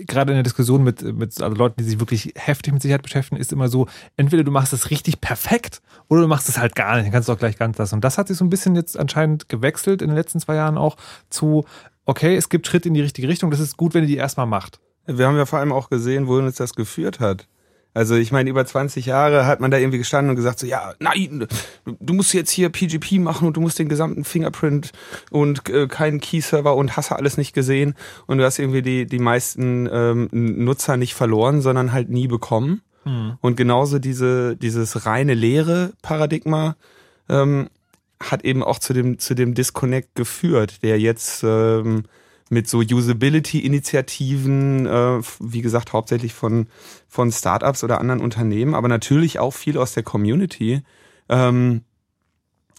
[0.08, 3.40] gerade in der Diskussion mit, mit also Leuten, die sich wirklich heftig mit Sicherheit beschäftigen,
[3.40, 6.96] ist immer so, entweder du machst es richtig perfekt oder du machst es halt gar
[6.96, 7.94] nicht, dann kannst du auch gleich ganz das.
[7.94, 10.78] Und das hat sich so ein bisschen jetzt anscheinend gewechselt in den letzten zwei Jahren
[10.78, 10.98] auch
[11.30, 11.66] zu,
[12.10, 14.48] okay, es gibt Schritte in die richtige Richtung, das ist gut, wenn ihr die erstmal
[14.48, 14.80] macht.
[15.06, 17.48] Wir haben ja vor allem auch gesehen, wohin uns das geführt hat.
[17.94, 20.94] Also ich meine, über 20 Jahre hat man da irgendwie gestanden und gesagt so, ja,
[21.00, 21.48] nein,
[21.86, 24.92] du musst jetzt hier PGP machen und du musst den gesamten Fingerprint
[25.30, 27.96] und äh, keinen Key-Server und hast alles nicht gesehen
[28.26, 32.82] und du hast irgendwie die, die meisten ähm, Nutzer nicht verloren, sondern halt nie bekommen.
[33.06, 33.38] Mhm.
[33.42, 36.76] Und genauso diese, dieses reine leere Paradigma
[37.28, 37.70] ähm,
[38.22, 42.04] hat eben auch zu dem, zu dem Disconnect geführt, der jetzt ähm,
[42.50, 46.68] mit so Usability-Initiativen, äh, wie gesagt, hauptsächlich von,
[47.08, 50.82] von Startups oder anderen Unternehmen, aber natürlich auch viel aus der Community,
[51.30, 51.84] ähm,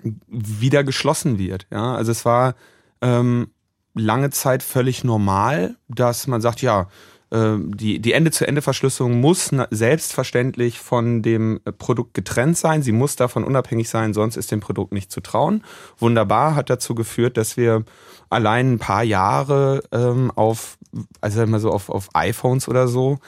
[0.03, 1.67] wieder geschlossen wird.
[1.71, 2.55] Ja, also es war
[3.01, 3.49] ähm,
[3.95, 6.89] lange Zeit völlig normal, dass man sagt, ja,
[7.33, 12.83] die, die Ende-zu-Ende-Verschlüsselung muss selbstverständlich von dem Produkt getrennt sein.
[12.83, 15.63] Sie muss davon unabhängig sein, sonst ist dem Produkt nicht zu trauen.
[15.99, 17.85] Wunderbar hat dazu geführt, dass wir
[18.31, 20.77] allein ein paar Jahre ähm, auf,
[21.21, 23.19] also mal so auf, auf iPhones oder so,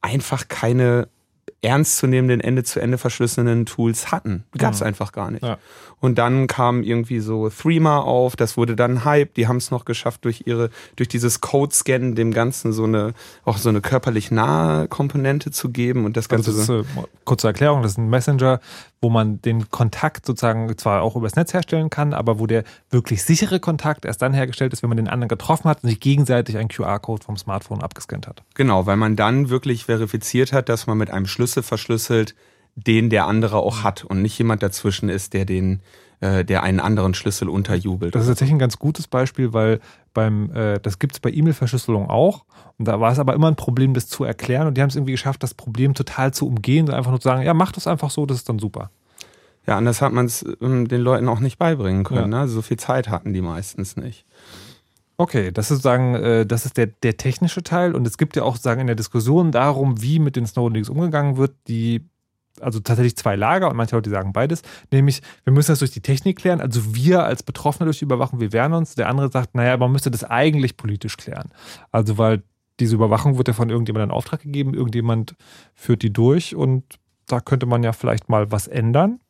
[0.00, 1.08] einfach keine
[1.60, 4.44] ernstzunehmenden Ende-zu-Ende verschlüsselnden Tools hatten.
[4.56, 4.86] Gab es ja.
[4.86, 5.44] einfach gar nicht.
[5.44, 5.58] Ja.
[6.00, 9.84] Und dann kam irgendwie so Threema auf, das wurde dann Hype, die haben es noch
[9.84, 14.86] geschafft, durch ihre, durch dieses Code-Scannen dem Ganzen so eine, auch so eine körperlich nahe
[14.86, 16.50] Komponente zu geben und das Ganze.
[16.50, 18.60] Also das ist, äh, kurze Erklärung, das ist ein Messenger,
[19.00, 23.22] wo man den Kontakt sozusagen zwar auch übers Netz herstellen kann, aber wo der wirklich
[23.22, 26.56] sichere Kontakt erst dann hergestellt ist, wenn man den anderen getroffen hat und sich gegenseitig
[26.56, 28.42] einen QR-Code vom Smartphone abgescannt hat.
[28.54, 32.34] Genau, weil man dann wirklich verifiziert hat, dass man mit einem Schlüssel verschlüsselt,
[32.74, 35.80] den der andere auch hat und nicht jemand dazwischen ist, der den
[36.20, 38.12] äh, der einen anderen Schlüssel unterjubelt.
[38.14, 39.78] Das ist tatsächlich ein ganz gutes Beispiel, weil
[40.14, 42.44] beim, äh, das gibt es bei E-Mail-Verschlüsselung auch.
[42.78, 44.66] Und da war es aber immer ein Problem, das zu erklären.
[44.66, 47.28] Und die haben es irgendwie geschafft, das Problem total zu umgehen und einfach nur zu
[47.28, 48.90] sagen, ja, mach das einfach so, das ist dann super.
[49.66, 52.32] Ja, anders hat man es ähm, den Leuten auch nicht beibringen können.
[52.32, 52.42] Ja.
[52.44, 52.48] Ne?
[52.48, 54.24] So viel Zeit hatten die meistens nicht.
[55.18, 57.94] Okay, das ist sozusagen, äh, das ist der, der technische Teil.
[57.94, 61.36] Und es gibt ja auch sozusagen in der Diskussion darum, wie mit den Snowden-Leaks umgegangen
[61.36, 62.08] wird, die
[62.62, 66.00] also tatsächlich zwei Lager und manche Leute sagen beides, nämlich wir müssen das durch die
[66.00, 68.94] Technik klären, also wir als Betroffene durch die Überwachung, wir wehren uns.
[68.94, 71.50] Der andere sagt, naja, man müsste das eigentlich politisch klären.
[71.90, 72.42] Also weil
[72.80, 75.34] diese Überwachung wird ja von irgendjemandem in Auftrag gegeben, irgendjemand
[75.74, 76.84] führt die durch und
[77.26, 79.20] da könnte man ja vielleicht mal was ändern.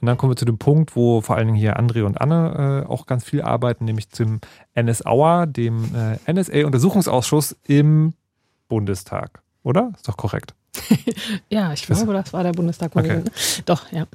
[0.00, 2.84] Und dann kommen wir zu dem Punkt, wo vor allen Dingen hier André und Anne
[2.84, 4.40] äh, auch ganz viel arbeiten, nämlich zum
[4.78, 8.12] NSAUer, dem äh, NSA-Untersuchungsausschuss im
[8.68, 9.42] Bundestag.
[9.62, 9.92] Oder?
[9.94, 10.54] Ist doch korrekt.
[11.50, 12.94] ja, ich glaube, das war der Bundestag.
[12.94, 13.22] Okay.
[13.64, 14.06] Doch, ja.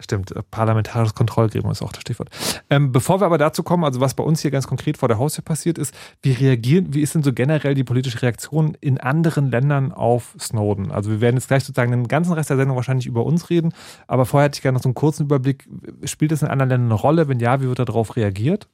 [0.00, 2.28] Stimmt, äh, parlamentarisches Kontrollgremium ist auch das Stichwort.
[2.68, 5.18] Ähm, bevor wir aber dazu kommen, also was bei uns hier ganz konkret vor der
[5.18, 9.50] Haustür passiert ist, wie reagieren, wie ist denn so generell die politische Reaktion in anderen
[9.50, 10.90] Ländern auf Snowden?
[10.90, 13.72] Also wir werden jetzt gleich sozusagen den ganzen Rest der Sendung wahrscheinlich über uns reden,
[14.08, 15.68] aber vorher hätte ich gerne noch so einen kurzen Überblick.
[16.04, 17.28] Spielt das in anderen Ländern eine Rolle?
[17.28, 18.66] Wenn ja, wie wird darauf reagiert?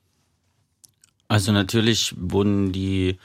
[1.28, 3.18] Also natürlich wurden die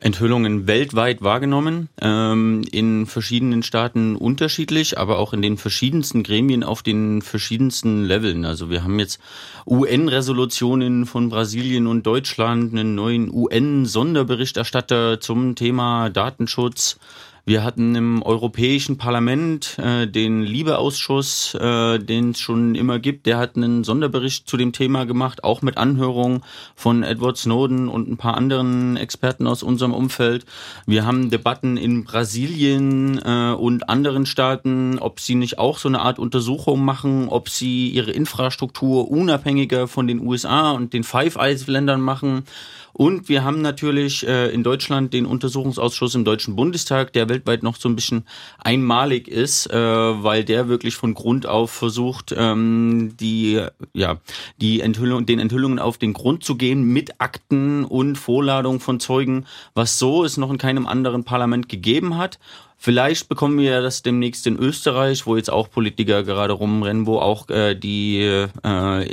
[0.00, 6.82] Enthüllungen weltweit wahrgenommen, ähm, in verschiedenen Staaten unterschiedlich, aber auch in den verschiedensten Gremien auf
[6.82, 8.46] den verschiedensten Leveln.
[8.46, 9.20] Also wir haben jetzt
[9.66, 16.98] UN-Resolutionen von Brasilien und Deutschland, einen neuen UN-Sonderberichterstatter zum Thema Datenschutz.
[17.46, 23.26] Wir hatten im Europäischen Parlament äh, den Liebeausschuss, äh, den es schon immer gibt.
[23.26, 26.42] Der hat einen Sonderbericht zu dem Thema gemacht, auch mit Anhörung
[26.76, 30.44] von Edward Snowden und ein paar anderen Experten aus unserem Umfeld.
[30.86, 36.00] Wir haben Debatten in Brasilien äh, und anderen Staaten, ob sie nicht auch so eine
[36.00, 41.66] Art Untersuchung machen, ob sie ihre Infrastruktur unabhängiger von den USA und den Five Eyes
[41.66, 42.44] Ländern machen.
[42.92, 47.76] Und wir haben natürlich äh, in Deutschland den Untersuchungsausschuss im Deutschen Bundestag, der weltweit noch
[47.76, 48.26] so ein bisschen
[48.58, 53.64] einmalig ist, äh, weil der wirklich von Grund auf versucht, ähm, die,
[53.94, 54.18] ja,
[54.60, 59.46] die Enthüllung, den Enthüllungen auf den Grund zu gehen mit Akten und Vorladung von Zeugen,
[59.72, 62.38] was so es noch in keinem anderen Parlament gegeben hat.
[62.82, 67.46] Vielleicht bekommen wir das demnächst in Österreich, wo jetzt auch Politiker gerade rumrennen, wo auch
[67.50, 68.48] äh, die äh,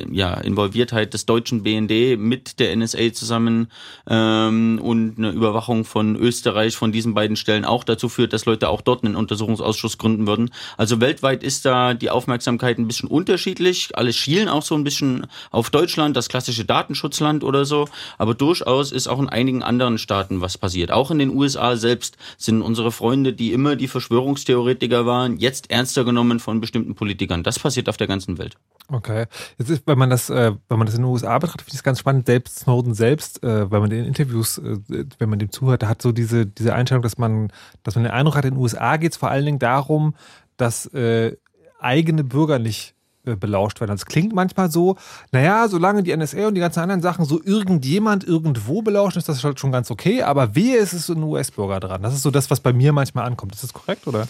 [0.09, 3.69] ja, Involviertheit des deutschen BND mit der NSA zusammen
[4.09, 8.69] ähm, und eine Überwachung von Österreich von diesen beiden Stellen auch dazu führt, dass Leute
[8.69, 10.49] auch dort einen Untersuchungsausschuss gründen würden.
[10.77, 13.89] Also weltweit ist da die Aufmerksamkeit ein bisschen unterschiedlich.
[13.95, 17.89] Alle schielen auch so ein bisschen auf Deutschland, das klassische Datenschutzland oder so.
[18.17, 20.89] Aber durchaus ist auch in einigen anderen Staaten was passiert.
[20.89, 26.05] Auch in den USA selbst sind unsere Freunde, die immer die Verschwörungstheoretiker waren, jetzt ernster
[26.05, 27.41] genommen von bestimmten Politikern.
[27.41, 28.55] Das passiert auf der ganzen Welt.
[28.87, 29.25] Okay.
[29.57, 31.79] Jetzt ist, wenn man das, äh, wenn man das in den USA betrachtet, finde ich
[31.79, 32.27] es ganz spannend.
[32.27, 34.77] Selbst Snowden selbst, äh, wenn man den Interviews, äh,
[35.17, 37.51] wenn man dem zuhört, hat so diese, diese Einstellung, dass man,
[37.81, 40.13] dass man den Eindruck hat, in den USA geht es vor allen Dingen darum,
[40.55, 41.35] dass äh,
[41.79, 42.93] eigene Bürger nicht
[43.35, 43.91] belauscht werden.
[43.91, 44.95] Das klingt manchmal so,
[45.31, 49.43] naja, solange die NSA und die ganzen anderen Sachen so irgendjemand irgendwo belauschen, ist das
[49.43, 52.01] halt schon ganz okay, aber wehe ist es ein US-Bürger dran.
[52.01, 53.53] Das ist so das, was bei mir manchmal ankommt.
[53.53, 54.27] Ist das korrekt, oder?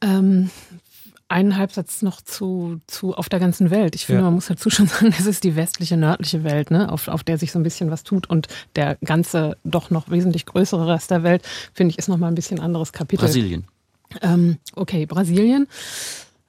[0.00, 0.50] Ähm,
[1.30, 3.94] einen Halbsatz noch zu, zu auf der ganzen Welt.
[3.94, 4.24] Ich finde, ja.
[4.24, 7.38] man muss dazu schon sagen, es ist die westliche, nördliche Welt, ne, auf, auf der
[7.38, 8.28] sich so ein bisschen was tut.
[8.28, 11.42] Und der ganze, doch noch wesentlich größere Rest der Welt,
[11.72, 13.24] finde ich, ist nochmal ein bisschen anderes Kapitel.
[13.24, 13.64] Brasilien.
[14.22, 15.68] Ähm, okay, Brasilien.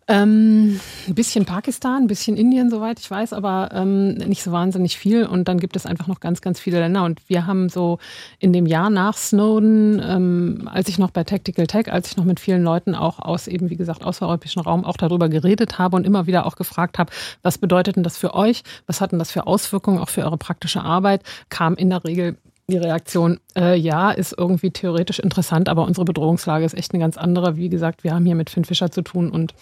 [0.07, 4.97] Ähm, ein bisschen Pakistan, ein bisschen Indien, soweit ich weiß, aber ähm, nicht so wahnsinnig
[4.97, 5.25] viel.
[5.25, 7.03] Und dann gibt es einfach noch ganz, ganz viele Länder.
[7.03, 7.99] Und wir haben so
[8.39, 12.25] in dem Jahr nach Snowden, ähm, als ich noch bei Tactical Tech, als ich noch
[12.25, 16.05] mit vielen Leuten auch aus eben, wie gesagt, außereuropäischen Raum auch darüber geredet habe und
[16.05, 17.11] immer wieder auch gefragt habe,
[17.43, 18.63] was bedeutet denn das für euch?
[18.87, 21.21] Was hat denn das für Auswirkungen auch für eure praktische Arbeit?
[21.49, 22.37] Kam in der Regel
[22.67, 27.17] die Reaktion, äh, ja, ist irgendwie theoretisch interessant, aber unsere Bedrohungslage ist echt eine ganz
[27.17, 27.57] andere.
[27.57, 29.53] Wie gesagt, wir haben hier mit Finn Fischer zu tun und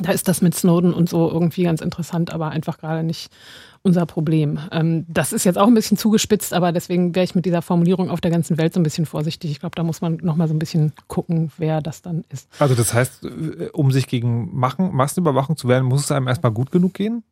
[0.00, 3.30] da ist das mit Snowden und so irgendwie ganz interessant, aber einfach gerade nicht
[3.82, 4.58] unser Problem.
[4.72, 8.10] Ähm, das ist jetzt auch ein bisschen zugespitzt, aber deswegen wäre ich mit dieser Formulierung
[8.10, 9.52] auf der ganzen Welt so ein bisschen vorsichtig.
[9.52, 12.48] Ich glaube, da muss man nochmal so ein bisschen gucken, wer das dann ist.
[12.58, 16.52] Also das heißt, äh, um sich gegen Machen, Massenüberwachung zu wehren, muss es einem erstmal
[16.52, 17.22] gut genug gehen?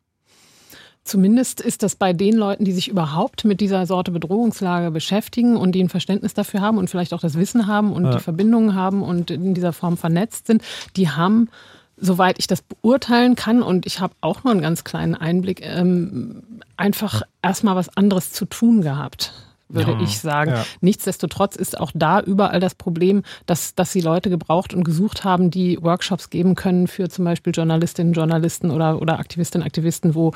[1.03, 5.73] Zumindest ist das bei den Leuten, die sich überhaupt mit dieser Sorte Bedrohungslage beschäftigen und
[5.73, 8.11] die ein Verständnis dafür haben und vielleicht auch das Wissen haben und ja.
[8.13, 10.63] die Verbindungen haben und in dieser Form vernetzt sind,
[10.95, 11.49] die haben
[11.97, 16.43] soweit ich das beurteilen kann, und ich habe auch nur einen ganz kleinen Einblick, ähm,
[16.77, 19.33] einfach erstmal was anderes zu tun gehabt
[19.67, 20.51] würde ja, ich sagen.
[20.51, 20.65] Ja.
[20.81, 25.49] Nichtsdestotrotz ist auch da überall das Problem, dass, dass sie Leute gebraucht und gesucht haben,
[25.49, 30.33] die Workshops geben können für zum Beispiel Journalistinnen, Journalisten oder, oder Aktivistinnen, Aktivisten, wo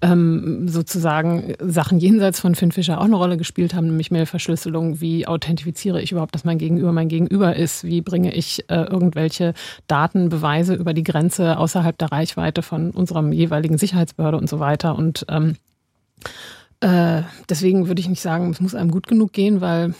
[0.00, 5.00] ähm, sozusagen Sachen jenseits von Finn Fischer auch eine Rolle gespielt haben, nämlich Mailverschlüsselung.
[5.00, 7.84] Wie authentifiziere ich überhaupt, dass mein Gegenüber mein Gegenüber ist?
[7.84, 9.54] Wie bringe ich äh, irgendwelche
[9.86, 14.96] Daten, Beweise über die Grenze außerhalb der Reichweite von unserem jeweiligen Sicherheitsbehörde und so weiter?
[14.96, 15.56] Und ähm,
[16.82, 19.94] äh, deswegen würde ich nicht sagen, es muss einem gut genug gehen, weil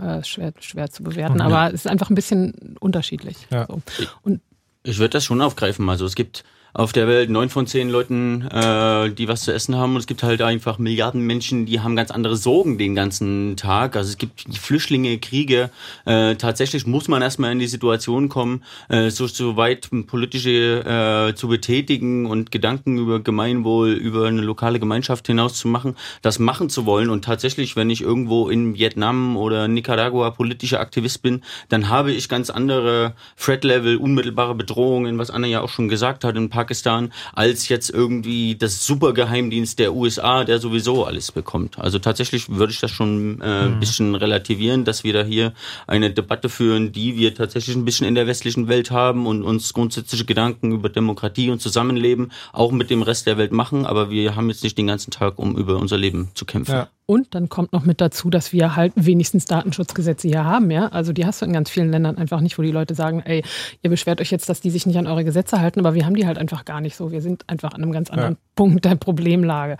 [0.00, 1.52] äh, schwer, schwer zu bewerten, okay.
[1.52, 3.46] aber es ist einfach ein bisschen unterschiedlich.
[3.50, 3.66] Ja.
[3.66, 3.80] So.
[4.22, 4.40] Und
[4.82, 5.88] ich würde das schon aufgreifen.
[5.88, 6.44] Also es gibt
[6.74, 9.94] auf der Welt neun von zehn Leuten, äh, die was zu essen haben.
[9.94, 13.96] Und es gibt halt einfach Milliarden Menschen, die haben ganz andere Sorgen den ganzen Tag.
[13.96, 15.70] Also es gibt Flüchtlinge, Kriege.
[16.04, 21.34] Äh, tatsächlich muss man erstmal in die Situation kommen, äh, so, so weit politische äh,
[21.34, 26.68] zu betätigen und Gedanken über Gemeinwohl, über eine lokale Gemeinschaft hinaus zu machen, das machen
[26.68, 27.10] zu wollen.
[27.10, 32.28] Und tatsächlich, wenn ich irgendwo in Vietnam oder Nicaragua politischer Aktivist bin, dann habe ich
[32.28, 37.68] ganz andere Threat-Level, unmittelbare Bedrohungen, was Anna ja auch schon gesagt hat, in Pakistan als
[37.68, 41.78] jetzt irgendwie das Supergeheimdienst der USA, der sowieso alles bekommt.
[41.78, 43.80] Also tatsächlich würde ich das schon äh, ein mhm.
[43.80, 45.52] bisschen relativieren, dass wir da hier
[45.86, 49.72] eine Debatte führen, die wir tatsächlich ein bisschen in der westlichen Welt haben und uns
[49.72, 54.34] grundsätzliche Gedanken über Demokratie und Zusammenleben auch mit dem Rest der Welt machen, aber wir
[54.34, 56.72] haben jetzt nicht den ganzen Tag, um über unser Leben zu kämpfen.
[56.72, 56.88] Ja.
[57.10, 60.88] Und dann kommt noch mit dazu, dass wir halt wenigstens Datenschutzgesetze hier haben, ja.
[60.88, 63.42] Also die hast du in ganz vielen Ländern einfach nicht, wo die Leute sagen, ey,
[63.82, 66.16] ihr beschwert euch jetzt, dass die sich nicht an eure Gesetze halten, aber wir haben
[66.16, 67.10] die halt einfach gar nicht so.
[67.10, 68.40] Wir sind einfach an einem ganz anderen ja.
[68.54, 69.76] Punkt der Problemlage.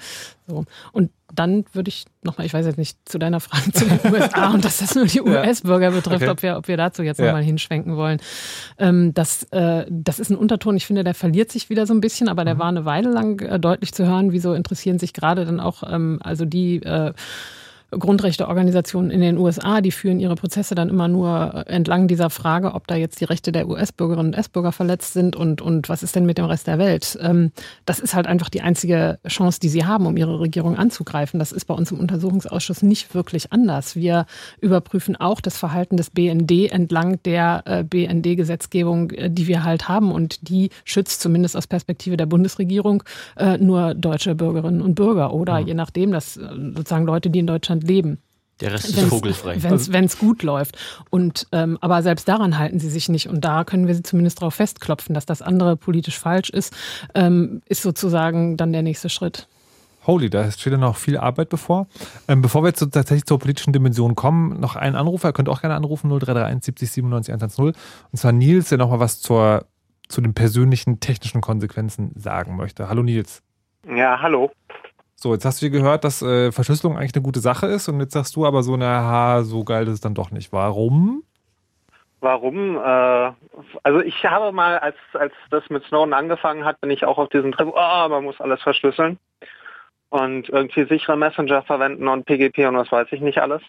[0.46, 0.64] So.
[0.92, 4.50] Und dann würde ich nochmal, ich weiß jetzt nicht, zu deiner Frage zu den USA
[4.50, 6.30] und dass das nur die US-Bürger betrifft, okay.
[6.30, 7.26] ob, wir, ob wir dazu jetzt ja.
[7.26, 8.18] nochmal hinschwenken wollen.
[8.78, 12.00] Ähm, das, äh, das ist ein Unterton, ich finde, der verliert sich wieder so ein
[12.00, 12.58] bisschen, aber der mhm.
[12.58, 14.32] war eine Weile lang äh, deutlich zu hören.
[14.32, 17.12] Wieso interessieren sich gerade dann auch, ähm, also die äh,
[17.90, 22.86] Grundrechteorganisationen in den USA, die führen ihre Prozesse dann immer nur entlang dieser Frage, ob
[22.86, 26.26] da jetzt die Rechte der US-Bürgerinnen und US-Bürger verletzt sind und, und was ist denn
[26.26, 27.18] mit dem Rest der Welt.
[27.20, 27.50] Ähm,
[27.86, 31.38] das ist halt einfach die einzige Chance, die sie haben, um ihre Regierung anzugreifen.
[31.38, 33.96] Das ist bei uns im Untersuchungsausschuss nicht wirklich anders.
[33.96, 34.26] Wir
[34.60, 40.12] überprüfen auch das Verhalten des BND entlang der äh, BND-Gesetzgebung, äh, die wir halt haben
[40.12, 43.02] und die schützt zumindest aus Perspektive der Bundesregierung
[43.36, 45.68] äh, nur deutsche Bürgerinnen und Bürger oder mhm.
[45.68, 48.22] je nachdem, dass sozusagen Leute, die in Deutschland Deutschland leben.
[48.60, 49.56] Der Rest ist vogelfrei.
[49.62, 50.76] Wenn es gut läuft.
[51.10, 53.28] Und, ähm, aber selbst daran halten sie sich nicht.
[53.28, 56.74] Und da können wir sie zumindest darauf festklopfen, dass das andere politisch falsch ist,
[57.14, 59.46] ähm, ist sozusagen dann der nächste Schritt.
[60.08, 61.86] Holy, da steht ja noch viel Arbeit bevor.
[62.26, 65.48] Ähm, bevor wir jetzt so tatsächlich zur politischen Dimension kommen, noch ein Anrufer, ihr könnt
[65.48, 67.64] auch gerne anrufen, 0331 70 97 110.
[67.66, 69.66] Und zwar Nils, der nochmal was zur,
[70.08, 72.88] zu den persönlichen technischen Konsequenzen sagen möchte.
[72.88, 73.42] Hallo Nils.
[73.86, 74.50] Ja, hallo.
[75.20, 78.12] So, jetzt hast du gehört, dass äh, Verschlüsselung eigentlich eine gute Sache ist und jetzt
[78.12, 80.52] sagst du aber so, na, so geil ist es dann doch nicht.
[80.52, 81.24] Warum?
[82.20, 82.76] Warum?
[82.76, 83.32] Äh,
[83.82, 87.30] also ich habe mal, als, als das mit Snowden angefangen hat, bin ich auch auf
[87.30, 89.18] diesen Trip, oh, man muss alles verschlüsseln
[90.10, 93.62] und irgendwie sichere Messenger verwenden und PGP und was weiß ich nicht alles.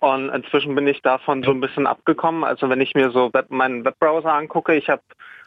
[0.00, 2.44] Und inzwischen bin ich davon so ein bisschen abgekommen.
[2.44, 5.00] Also wenn ich mir so Web, meinen Webbrowser angucke, ich habe,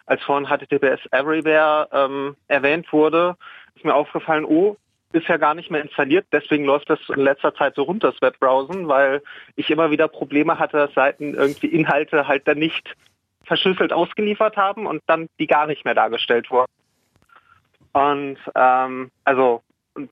[0.07, 3.35] als vorhin HTTPS Everywhere ähm, erwähnt wurde,
[3.75, 4.77] ist mir aufgefallen, oh,
[5.15, 6.27] ist ja gar nicht mehr installiert.
[6.31, 9.23] Deswegen läuft das in letzter Zeit so runter, das Webbrowsen, weil
[9.55, 12.95] ich immer wieder Probleme hatte, dass Seiten irgendwie Inhalte halt dann nicht
[13.45, 16.71] verschlüsselt ausgeliefert haben und dann die gar nicht mehr dargestellt wurden.
[17.93, 19.61] Und ähm, also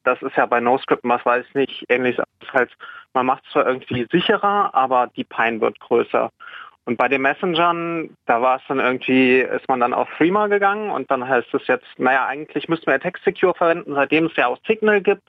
[0.03, 2.17] das ist ja bei NoScript, was weiß ich nicht, ähnlich
[2.53, 2.71] halt,
[3.13, 6.31] man macht es zwar irgendwie sicherer, aber die Pein wird größer.
[6.85, 10.89] Und bei den Messengern, da war es dann irgendwie, ist man dann auf Threema gegangen
[10.89, 14.47] und dann heißt es jetzt, naja, eigentlich müssten wir Text Secure verwenden, seitdem es ja
[14.47, 15.23] auch Signal gibt.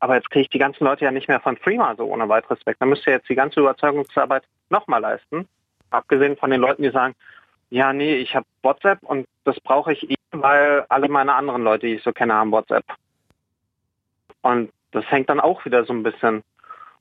[0.00, 2.64] Aber jetzt kriege ich die ganzen Leute ja nicht mehr von Threema so ohne weiteres
[2.66, 2.76] weg.
[2.78, 5.48] Dann müsst ihr jetzt die ganze Überzeugungsarbeit nochmal leisten.
[5.90, 7.16] Abgesehen von den Leuten, die sagen,
[7.70, 11.86] ja, nee, ich habe WhatsApp und das brauche ich eh, weil alle meine anderen Leute,
[11.86, 12.84] die ich so kenne, haben WhatsApp.
[14.42, 16.44] Und das hängt dann auch wieder so ein bisschen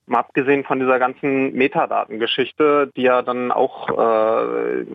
[0.08, 4.86] Mal abgesehen von dieser ganzen Metadatengeschichte, die ja dann auch äh,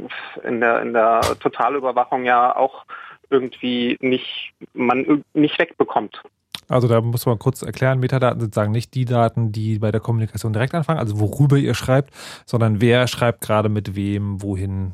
[0.43, 2.87] in der in der Totalüberwachung ja auch
[3.29, 6.23] irgendwie nicht man nicht wegbekommt.
[6.69, 10.01] Also da muss man kurz erklären, Metadaten sind sagen nicht die Daten, die bei der
[10.01, 12.15] Kommunikation direkt anfangen, also worüber ihr schreibt,
[12.47, 14.93] sondern wer schreibt gerade mit wem, wohin.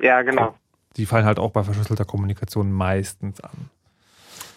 [0.00, 0.54] Ja, genau.
[0.96, 3.70] Die fallen halt auch bei verschlüsselter Kommunikation meistens an.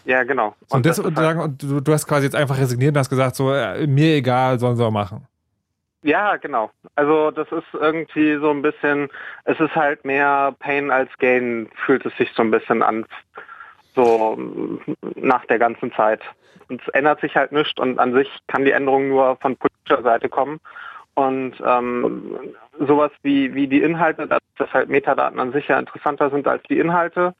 [0.07, 0.55] Ja, genau.
[0.69, 3.09] Und, und, das, und, halt und du, du, hast quasi jetzt einfach resigniert und hast
[3.09, 5.27] gesagt, so, äh, mir egal, sollen sie auch machen.
[6.01, 6.71] Ja, genau.
[6.95, 9.09] Also das ist irgendwie so ein bisschen,
[9.43, 13.05] es ist halt mehr Pain als Gain, fühlt es sich so ein bisschen an,
[13.95, 14.37] so
[15.15, 16.21] nach der ganzen Zeit.
[16.69, 20.03] Und es ändert sich halt nichts und an sich kann die Änderung nur von politischer
[20.03, 20.61] Seite kommen.
[21.15, 22.39] Und ähm,
[22.79, 26.79] sowas wie, wie die Inhalte, dass halt Metadaten an sich ja interessanter sind als die
[26.79, 27.35] Inhalte,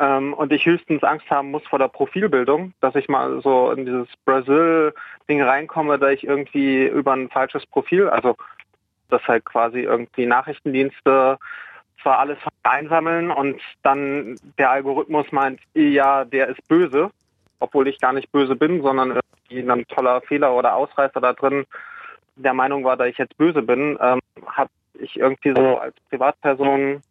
[0.00, 3.84] ähm, und ich höchstens Angst haben muss vor der Profilbildung, dass ich mal so in
[3.84, 8.36] dieses Brasil-Ding reinkomme, da ich irgendwie über ein falsches Profil, also
[9.08, 11.38] dass halt quasi irgendwie Nachrichtendienste
[12.02, 17.10] zwar alles einsammeln und dann der Algorithmus meint, ja, der ist böse,
[17.58, 19.18] obwohl ich gar nicht böse bin, sondern
[19.50, 21.64] irgendwie ein toller Fehler oder Ausreißer da drin
[22.36, 27.02] der Meinung war, dass ich jetzt böse bin, ähm, habe ich irgendwie so als Privatperson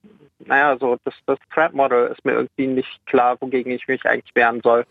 [0.46, 4.62] naja, so das, das Threat-Model ist mir irgendwie nicht klar, wogegen ich mich eigentlich wehren
[4.64, 4.86] soll.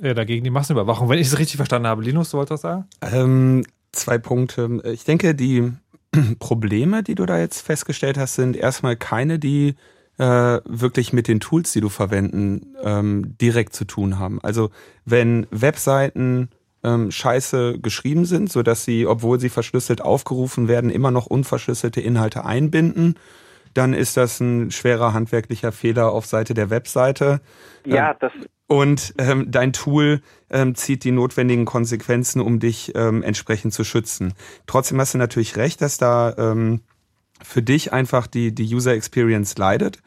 [0.00, 1.08] Ja, dagegen die Massenüberwachung.
[1.08, 2.84] Wenn ich es richtig verstanden habe, Linus, du wolltest was sagen?
[3.00, 4.80] Ähm, zwei Punkte.
[4.84, 5.72] Ich denke, die
[6.38, 9.74] Probleme, die du da jetzt festgestellt hast, sind erstmal keine, die
[10.18, 10.24] äh,
[10.64, 14.40] wirklich mit den Tools, die du verwenden, ähm, direkt zu tun haben.
[14.42, 14.70] Also
[15.04, 16.50] wenn Webseiten
[16.82, 22.44] ähm, scheiße geschrieben sind, sodass sie, obwohl sie verschlüsselt aufgerufen werden, immer noch unverschlüsselte Inhalte
[22.44, 23.16] einbinden,
[23.74, 27.40] dann ist das ein schwerer handwerklicher Fehler auf Seite der Webseite.
[27.84, 28.32] Ja, das.
[28.68, 34.34] Und ähm, dein Tool ähm, zieht die notwendigen Konsequenzen, um dich ähm, entsprechend zu schützen.
[34.66, 36.80] Trotzdem hast du natürlich recht, dass da ähm,
[37.42, 40.00] für dich einfach die, die User Experience leidet.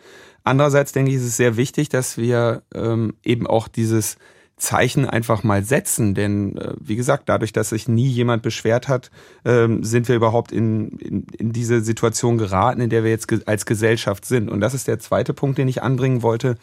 [0.43, 4.17] Andererseits denke ich, ist es sehr wichtig, dass wir ähm, eben auch dieses
[4.59, 6.13] Zeichen einfach mal setzen.
[6.13, 9.09] Denn äh, wie gesagt, dadurch, dass sich nie jemand beschwert hat,
[9.45, 13.39] ähm, sind wir überhaupt in, in, in diese Situation geraten, in der wir jetzt ge
[13.45, 14.49] als Gesellschaft sind.
[14.49, 16.55] Und das ist der zweite Punkt, den ich anbringen wollte.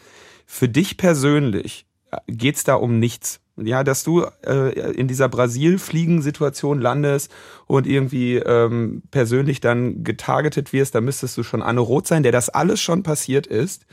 [0.45, 3.41] Für dich persönlich äh, geht's da um nichts.
[3.59, 7.33] Ja, dass du äh, in dieser Brasil-Fliegen-Situation landest
[7.65, 12.31] und irgendwie ähm, persönlich dann getargetet wirst, da müsstest du schon Anne Roth sein, der
[12.31, 13.87] das alles schon passiert ist.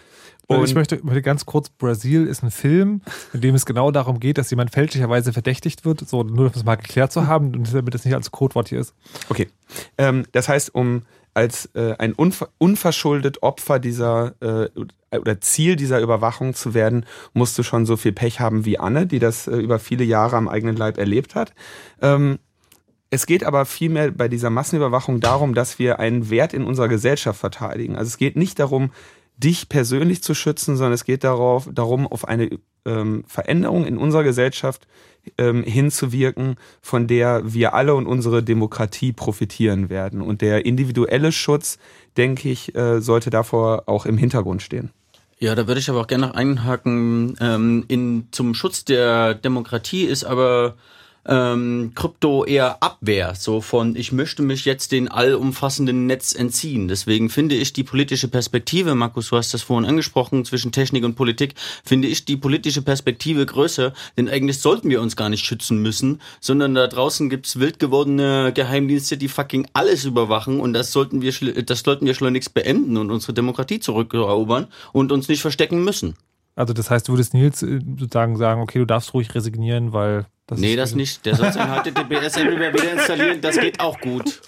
[0.47, 3.01] Und ich möchte, möchte ganz kurz, Brasil ist ein Film,
[3.33, 6.65] in dem es genau darum geht, dass jemand fälschlicherweise verdächtigt wird, so nur um es
[6.65, 8.95] mal geklärt zu haben und damit es nicht als Codewort hier ist.
[9.29, 9.49] Okay.
[9.97, 11.03] Ähm, das heißt, um
[11.35, 14.69] als äh, ein unver unverschuldet Opfer dieser äh,
[15.17, 19.07] oder Ziel dieser Überwachung zu werden, musst du schon so viel Pech haben wie Anne,
[19.07, 21.53] die das äh, über viele Jahre am eigenen Leib erlebt hat.
[22.01, 22.39] Ähm,
[23.11, 27.39] es geht aber vielmehr bei dieser Massenüberwachung darum, dass wir einen Wert in unserer Gesellschaft
[27.39, 27.97] verteidigen.
[27.97, 28.91] Also es geht nicht darum,
[29.37, 32.51] dich persönlich zu schützen, sondern es geht darauf, darum, auf eine
[32.85, 34.87] ähm, Veränderung in unserer Gesellschaft
[35.39, 40.21] ähm, hinzuwirken, von der wir alle und unsere Demokratie profitieren werden.
[40.21, 41.79] Und der individuelle Schutz,
[42.17, 44.91] denke ich, äh, sollte davor auch im Hintergrund stehen.
[45.39, 47.37] Ja, da würde ich aber auch gerne noch einhaken.
[47.41, 50.77] Ähm, in, zum Schutz der Demokratie ist aber
[51.27, 56.89] ähm, Krypto eher Abwehr, so von ich möchte mich jetzt den allumfassenden Netz entziehen.
[56.89, 61.15] Deswegen finde ich die politische Perspektive, Markus, du hast das vorhin angesprochen, zwischen Technik und
[61.15, 61.55] Politik,
[61.85, 66.21] finde ich die politische Perspektive größer, denn eigentlich sollten wir uns gar nicht schützen müssen,
[66.41, 71.33] sondern da draußen gibt's wild gewordene Geheimdienste, die fucking alles überwachen und das sollten wir,
[71.65, 76.17] das sollten wir schleunigst beenden und unsere Demokratie zurückerobern und uns nicht verstecken müssen.
[76.57, 80.27] Also das heißt, du würdest Nils äh, sozusagen sagen, okay, du darfst ruhig resignieren, weil
[80.47, 81.25] das nee, das nicht.
[81.25, 83.41] Der soll sein HTTPS Everywhere wieder installieren.
[83.41, 84.43] Das geht auch gut.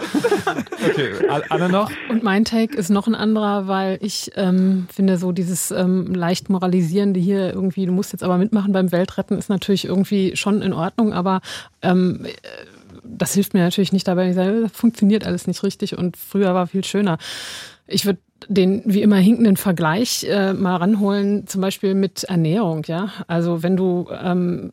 [0.85, 1.15] Okay,
[1.49, 1.91] Anne noch?
[2.11, 6.51] Und mein Take ist noch ein anderer, weil ich ähm, finde, so dieses ähm, leicht
[6.51, 10.75] moralisierende hier irgendwie, du musst jetzt aber mitmachen beim Weltretten, ist natürlich irgendwie schon in
[10.75, 11.41] Ordnung, aber
[11.81, 12.27] ähm,
[13.03, 14.29] das hilft mir natürlich nicht dabei.
[14.29, 17.17] Ich sage, das funktioniert alles nicht richtig und früher war viel schöner.
[17.87, 23.11] Ich würde den wie immer hinkenden Vergleich äh, mal ranholen, zum Beispiel mit Ernährung, ja.
[23.26, 24.72] Also wenn du ähm,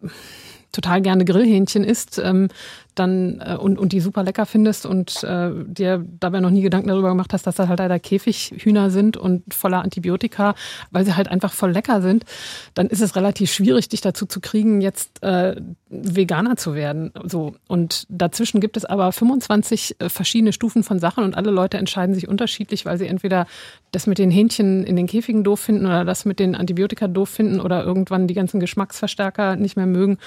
[0.72, 2.49] total gerne Grillhähnchen isst, ähm,
[2.96, 6.89] dann äh, und, und die super lecker findest und äh, dir dabei noch nie Gedanken
[6.89, 10.56] darüber gemacht hast, dass das halt leider Käfighühner sind und voller Antibiotika,
[10.91, 12.26] weil sie halt einfach voll lecker sind,
[12.74, 15.56] dann ist es relativ schwierig, dich dazu zu kriegen, jetzt äh,
[15.89, 17.12] Veganer zu werden.
[17.24, 21.78] So und dazwischen gibt es aber 25 äh, verschiedene Stufen von Sachen und alle Leute
[21.78, 23.48] entscheiden sich unterschiedlich, weil sie entweder
[23.91, 27.30] das mit den Hähnchen in den Käfigen doof finden oder das mit den Antibiotika doof
[27.30, 30.18] finden oder irgendwann die ganzen Geschmacksverstärker nicht mehr mögen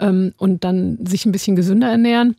[0.00, 2.36] ähm, und dann sich ein bisschen gesünder ernähren.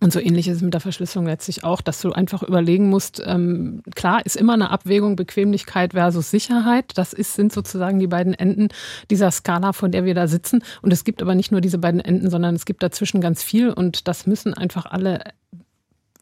[0.00, 3.22] Und so ähnlich ist es mit der Verschlüsselung letztlich auch, dass du einfach überlegen musst,
[3.24, 6.92] ähm, klar ist immer eine Abwägung Bequemlichkeit versus Sicherheit.
[6.96, 8.68] Das ist, sind sozusagen die beiden Enden
[9.10, 10.62] dieser Skala, von der wir da sitzen.
[10.82, 13.70] Und es gibt aber nicht nur diese beiden Enden, sondern es gibt dazwischen ganz viel
[13.70, 15.20] und das müssen einfach alle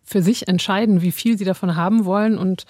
[0.05, 2.67] für sich entscheiden, wie viel sie davon haben wollen und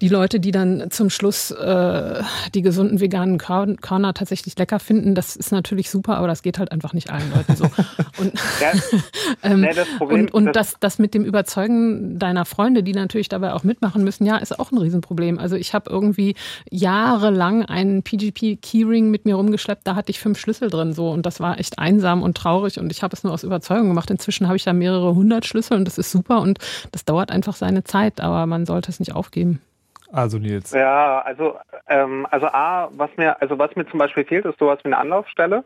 [0.00, 2.22] die Leute, die dann zum Schluss äh,
[2.52, 6.72] die gesunden veganen Körner tatsächlich lecker finden, das ist natürlich super, aber das geht halt
[6.72, 7.64] einfach nicht allen Leuten so.
[8.18, 8.32] Und,
[9.42, 13.28] ähm, nee, das, Problem, und, und das, das mit dem Überzeugen deiner Freunde, die natürlich
[13.28, 15.38] dabei auch mitmachen müssen, ja, ist auch ein Riesenproblem.
[15.38, 16.36] Also ich habe irgendwie
[16.70, 21.26] jahrelang einen PGP Keyring mit mir rumgeschleppt, da hatte ich fünf Schlüssel drin so und
[21.26, 24.10] das war echt einsam und traurig und ich habe es nur aus Überzeugung gemacht.
[24.10, 26.58] Inzwischen habe ich da mehrere hundert Schlüssel und das ist super und
[26.92, 29.60] das dauert einfach seine Zeit, aber man sollte es nicht aufgeben.
[30.14, 30.70] Also Nils.
[30.70, 31.56] Ja, also
[31.88, 34.98] ähm, also A, was mir also was mir zum Beispiel fehlt, ist sowas wie eine
[34.98, 35.64] Anlaufstelle,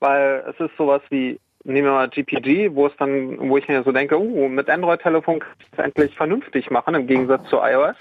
[0.00, 3.82] weil es ist sowas wie nehmen wir mal GPG, wo es dann, wo ich mir
[3.82, 7.96] so denke, uh, mit Android-Telefon kann ich das endlich vernünftig machen im Gegensatz zu iOS.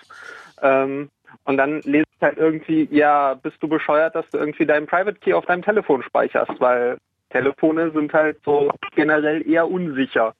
[0.62, 1.10] Ähm,
[1.44, 5.20] und dann lese ich halt irgendwie, ja, bist du bescheuert, dass du irgendwie deinen Private
[5.20, 6.98] Key auf deinem Telefon speicherst, weil
[7.30, 10.34] Telefone sind halt so generell eher unsicher.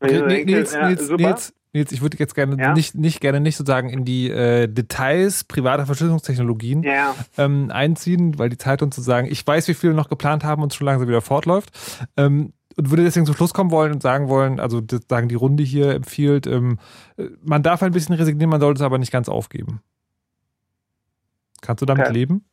[0.00, 2.72] Okay, denke, Nils, ja, Nils, Nils, Nils, ich würde jetzt gerne ja?
[2.72, 7.14] nicht, nicht gerne nicht sozusagen in die äh, Details privater Verschlüsselungstechnologien ja.
[7.38, 10.62] ähm, einziehen, weil die Zeit uns zu sagen, ich weiß, wie viele noch geplant haben
[10.62, 11.70] und schon langsam wieder fortläuft.
[12.16, 15.62] Ähm, und würde deswegen zum Schluss kommen wollen und sagen wollen, also sagen die Runde
[15.62, 16.78] hier empfiehlt, ähm,
[17.42, 19.80] man darf ein bisschen resignieren, man sollte es aber nicht ganz aufgeben.
[21.62, 22.12] Kannst du damit okay.
[22.12, 22.44] leben?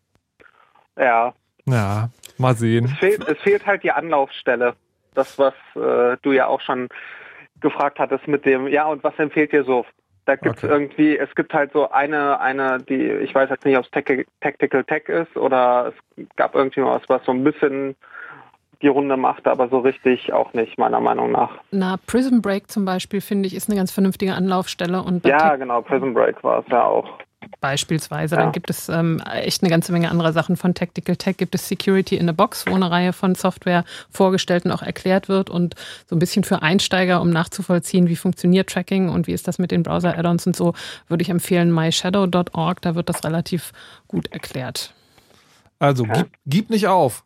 [0.98, 1.34] Ja.
[1.66, 2.86] Ja, mal sehen.
[2.86, 4.76] Es fehlt, es fehlt halt die Anlaufstelle.
[5.14, 6.90] Das, was äh, du ja auch schon
[7.64, 9.86] gefragt hattest mit dem, ja, und was empfiehlt dir so
[10.26, 10.72] Da gibt es Okay.
[10.74, 13.92] irgendwie, es gibt halt so eine, eine, die, ich weiß jetzt nicht, ob es
[14.40, 17.96] Tactical Tech ist oder es gab irgendwie was, was so ein bisschen
[18.82, 21.58] die Runde macht, aber so richtig auch nicht, meiner Meinung nach.
[21.72, 25.02] Na, Prison Break zum Beispiel, finde ich, ist eine ganz vernünftige Anlaufstelle.
[25.02, 27.18] Und Ja, genau, Prison Break war es ja auch.
[27.62, 28.42] Beispielsweise, Ja.
[28.42, 30.58] dann gibt es ähm, echt eine ganze Menge anderer Sachen.
[30.58, 34.66] Von Tactical Tech gibt es Security in a Box, wo eine Reihe von Software vorgestellt
[34.66, 35.76] und auch erklärt wird und
[36.08, 39.72] so ein bisschen für Einsteiger, um nachzuvollziehen, wie funktioniert Tracking und wie ist das mit
[39.72, 40.74] den Browser-Add-ons und so,
[41.08, 43.72] würde ich empfehlen myshadow.org, da wird das relativ
[44.08, 44.94] gut erklärt.
[45.80, 47.24] Also gib, gib nicht auf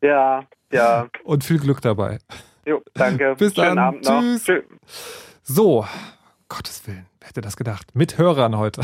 [0.00, 1.08] Ja, ja.
[1.24, 2.18] und viel Glück dabei.
[2.66, 3.34] Jo, danke.
[3.36, 3.78] Bis Schönen dann.
[3.78, 4.20] Abend noch.
[4.20, 4.44] Tschüss.
[4.44, 4.62] Tschüss.
[5.42, 5.84] So,
[6.48, 7.86] Gottes Willen, hätte das gedacht?
[7.94, 8.82] Mit Hörern heute.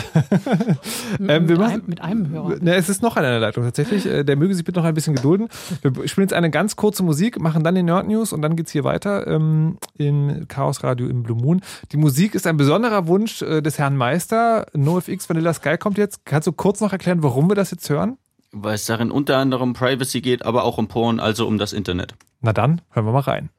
[1.21, 2.57] ähm, wir mit, machen, einem, mit einem Hörer.
[2.61, 4.07] Ne, es ist noch einer in der Leitung tatsächlich.
[4.07, 5.49] Äh, Der möge sich bitte noch ein bisschen gedulden.
[5.83, 8.73] Wir spielen jetzt eine ganz kurze Musik, machen dann die Nerd News und dann geht's
[8.73, 11.61] hier weiter ähm, im Chaos Radio im Blue Moon.
[11.93, 14.67] Die Musik ist ein besonderer Wunsch äh, des Herrn Meister.
[14.75, 16.25] NoFX Vanilla Sky kommt jetzt.
[16.25, 18.17] Kannst du kurz noch erklären, warum wir das jetzt hören?
[18.53, 22.15] Weil es darin unter anderem Privacy geht, aber auch um Porn, also um das Internet.
[22.41, 23.51] Na dann, hören wir mal rein.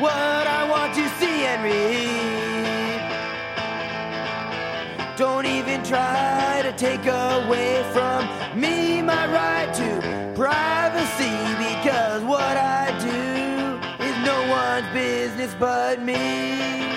[0.00, 2.40] What I want to see and read.
[5.16, 8.26] Don't even try to take away from
[8.58, 16.89] me my right to privacy because what I do is no one's business but me.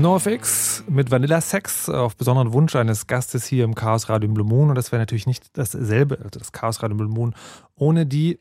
[0.00, 4.70] NoFX mit Vanilla Sex auf besonderen Wunsch eines Gastes hier im Chaos Radio Blue Moon.
[4.70, 7.34] Und das wäre natürlich nicht dasselbe, also das Chaos Radio Blue Moon,
[7.76, 8.40] ohne die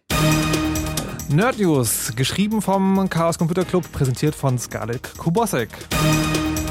[1.28, 2.14] Nerd News.
[2.16, 5.70] Geschrieben vom Chaos Computer Club, präsentiert von Scarlett Kubosek.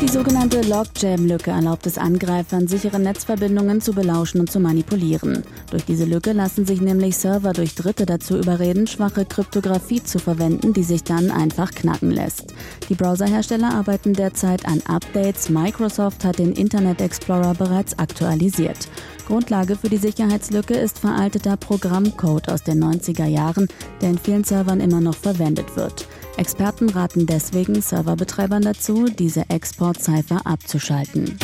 [0.01, 5.43] Die sogenannte Logjam-Lücke erlaubt es Angreifern, sichere Netzverbindungen zu belauschen und zu manipulieren.
[5.73, 10.73] Durch diese Lücke lassen sich nämlich Server durch Dritte dazu überreden, schwache Kryptographie zu verwenden,
[10.73, 12.55] die sich dann einfach knacken lässt.
[12.89, 15.51] Die Browserhersteller arbeiten derzeit an Updates.
[15.51, 18.89] Microsoft hat den Internet Explorer bereits aktualisiert.
[19.27, 23.67] Grundlage für die Sicherheitslücke ist veralteter Programmcode aus den 90er Jahren,
[24.01, 26.07] der in vielen Servern immer noch verwendet wird.
[26.39, 31.37] Experten raten deswegen Serverbetreibern dazu, diese Export-Cipher abzuschalten.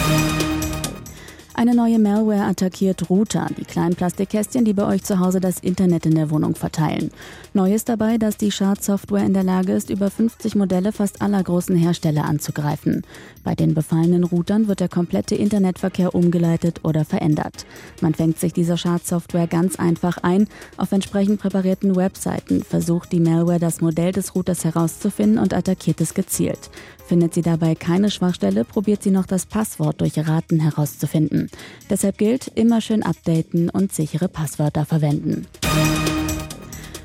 [1.56, 6.04] Eine neue Malware attackiert Router, die kleinen Plastikkästchen, die bei euch zu Hause das Internet
[6.04, 7.12] in der Wohnung verteilen.
[7.52, 11.40] Neu ist dabei, dass die Schadsoftware in der Lage ist, über 50 Modelle fast aller
[11.40, 13.02] großen Hersteller anzugreifen.
[13.44, 17.66] Bei den befallenen Routern wird der komplette Internetverkehr umgeleitet oder verändert.
[18.00, 20.48] Man fängt sich dieser Schadsoftware ganz einfach ein.
[20.76, 26.14] Auf entsprechend präparierten Webseiten versucht die Malware das Modell des Routers herauszufinden und attackiert es
[26.14, 26.70] gezielt.
[27.06, 31.43] Findet sie dabei keine Schwachstelle, probiert sie noch das Passwort durch Raten herauszufinden.
[31.44, 31.50] Bleiben.
[31.90, 35.46] Deshalb gilt, immer schön updaten und sichere Passwörter verwenden.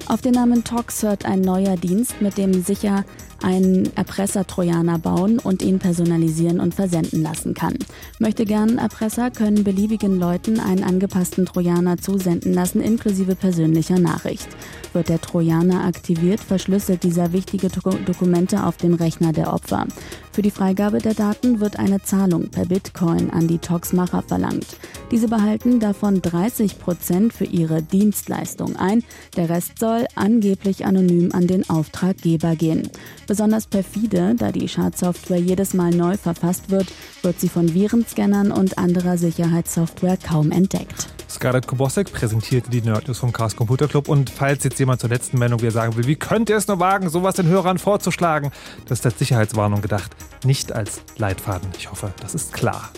[0.07, 3.05] Auf den Namen Tox hört ein neuer Dienst, mit dem sicher
[3.43, 7.77] einen Erpresser-Trojaner bauen und ihn personalisieren und versenden lassen kann.
[8.17, 14.47] Möchte gern Erpresser können beliebigen Leuten einen angepassten Trojaner zusenden lassen, inklusive persönlicher Nachricht.
[14.93, 19.85] Wird der Trojaner aktiviert, verschlüsselt dieser wichtige Do Dokumente auf dem Rechner der Opfer.
[20.31, 24.77] Für die Freigabe der Daten wird eine Zahlung per Bitcoin an die Tox-Macher verlangt.
[25.11, 29.03] Diese behalten davon 30 Prozent für ihre Dienstleistung ein.
[29.35, 32.89] Der Rest soll angeblich anonym an den Auftraggeber gehen.
[33.27, 36.87] Besonders perfide, da die Schadsoftware jedes Mal neu verfasst wird,
[37.23, 41.18] wird sie von Virenscannern und anderer Sicherheitssoftware kaum entdeckt.
[41.29, 45.09] Scarlett Kobosek präsentierte die Nerd News vom Chaos Computer Club und falls jetzt jemand zur
[45.09, 48.51] letzten Meldung wieder sagen will, wie könnt ihr es nur wagen, sowas den Hörern vorzuschlagen,
[48.87, 51.69] das ist als Sicherheitswarnung gedacht, nicht als Leitfaden.
[51.77, 52.89] Ich hoffe, das ist klar.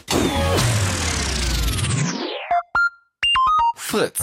[3.75, 4.19] Fritz.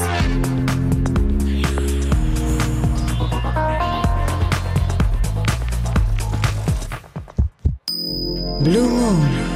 [8.60, 9.47] Blue Moon.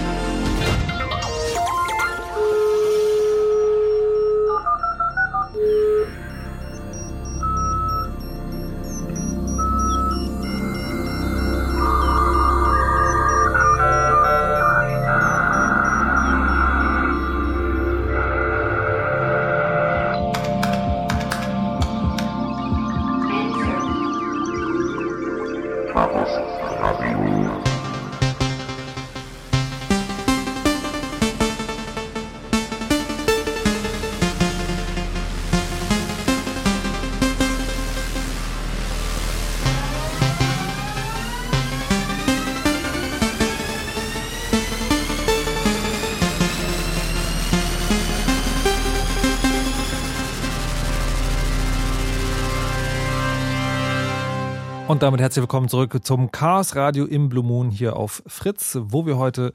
[55.03, 59.05] Und damit herzlich willkommen zurück zum Chaos Radio im Blue Moon hier auf Fritz, wo
[59.05, 59.53] wir heute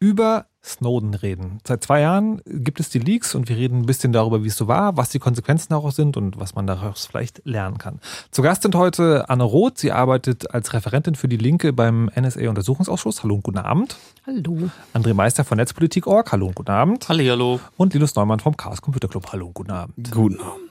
[0.00, 1.58] über Snowden reden.
[1.68, 4.56] Seit zwei Jahren gibt es die Leaks und wir reden ein bisschen darüber, wie es
[4.56, 8.00] so war, was die Konsequenzen daraus sind und was man daraus vielleicht lernen kann.
[8.30, 9.76] Zu Gast sind heute Anne Roth.
[9.76, 13.22] Sie arbeitet als Referentin für die Linke beim NSA-Untersuchungsausschuss.
[13.22, 13.98] Hallo und guten Abend.
[14.26, 14.70] Hallo.
[14.94, 16.32] André Meister von Netzpolitik.org.
[16.32, 17.06] Hallo und guten Abend.
[17.10, 17.60] Hallo.
[17.76, 19.30] Und Linus Neumann vom Chaos Computer Club.
[19.30, 20.10] Hallo und guten Abend.
[20.10, 20.65] Guten Abend.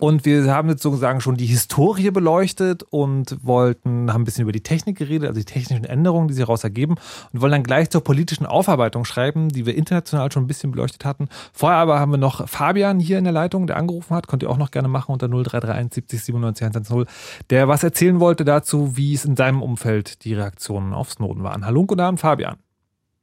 [0.00, 4.52] Und wir haben jetzt sozusagen schon die Historie beleuchtet und wollten, haben ein bisschen über
[4.52, 6.96] die Technik geredet, also die technischen Änderungen, die sich daraus ergeben
[7.32, 11.04] und wollen dann gleich zur politischen Aufarbeitung schreiben, die wir international schon ein bisschen beleuchtet
[11.04, 11.28] hatten.
[11.52, 14.50] Vorher aber haben wir noch Fabian hier in der Leitung, der angerufen hat, könnt ihr
[14.50, 17.04] auch noch gerne machen unter 0331 70 97 110,
[17.50, 21.64] der was erzählen wollte dazu, wie es in seinem Umfeld die Reaktionen auf Snowden waren.
[21.64, 22.65] Hallo und guten Abend, Fabian.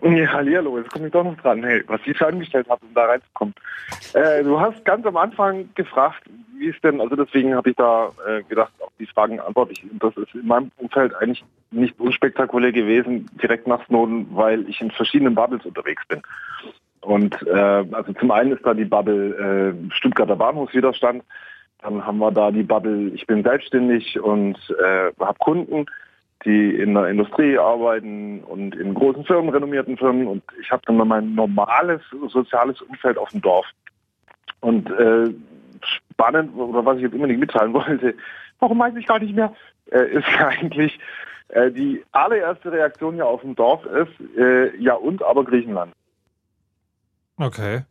[0.04, 1.64] Ja, hallo, jetzt komme ich doch noch dran.
[1.64, 3.54] Hey, was ich angestellt habe, um da reinzukommen.
[4.14, 6.24] Äh, du hast ganz am Anfang gefragt,
[6.58, 9.84] wie es denn, also deswegen habe ich da äh, gedacht, auf die Fragen antworte ich.
[9.90, 14.82] Und das ist in meinem Umfeld eigentlich nicht unspektakulär gewesen, direkt nach Snowden, weil ich
[14.82, 16.22] in verschiedenen Bubbles unterwegs bin.
[17.00, 21.24] Und äh, also zum einen ist da die Bubble äh, Stuttgarter Bahnhofswiderstand,
[21.82, 25.86] dann haben wir da die Bubble, ich bin selbstständig und äh, habe Kunden
[26.46, 30.28] die in der Industrie arbeiten und in großen Firmen, renommierten Firmen.
[30.28, 33.66] Und ich habe dann mal mein normales soziales Umfeld auf dem Dorf.
[34.62, 35.34] Und äh,
[36.12, 38.14] spannend, oder was ich jetzt unbedingt mitteilen wollte,
[38.60, 39.54] warum weiß ich gar nicht mehr,
[39.92, 41.00] äh, ist eigentlich
[41.50, 45.94] äh, die allererste Reaktion hier auf dem Dorf ist, äh, ja und, aber Griechenland.
[47.38, 47.82] Okay.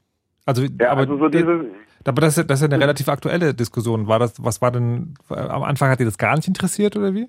[0.46, 1.66] Also, Ja, aber, also so diese,
[2.04, 4.06] aber das, ist- das ist ja eine relativ aktuelle Diskussion.
[4.08, 7.28] War das, was war denn, am Anfang hat dir das gar nicht interessiert oder wie?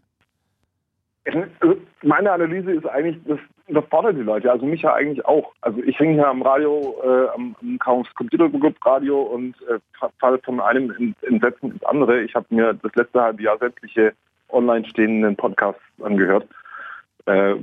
[1.25, 5.53] Also meine Analyse ist eigentlich, das überfordert die Leute, also mich ja eigentlich auch.
[5.61, 9.79] Also ich hänge hier am Radio, äh, am, am Computer Group Radio und äh,
[10.19, 12.21] falle von einem in- Entsetzen ins andere.
[12.23, 14.13] Ich habe mir das letzte halbe Jahr sämtliche
[14.49, 16.45] online stehenden Podcasts angehört.
[17.25, 17.55] Äh,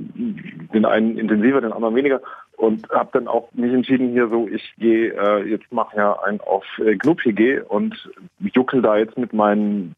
[0.73, 2.19] den einen intensiver, den anderen weniger.
[2.57, 6.41] Und habe dann auch mich entschieden hier so, ich gehe, äh, jetzt mache ja einen
[6.41, 8.09] auf äh, GNU-PG und
[8.39, 9.95] juckel da jetzt mit meinen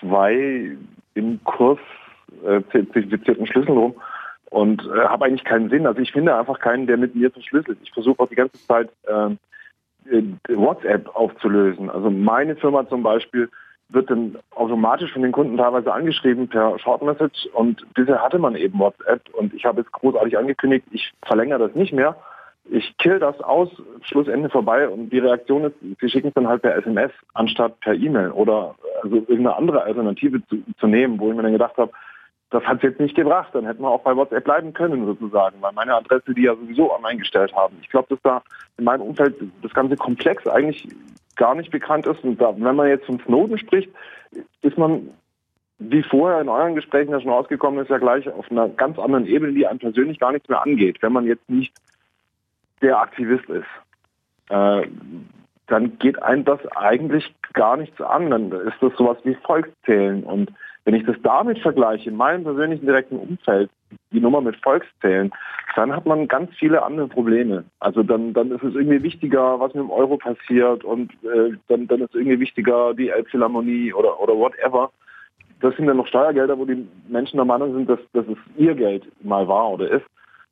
[0.00, 0.74] zwei
[1.14, 1.78] im Kurs
[2.46, 3.94] äh, zertifizierten Schlüsseln rum
[4.50, 5.86] und äh, habe eigentlich keinen Sinn.
[5.86, 7.78] Also ich finde einfach keinen, der mit mir verschlüsselt.
[7.82, 9.38] Ich versuche auch die ganze Zeit ähm,
[10.10, 11.90] äh, WhatsApp aufzulösen.
[11.90, 13.48] Also meine Firma zum Beispiel
[13.88, 18.56] wird dann automatisch von den Kunden teilweise angeschrieben per Short Message und bisher hatte man
[18.56, 22.16] eben WhatsApp und ich habe jetzt großartig angekündigt, ich verlängere das nicht mehr.
[22.70, 23.68] Ich kill das aus,
[24.02, 27.94] Schlussende vorbei und die Reaktion ist, sie schicken es dann halt per SMS anstatt per
[27.94, 31.92] E-Mail oder also irgendeine andere Alternative zu, zu nehmen, wo ich mir dann gedacht habe,
[32.54, 33.48] das hat es jetzt nicht gebracht.
[33.52, 36.94] Dann hätten wir auch bei WhatsApp bleiben können sozusagen, weil meine Adresse die ja sowieso
[37.02, 37.76] eingestellt haben.
[37.82, 38.42] Ich glaube, dass da
[38.78, 40.88] in meinem Umfeld das ganze Komplex eigentlich
[41.34, 42.22] gar nicht bekannt ist.
[42.22, 43.90] Und da, wenn man jetzt von Snowden spricht,
[44.62, 45.10] ist man
[45.80, 49.26] wie vorher in euren Gesprächen ja schon rausgekommen ist, ja gleich auf einer ganz anderen
[49.26, 51.74] Ebene, die einem persönlich gar nichts mehr angeht, wenn man jetzt nicht
[52.80, 53.66] der Aktivist ist.
[54.50, 54.86] Äh,
[55.66, 58.30] dann geht einem das eigentlich gar nichts an.
[58.30, 60.22] Dann ist das sowas wie Volkszählen.
[60.22, 60.52] Und
[60.84, 63.70] wenn ich das damit vergleiche, in meinem persönlichen direkten Umfeld,
[64.12, 65.32] die Nummer mit Volkszählen,
[65.76, 67.64] dann hat man ganz viele andere Probleme.
[67.80, 71.86] Also dann, dann ist es irgendwie wichtiger, was mit dem Euro passiert und äh, dann,
[71.86, 74.90] dann ist irgendwie wichtiger die Elbphilharmonie oder, oder whatever.
[75.60, 78.74] Das sind dann noch Steuergelder, wo die Menschen der Meinung sind, dass, dass es ihr
[78.74, 80.06] Geld mal war oder ist.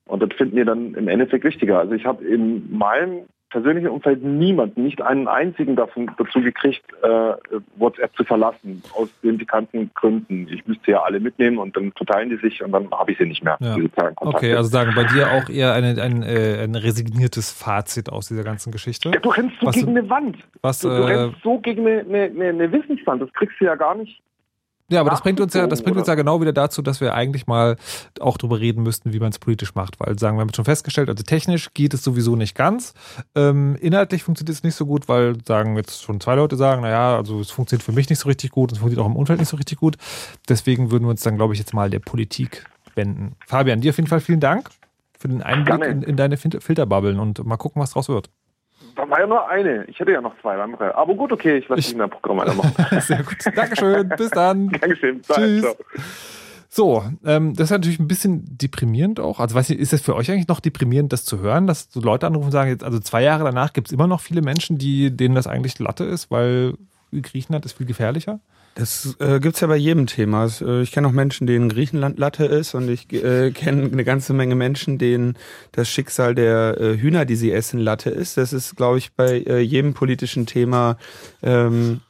[0.06, 1.78] Und das finden wir dann im Endeffekt wichtiger.
[1.78, 7.34] Also ich habe in meinem persönlichen Umfeld niemanden, nicht einen einzigen davon, dazu gekriegt, äh,
[7.76, 10.48] WhatsApp zu verlassen, aus den bekannten Gründen.
[10.50, 13.26] Ich müsste ja alle mitnehmen und dann verteilen die sich und dann habe ich sie
[13.26, 13.56] nicht mehr.
[13.60, 13.76] Ja.
[14.16, 18.42] Okay, also sagen bei dir auch eher eine, ein, äh, ein resigniertes Fazit aus dieser
[18.44, 19.10] ganzen Geschichte.
[19.10, 20.36] ja, du rennst so Was- gegen eine Wand.
[20.62, 23.22] Was, Du, du äh, rennst so gegen eine, eine, eine Wissenswand.
[23.22, 24.20] Das kriegst du ja gar nicht.
[24.92, 27.14] Ja, aber das bringt uns ja, das bringt uns ja genau wieder dazu, dass wir
[27.14, 27.76] eigentlich mal
[28.20, 29.98] auch drüber reden müssten, wie man es politisch macht.
[29.98, 32.94] Weil sagen, wir haben schon festgestellt, also technisch geht es sowieso nicht ganz.
[33.34, 37.16] Ähm, inhaltlich funktioniert es nicht so gut, weil sagen jetzt schon zwei Leute sagen, naja,
[37.16, 39.48] also es funktioniert für mich nicht so richtig gut, es funktioniert auch im Umfeld nicht
[39.48, 39.96] so richtig gut.
[40.48, 42.64] Deswegen würden wir uns dann, glaube ich, jetzt mal der Politik
[42.94, 43.36] wenden.
[43.46, 44.68] Fabian, dir auf jeden Fall vielen Dank
[45.18, 48.28] für den Einblick in, in deine Fil- Filterbubbeln und mal gucken, was draus wird.
[48.94, 49.84] Da war ja nur eine.
[49.84, 50.94] Ich hätte ja noch zwei andere.
[50.94, 52.74] Aber gut, okay, ich lasse dich in dein Programm weitermachen.
[53.00, 53.38] Sehr gut.
[53.54, 54.08] Dankeschön.
[54.10, 54.68] Bis dann.
[54.80, 55.20] Dankeschön.
[55.22, 55.36] Bye.
[55.36, 55.62] Tschüss.
[55.62, 55.76] Ciao.
[56.74, 59.40] So, ähm, das ist natürlich ein bisschen deprimierend auch.
[59.40, 62.00] Also weiß ich, ist das für euch eigentlich noch deprimierend, das zu hören, dass so
[62.00, 64.78] Leute anrufen und sagen, jetzt, also zwei Jahre danach gibt es immer noch viele Menschen,
[64.78, 66.74] die, denen das eigentlich Latte ist, weil
[67.12, 68.40] Griechenland ist viel gefährlicher?
[68.74, 70.44] Das äh, gibt's ja bei jedem Thema.
[70.44, 74.04] Es, äh, ich kenne auch Menschen, denen Griechenland Latte ist und ich äh, kenne eine
[74.04, 75.36] ganze Menge Menschen, denen
[75.72, 78.36] das Schicksal der äh, Hühner, die sie essen, Latte ist.
[78.38, 80.96] Das ist, glaube ich, bei äh, jedem politischen Thema
[81.42, 82.00] ähm,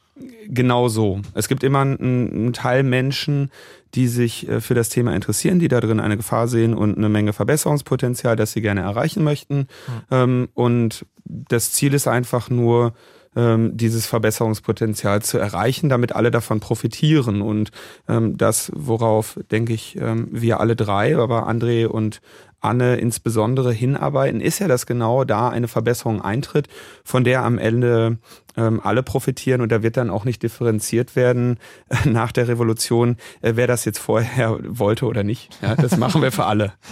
[0.47, 1.21] genau so.
[1.33, 3.51] Es gibt immer einen, einen Teil Menschen,
[3.93, 7.09] die sich äh, für das Thema interessieren, die da drin eine Gefahr sehen und eine
[7.09, 9.67] Menge Verbesserungspotenzial, das sie gerne erreichen möchten.
[10.11, 12.93] Ähm, und das Ziel ist einfach nur,
[13.35, 17.41] ähm, dieses Verbesserungspotenzial zu erreichen, damit alle davon profitieren.
[17.41, 17.71] Und
[18.07, 22.21] ähm, das, worauf, denke ich, ähm, wir alle drei, aber André und
[22.63, 26.69] Anne insbesondere hinarbeiten, ist ja, dass genau da eine Verbesserung eintritt,
[27.03, 28.19] von der am Ende
[28.55, 31.57] ähm, alle profitieren und da wird dann auch nicht differenziert werden
[31.89, 35.57] äh, nach der Revolution, äh, wer das jetzt vorher wollte oder nicht.
[35.61, 36.73] Ja, das machen wir für alle.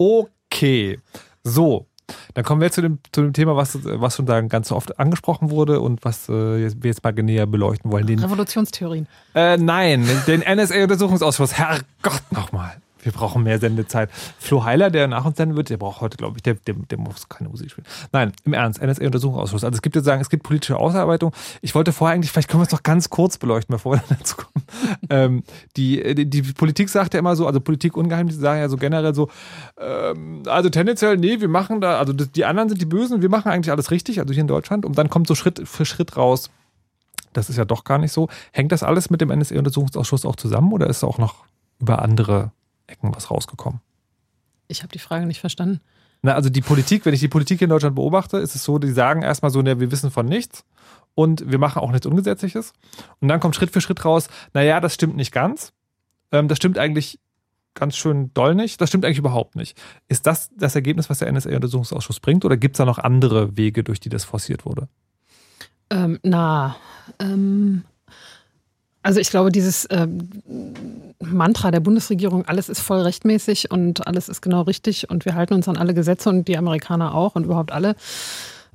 [0.00, 1.00] Okay.
[1.42, 1.87] So.
[2.34, 5.50] Dann kommen wir zu dem, zu dem Thema, was, was schon da ganz oft angesprochen
[5.50, 8.06] wurde und was äh, jetzt- wir jetzt mal näher beleuchten wollen.
[8.06, 9.06] Den, Revolutionstheorien.
[9.34, 11.54] Äh, nein, den NSA-Untersuchungsausschuss.
[11.54, 12.76] Herrgott nochmal.
[13.08, 14.10] Wir brauchen mehr Sendezeit.
[14.38, 16.98] Flo Heiler, der nach uns senden wird, der braucht heute, glaube ich, der, der, der
[16.98, 17.86] muss keine Musik spielen.
[18.12, 19.64] Nein, im Ernst, NSA-Untersuchungsausschuss.
[19.64, 21.32] Also es gibt jetzt sagen, es gibt politische Ausarbeitung.
[21.62, 24.36] Ich wollte vorher eigentlich, vielleicht können wir es doch ganz kurz beleuchten, bevor wir dazu
[24.36, 24.66] kommen.
[25.08, 25.42] ähm,
[25.78, 28.76] die, die, die Politik sagt ja immer so, also Politik ungeheimlich, die sagen ja so
[28.76, 29.30] generell so,
[29.80, 33.50] ähm, also tendenziell, nee, wir machen da, also die anderen sind die Bösen, wir machen
[33.50, 34.84] eigentlich alles richtig, also hier in Deutschland.
[34.84, 36.50] Und dann kommt so Schritt für Schritt raus,
[37.32, 38.28] das ist ja doch gar nicht so.
[38.52, 41.46] Hängt das alles mit dem NSA-Untersuchungsausschuss auch zusammen oder ist auch noch
[41.80, 42.50] über andere
[42.88, 43.80] Ecken was rausgekommen?
[44.66, 45.80] Ich habe die Frage nicht verstanden.
[46.22, 48.90] Na, also die Politik, wenn ich die Politik in Deutschland beobachte, ist es so, die
[48.90, 50.64] sagen erstmal so, ne, wir wissen von nichts
[51.14, 52.72] und wir machen auch nichts Ungesetzliches.
[53.20, 55.72] Und dann kommt Schritt für Schritt raus, naja, das stimmt nicht ganz.
[56.32, 57.20] Ähm, das stimmt eigentlich
[57.74, 58.80] ganz schön doll nicht.
[58.80, 59.80] Das stimmt eigentlich überhaupt nicht.
[60.08, 63.84] Ist das das Ergebnis, was der NSA-Untersuchungsausschuss bringt oder gibt es da noch andere Wege,
[63.84, 64.88] durch die das forciert wurde?
[65.90, 66.76] Ähm, na,
[67.20, 67.84] ähm,
[69.08, 70.28] also ich glaube, dieses ähm,
[71.18, 75.54] Mantra der Bundesregierung, alles ist voll rechtmäßig und alles ist genau richtig und wir halten
[75.54, 77.96] uns an alle Gesetze und die Amerikaner auch und überhaupt alle.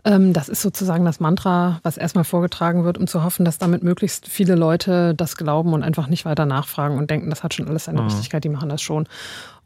[0.05, 3.83] Ähm, das ist sozusagen das Mantra, was erstmal vorgetragen wird, um zu hoffen, dass damit
[3.83, 7.67] möglichst viele Leute das glauben und einfach nicht weiter nachfragen und denken, das hat schon
[7.67, 8.07] alles seine Mhm.
[8.07, 9.07] Richtigkeit, die machen das schon.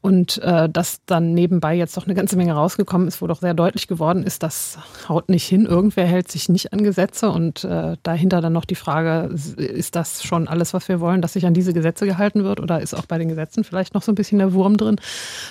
[0.01, 3.53] Und äh, dass dann nebenbei jetzt doch eine ganze Menge rausgekommen ist, wo doch sehr
[3.53, 4.77] deutlich geworden ist, das
[5.09, 5.65] haut nicht hin.
[5.65, 10.23] Irgendwer hält sich nicht an Gesetze und äh, dahinter dann noch die Frage, ist das
[10.23, 13.05] schon alles, was wir wollen, dass sich an diese Gesetze gehalten wird oder ist auch
[13.05, 14.97] bei den Gesetzen vielleicht noch so ein bisschen der Wurm drin,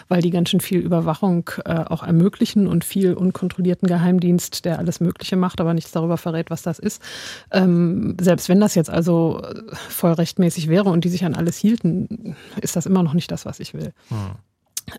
[0.08, 5.00] weil die ganz schön viel Überwachung äh, auch ermöglichen und viel unkontrollierten Geheimdienst, der alles
[5.00, 7.02] Mögliche macht, aber nichts darüber verrät, was das ist.
[7.50, 11.56] Ähm, selbst wenn das jetzt also äh, voll rechtmäßig wäre und die sich an alles
[11.56, 13.92] hielten, ist das immer noch nicht das, was ich will.
[14.10, 14.36] Ähm,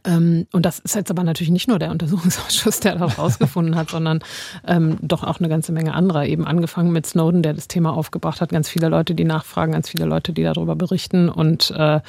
[0.05, 4.19] und das ist jetzt aber natürlich nicht nur der Untersuchungsausschuss, der das rausgefunden hat, sondern
[4.65, 6.25] ähm, doch auch eine ganze Menge anderer.
[6.25, 9.89] Eben angefangen mit Snowden, der das Thema aufgebracht hat, ganz viele Leute, die nachfragen, ganz
[9.89, 12.01] viele Leute, die darüber berichten und äh,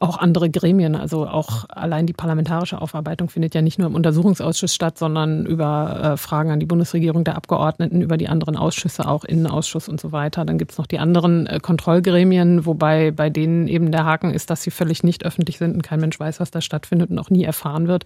[0.00, 0.94] auch andere Gremien.
[0.94, 6.12] Also auch allein die parlamentarische Aufarbeitung findet ja nicht nur im Untersuchungsausschuss statt, sondern über
[6.12, 10.12] äh, Fragen an die Bundesregierung der Abgeordneten, über die anderen Ausschüsse, auch Innenausschuss und so
[10.12, 10.44] weiter.
[10.44, 14.62] Dann gibt's noch die anderen äh, Kontrollgremien, wobei bei denen eben der Haken ist, dass
[14.62, 17.44] sie völlig nicht öffentlich sind und kein Mensch weiß, was da stattfindet und auch nie
[17.44, 18.04] erfahren wird.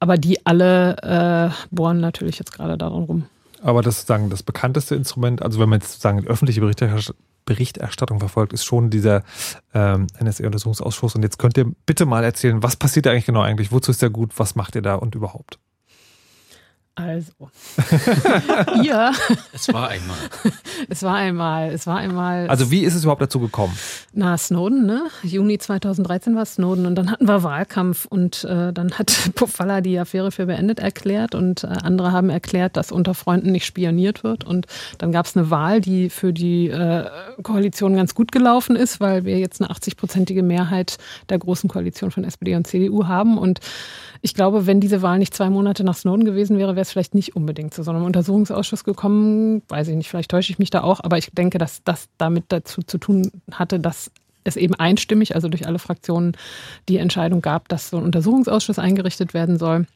[0.00, 3.24] Aber die alle äh, bohren natürlich jetzt gerade daran rum.
[3.62, 6.60] Aber das ist sozusagen das bekannteste Instrument, also wenn man jetzt sozusagen öffentliche
[7.44, 9.22] Berichterstattung verfolgt, ist schon dieser
[9.74, 11.14] ähm, NSA-Untersuchungsausschuss.
[11.14, 13.72] Und jetzt könnt ihr bitte mal erzählen, was passiert da eigentlich genau eigentlich?
[13.72, 14.38] Wozu ist der gut?
[14.38, 15.58] Was macht ihr da und überhaupt?
[16.94, 17.32] Also,
[18.82, 19.12] ihr,
[19.54, 20.16] Es war einmal.
[20.90, 22.48] es war einmal, es war einmal.
[22.48, 23.72] Also wie ist es überhaupt dazu gekommen?
[24.12, 25.04] Na, Snowden, ne?
[25.22, 29.98] Juni 2013 war Snowden und dann hatten wir Wahlkampf und äh, dann hat Pofalla die
[29.98, 34.44] Affäre für beendet erklärt und äh, andere haben erklärt, dass unter Freunden nicht spioniert wird
[34.44, 34.66] und
[34.98, 37.06] dann gab es eine Wahl, die für die äh,
[37.42, 40.98] Koalition ganz gut gelaufen ist, weil wir jetzt eine 80-prozentige Mehrheit
[41.30, 43.60] der großen Koalition von SPD und CDU haben und
[44.24, 47.14] ich glaube, wenn diese Wahl nicht zwei Monate nach Snowden gewesen wäre, wäre es vielleicht
[47.14, 49.62] nicht unbedingt zu so einem Untersuchungsausschuss gekommen.
[49.68, 52.44] Weiß ich nicht, vielleicht täusche ich mich da auch, aber ich denke, dass das damit
[52.48, 54.10] dazu zu tun hatte, dass
[54.44, 56.36] es eben einstimmig, also durch alle Fraktionen,
[56.88, 59.86] die Entscheidung gab, dass so ein Untersuchungsausschuss eingerichtet werden soll.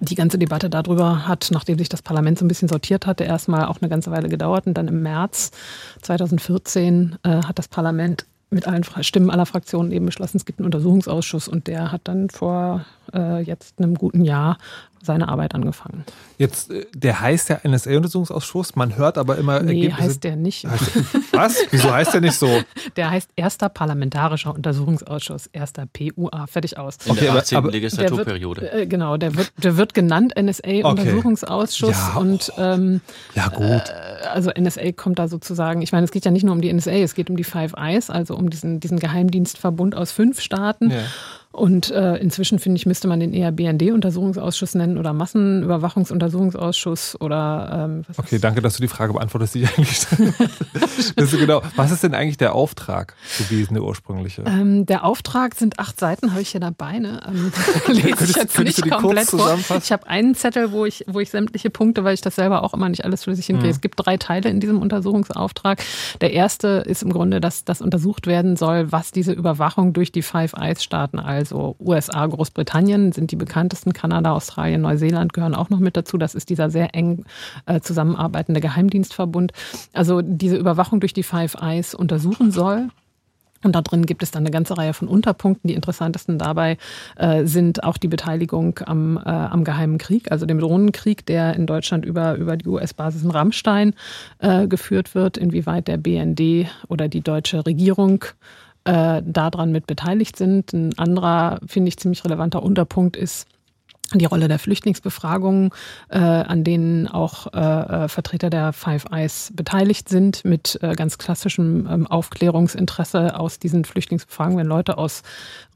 [0.00, 3.66] Die ganze Debatte darüber hat, nachdem sich das Parlament so ein bisschen sortiert hatte, erstmal
[3.66, 4.66] auch eine ganze Weile gedauert.
[4.66, 5.50] Und dann im März
[6.02, 10.66] 2014 äh, hat das Parlament mit allen Stimmen aller Fraktionen eben beschlossen, es gibt einen
[10.66, 12.84] Untersuchungsausschuss und der hat dann vor
[13.14, 14.58] äh, jetzt einem guten Jahr
[15.02, 16.04] seine Arbeit angefangen.
[16.36, 20.02] Jetzt, äh, der heißt ja NSA-Untersuchungsausschuss, man hört aber immer Nee, Ergebnisse.
[20.02, 20.66] heißt der nicht.
[21.32, 21.56] Was?
[21.70, 22.48] Wieso heißt der nicht so?
[22.96, 26.96] Der heißt Erster Parlamentarischer Untersuchungsausschuss, erster PUA, fertig aus.
[27.06, 27.58] In Okay, der aber- 18.
[27.58, 28.60] aber- Legislaturperiode.
[28.62, 33.00] Der wird, äh, genau, der wird, der wird genannt NSA-Untersuchungsausschuss Ja, und ähm,
[33.34, 33.90] Ja gut.
[34.32, 36.90] also NSA kommt da sozusagen, ich meine, es geht ja nicht nur um die NSA,
[36.92, 40.90] es geht um die Five Eyes, also um diesen, diesen Geheimdienstverbund aus fünf Staaten.
[40.90, 40.98] Ja.
[41.52, 48.04] Und äh, inzwischen, finde ich, müsste man den eher BND-Untersuchungsausschuss nennen oder Massenüberwachungsuntersuchungsausschuss oder ähm,
[48.06, 50.32] was Okay, danke, dass du die Frage beantwortest, die ich eigentlich stelle.
[51.16, 51.62] genau.
[51.76, 54.42] Was ist denn eigentlich der Auftrag gewesen, der ursprüngliche?
[54.46, 56.98] Ähm, der Auftrag sind acht Seiten, habe ich hier dabei.
[56.98, 57.20] Ne?
[57.26, 57.52] Ähm,
[57.88, 59.40] lese ich Könntest- jetzt könntest nicht komplett vor.
[59.40, 59.82] zusammenfassen?
[59.84, 62.74] Ich habe einen Zettel, wo ich, wo ich sämtliche Punkte, weil ich das selber auch
[62.74, 63.68] immer nicht alles flüssig hinkriege.
[63.68, 63.74] Mhm.
[63.74, 65.82] Es gibt drei Teile in diesem Untersuchungsauftrag.
[66.20, 70.22] Der erste ist im Grunde, dass das untersucht werden soll, was diese Überwachung durch die
[70.22, 75.96] Five Eyes-Staaten, also USA, Großbritannien, sind die bekanntesten, Kanada, Australien, Neuseeland gehören auch noch mit
[75.96, 76.18] dazu.
[76.18, 77.24] Das ist dieser sehr eng
[77.66, 79.52] äh, zusammenarbeitende Geheimdienstverbund.
[79.92, 82.88] Also diese Überwachung durch die Five Eyes untersuchen soll.
[83.62, 85.68] Und da drin gibt es dann eine ganze Reihe von Unterpunkten.
[85.68, 86.78] Die interessantesten dabei
[87.16, 91.66] äh, sind auch die Beteiligung am, äh, am geheimen Krieg, also dem Drohnenkrieg, der in
[91.66, 93.94] Deutschland über, über die US-Basis in Rammstein
[94.38, 98.24] äh, geführt wird, inwieweit der BND oder die deutsche Regierung
[98.84, 100.72] äh, daran mit beteiligt sind.
[100.72, 103.46] Ein anderer, finde ich, ziemlich relevanter Unterpunkt ist,
[104.14, 105.70] die Rolle der Flüchtlingsbefragungen,
[106.08, 111.18] äh, an denen auch äh, äh, Vertreter der Five Eyes beteiligt sind, mit äh, ganz
[111.18, 115.22] klassischem ähm, Aufklärungsinteresse aus diesen Flüchtlingsbefragungen, wenn Leute aus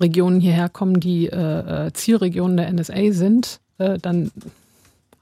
[0.01, 4.31] Regionen hierher kommen, die äh, äh, Zielregionen der NSA sind, dann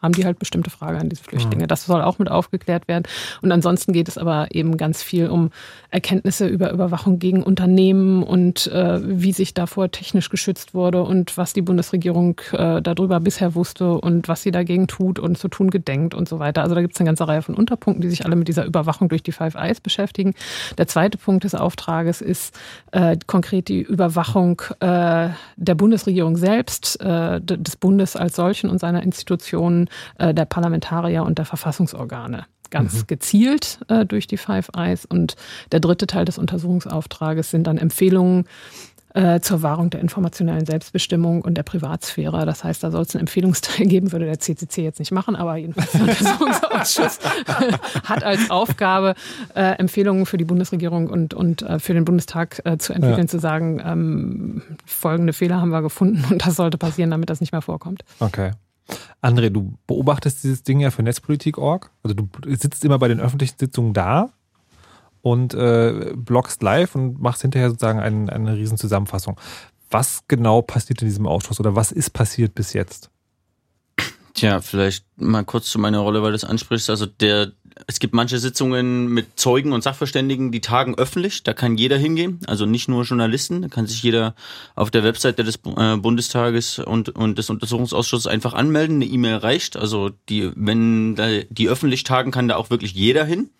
[0.02, 1.66] haben die halt bestimmte Fragen an diese Flüchtlinge.
[1.66, 3.04] Das soll auch mit aufgeklärt werden.
[3.40, 5.50] Und ansonsten geht es aber eben ganz viel um
[5.90, 11.52] Erkenntnisse über Überwachung gegen Unternehmen und äh, wie sich davor technisch geschützt wurde und was
[11.52, 16.14] die Bundesregierung äh, darüber bisher wusste und was sie dagegen tut und zu tun gedenkt
[16.14, 16.62] und so weiter.
[16.62, 19.08] Also da gibt es eine ganze Reihe von Unterpunkten, die sich alle mit dieser Überwachung
[19.08, 20.34] durch die Five Eyes beschäftigen.
[20.78, 22.58] Der zweite Punkt des Auftrages ist
[22.92, 29.02] äh, konkret die Überwachung äh, der Bundesregierung selbst, äh, des Bundes als solchen und seiner
[29.02, 29.88] Institutionen,
[30.18, 32.46] äh, der Parlamentarier und der Verfassungsorgane.
[32.70, 35.04] Ganz gezielt äh, durch die Five Eyes.
[35.04, 35.36] Und
[35.72, 38.46] der dritte Teil des Untersuchungsauftrages sind dann Empfehlungen
[39.14, 42.46] äh, zur Wahrung der informationellen Selbstbestimmung und der Privatsphäre.
[42.46, 45.56] Das heißt, da soll es einen Empfehlungsteil geben, würde der CCC jetzt nicht machen, aber
[45.56, 47.18] jedenfalls der Untersuchungsausschuss
[48.04, 49.16] hat als Aufgabe,
[49.54, 53.28] äh, Empfehlungen für die Bundesregierung und, und äh, für den Bundestag äh, zu entwickeln, Ja.
[53.28, 57.52] zu sagen, ähm, folgende Fehler haben wir gefunden und das sollte passieren, damit das nicht
[57.52, 58.04] mehr vorkommt.
[58.18, 58.52] Okay.
[59.20, 61.90] André, du beobachtest dieses Ding ja für Netzpolitik.org.
[62.02, 64.30] Also du sitzt immer bei den öffentlichen Sitzungen da
[65.22, 69.38] und äh, bloggst live und machst hinterher sozusagen ein, eine riesen Zusammenfassung.
[69.90, 73.10] Was genau passiert in diesem Ausschuss oder was ist passiert bis jetzt?
[74.34, 76.88] Tja, vielleicht mal kurz zu meiner Rolle, weil du das ansprichst.
[76.88, 77.52] Also der,
[77.86, 81.42] es gibt manche Sitzungen mit Zeugen und Sachverständigen, die tagen öffentlich.
[81.42, 83.62] Da kann jeder hingehen, also nicht nur Journalisten.
[83.62, 84.34] Da kann sich jeder
[84.74, 88.96] auf der Webseite des äh, Bundestages und, und des Untersuchungsausschusses einfach anmelden.
[88.96, 89.76] Eine E-Mail reicht.
[89.76, 93.50] Also die, wenn da, die öffentlich tagen, kann da auch wirklich jeder hin.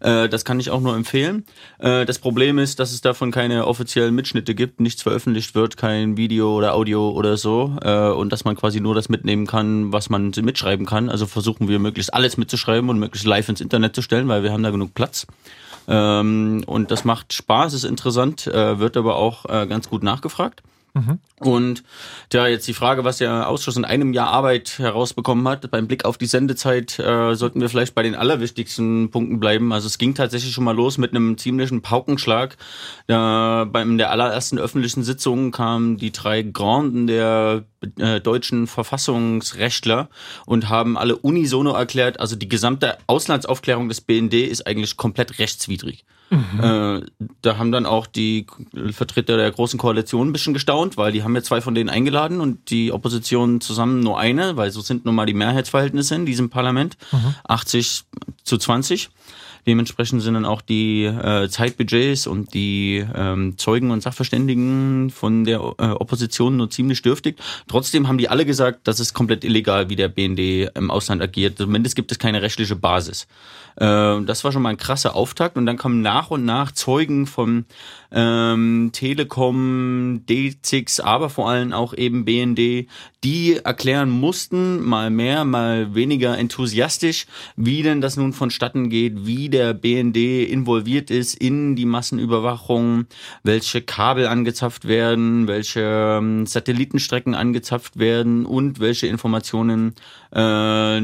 [0.00, 1.44] Äh, das kann ich auch nur empfehlen.
[1.78, 6.16] Äh, das Problem ist, dass es davon keine offiziellen Mitschnitte gibt, nichts veröffentlicht wird, kein
[6.16, 7.76] Video oder Audio oder so.
[7.82, 11.08] Äh, und dass man quasi nur das mitnehmen kann, was man mitschreiben kann.
[11.08, 14.52] Also versuchen wir möglichst alles mitzuschreiben und möglichst live ins Internet zu stellen, weil wir
[14.52, 15.26] haben da genug Platz.
[15.88, 20.62] Ähm, und das macht Spaß, ist interessant, äh, wird aber auch äh, ganz gut nachgefragt.
[21.40, 21.82] Und
[22.32, 25.70] ja, jetzt die Frage, was der Ausschuss in einem Jahr Arbeit herausbekommen hat.
[25.70, 29.72] Beim Blick auf die Sendezeit äh, sollten wir vielleicht bei den allerwichtigsten Punkten bleiben.
[29.72, 32.56] Also es ging tatsächlich schon mal los mit einem ziemlichen Paukenschlag.
[33.06, 37.64] Da beim der allerersten öffentlichen Sitzung kamen die drei Granden der
[37.98, 40.08] äh, deutschen Verfassungsrechtler
[40.44, 46.04] und haben alle unisono erklärt, also die gesamte Auslandsaufklärung des BND ist eigentlich komplett rechtswidrig.
[46.30, 47.00] Äh,
[47.42, 48.46] da haben dann auch die
[48.92, 52.40] Vertreter der Großen Koalition ein bisschen gestaunt, weil die haben ja zwei von denen eingeladen
[52.40, 56.50] und die Opposition zusammen nur eine, weil so sind nun mal die Mehrheitsverhältnisse in diesem
[56.50, 56.96] Parlament.
[57.44, 58.04] 80
[58.44, 59.10] zu 20.
[59.66, 65.58] Dementsprechend sind dann auch die äh, Zeitbudgets und die ähm, Zeugen und Sachverständigen von der
[65.58, 67.36] äh, Opposition nur ziemlich dürftig.
[67.68, 71.58] Trotzdem haben die alle gesagt, das ist komplett illegal, wie der BND im Ausland agiert.
[71.58, 73.26] Zumindest gibt es keine rechtliche Basis.
[73.76, 77.26] Äh, das war schon mal ein krasser Auftakt und dann kamen nach und nach Zeugen
[77.26, 77.64] von
[78.12, 82.88] ähm, Telekom, D6, aber vor allem auch eben BND,
[83.22, 89.50] die erklären mussten, mal mehr, mal weniger enthusiastisch, wie denn das nun vonstatten geht, wie
[89.50, 93.06] der BND involviert ist in die Massenüberwachung,
[93.42, 99.94] welche Kabel angezapft werden, welche ähm, Satellitenstrecken angezapft werden und welche Informationen
[100.32, 101.00] äh,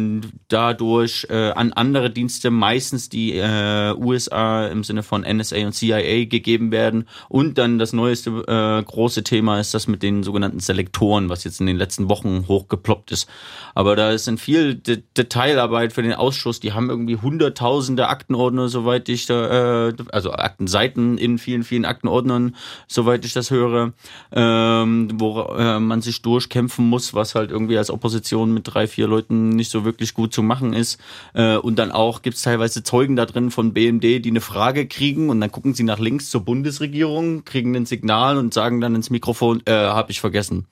[0.48, 6.26] dadurch äh, an andere Dienste, meistens die äh, USA im Sinne von NSA und CIA
[6.26, 7.08] gegeben werden.
[7.28, 11.60] Und dann das neueste äh, große Thema ist das mit den sogenannten Selektoren, was jetzt
[11.60, 13.28] in den letzten Wochen hochgeploppt ist.
[13.74, 16.60] Aber da ist in viel De Detailarbeit für den Ausschuss.
[16.60, 22.54] Die haben irgendwie hunderttausende Aktenordner, soweit ich da, äh, also Aktenseiten in vielen, vielen Aktenordnern,
[22.86, 23.92] soweit ich das höre,
[24.32, 29.08] ähm, wo äh, man sich durchkämpfen muss, was halt irgendwie als Opposition mit drei, vier
[29.08, 30.98] Leuten nicht so wirklich gut zu machen ist.
[31.34, 35.30] Äh, und dann auch gibt's teilweise Zeugen da drin von BMD, die eine Frage kriegen
[35.30, 39.10] und dann gucken sie nach links zur Bundesregierung, kriegen ein Signal und sagen dann ins
[39.10, 40.66] Mikrofon, äh, habe ich vergessen.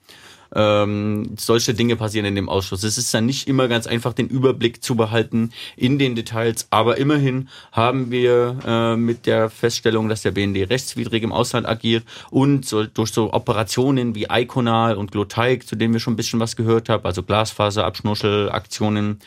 [0.55, 2.83] Ähm, solche Dinge passieren in dem Ausschuss.
[2.83, 6.97] Es ist dann nicht immer ganz einfach, den Überblick zu behalten in den Details, aber
[6.97, 12.65] immerhin haben wir äh, mit der Feststellung, dass der BND rechtswidrig im Ausland agiert und
[12.65, 16.55] so, durch so Operationen wie Iconal und Gloteig, zu denen wir schon ein bisschen was
[16.55, 19.19] gehört haben, also Glasfaserabschnuschelaktionen,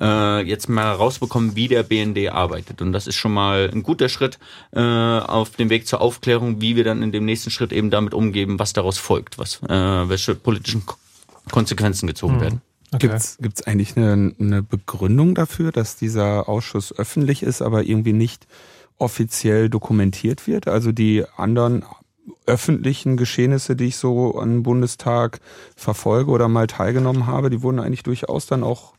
[0.00, 2.82] äh, jetzt mal rausbekommen, wie der BND arbeitet.
[2.82, 4.38] Und das ist schon mal ein guter Schritt
[4.72, 8.14] äh, auf dem Weg zur Aufklärung, wie wir dann in dem nächsten Schritt eben damit
[8.14, 10.96] umgehen, was daraus folgt, was, äh, welche politischen Ko-
[11.50, 12.60] Konsequenzen gezogen werden.
[12.98, 18.12] Gibt's Gibt es eigentlich eine, eine Begründung dafür, dass dieser Ausschuss öffentlich ist, aber irgendwie
[18.12, 18.46] nicht
[18.98, 20.68] offiziell dokumentiert wird?
[20.68, 21.84] Also die anderen
[22.46, 25.40] öffentlichen Geschehnisse, die ich so am Bundestag
[25.76, 28.93] verfolge oder mal teilgenommen habe, die wurden eigentlich durchaus dann auch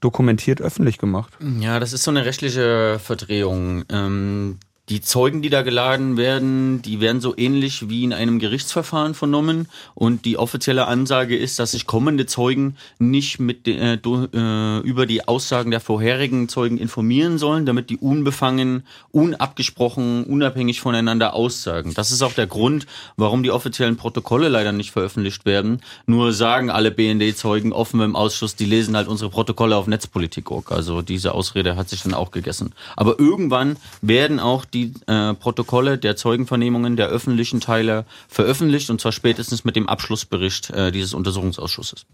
[0.00, 1.32] dokumentiert öffentlich gemacht.
[1.60, 3.84] Ja, das ist so eine rechtliche Verdrehung.
[3.90, 4.58] Ähm,
[4.88, 9.68] die Zeugen, die da geladen werden, die werden so ähnlich wie in einem Gerichtsverfahren vernommen.
[9.94, 15.06] Und die offizielle Ansage ist, dass sich kommende Zeugen nicht mit de, äh, äh, über
[15.06, 21.92] die Aussagen der vorherigen Zeugen informieren sollen, damit die unbefangen, unabgesprochen, unabhängig voneinander aussagen.
[21.94, 22.86] Das ist auch der Grund,
[23.16, 25.82] warum die offiziellen Protokolle leider nicht veröffentlicht werden.
[26.06, 30.72] Nur sagen alle BND-Zeugen offen im Ausschuss, die lesen halt unsere Protokolle auf Netzpolitik.org.
[30.72, 32.72] Also diese Ausrede hat sich dann auch gegessen.
[32.96, 39.12] Aber irgendwann werden auch die äh, Protokolle der Zeugenvernehmungen der öffentlichen Teile veröffentlicht und zwar
[39.12, 42.06] spätestens mit dem Abschlussbericht äh, dieses Untersuchungsausschusses.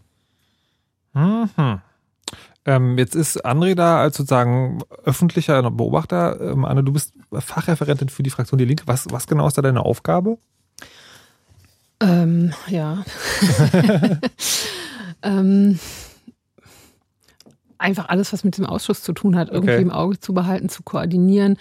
[1.14, 1.80] Mhm.
[2.66, 6.40] Ähm, jetzt ist André da als sozusagen öffentlicher Beobachter.
[6.40, 8.84] Ähm, Anne, du bist Fachreferentin für die Fraktion Die Linke.
[8.86, 10.38] Was, was genau ist da deine Aufgabe?
[12.00, 13.04] Ähm, ja.
[15.22, 15.78] ähm,
[17.85, 19.82] einfach alles, was mit dem Ausschuss zu tun hat, irgendwie Okay.
[19.82, 21.56] im Auge zu behalten, zu koordinieren,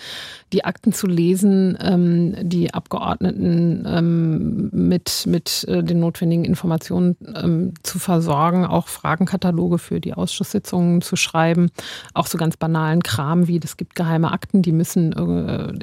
[0.53, 7.73] die Akten zu lesen, ähm, die Abgeordneten ähm, mit, mit äh, den notwendigen Informationen ähm,
[7.83, 11.69] zu versorgen, auch Fragenkataloge für die Ausschusssitzungen zu schreiben,
[12.13, 15.73] auch so ganz banalen Kram wie, es gibt geheime Akten, die müssen äh,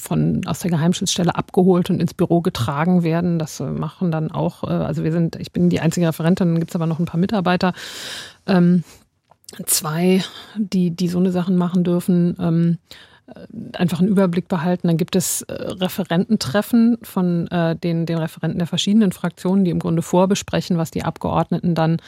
[0.00, 3.38] von, aus der Geheimschutzstelle abgeholt und ins Büro getragen werden.
[3.38, 6.58] Das äh, machen dann auch, äh, also wir sind, ich bin die einzige Referentin, dann
[6.60, 7.72] gibt es aber noch ein paar Mitarbeiter.
[8.46, 8.84] Ähm,
[9.66, 10.22] zwei,
[10.56, 12.36] die, die so eine Sachen machen dürfen.
[12.38, 12.78] Ähm,
[13.74, 14.88] einfach einen Überblick behalten.
[14.88, 19.78] Dann gibt es äh, Referententreffen von äh, den, den Referenten der verschiedenen Fraktionen, die im
[19.78, 21.98] Grunde vorbesprechen, was die Abgeordneten dann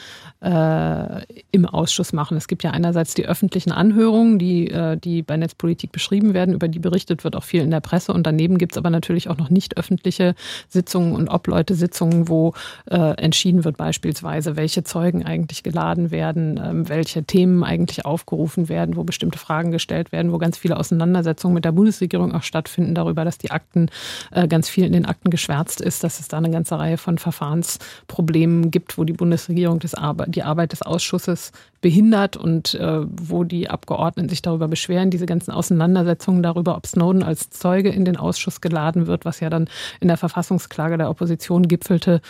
[0.41, 2.37] äh, im Ausschuss machen.
[2.37, 6.67] Es gibt ja einerseits die öffentlichen Anhörungen, die, äh, die bei Netzpolitik beschrieben werden, über
[6.67, 8.13] die berichtet wird auch viel in der Presse.
[8.13, 10.35] Und daneben gibt es aber natürlich auch noch nicht öffentliche
[10.67, 12.53] Sitzungen und Obleute-Sitzungen, wo
[12.89, 18.95] äh, entschieden wird beispielsweise, welche Zeugen eigentlich geladen werden, ähm, welche Themen eigentlich aufgerufen werden,
[18.95, 20.77] wo bestimmte Fragen gestellt werden, wo ganz viele
[21.13, 23.89] Auseinandersetzungen mit der Bundesregierung auch stattfinden darüber, dass die Akten
[24.31, 27.17] äh, ganz viel in den Akten geschwärzt ist, dass es da eine ganze Reihe von
[27.17, 33.69] Verfahrensproblemen gibt, wo die Bundesregierung Arbe die Arbeit des Ausschusses behindert und äh, wo die
[33.69, 38.61] Abgeordneten sich darüber beschweren, diese ganzen Auseinandersetzungen darüber, ob Snowden als Zeuge in den Ausschuss
[38.61, 39.67] geladen wird, was ja dann
[39.99, 42.21] in der Verfassungsklage der Opposition gipfelte,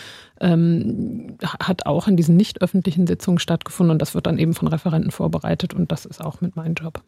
[0.41, 4.67] ähm, hat auch in diesen nicht öffentlichen Sitzungen stattgefunden und das wird dann eben von
[4.67, 7.01] Referenten vorbereitet und das ist auch mit meinem Job.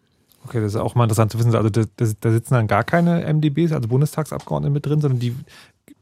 [0.46, 1.56] Okay, das ist auch mal interessant zu wissen.
[1.56, 5.36] Also da, da, sitzen dann gar keine MDBs, also Bundestagsabgeordnete mit drin, sondern die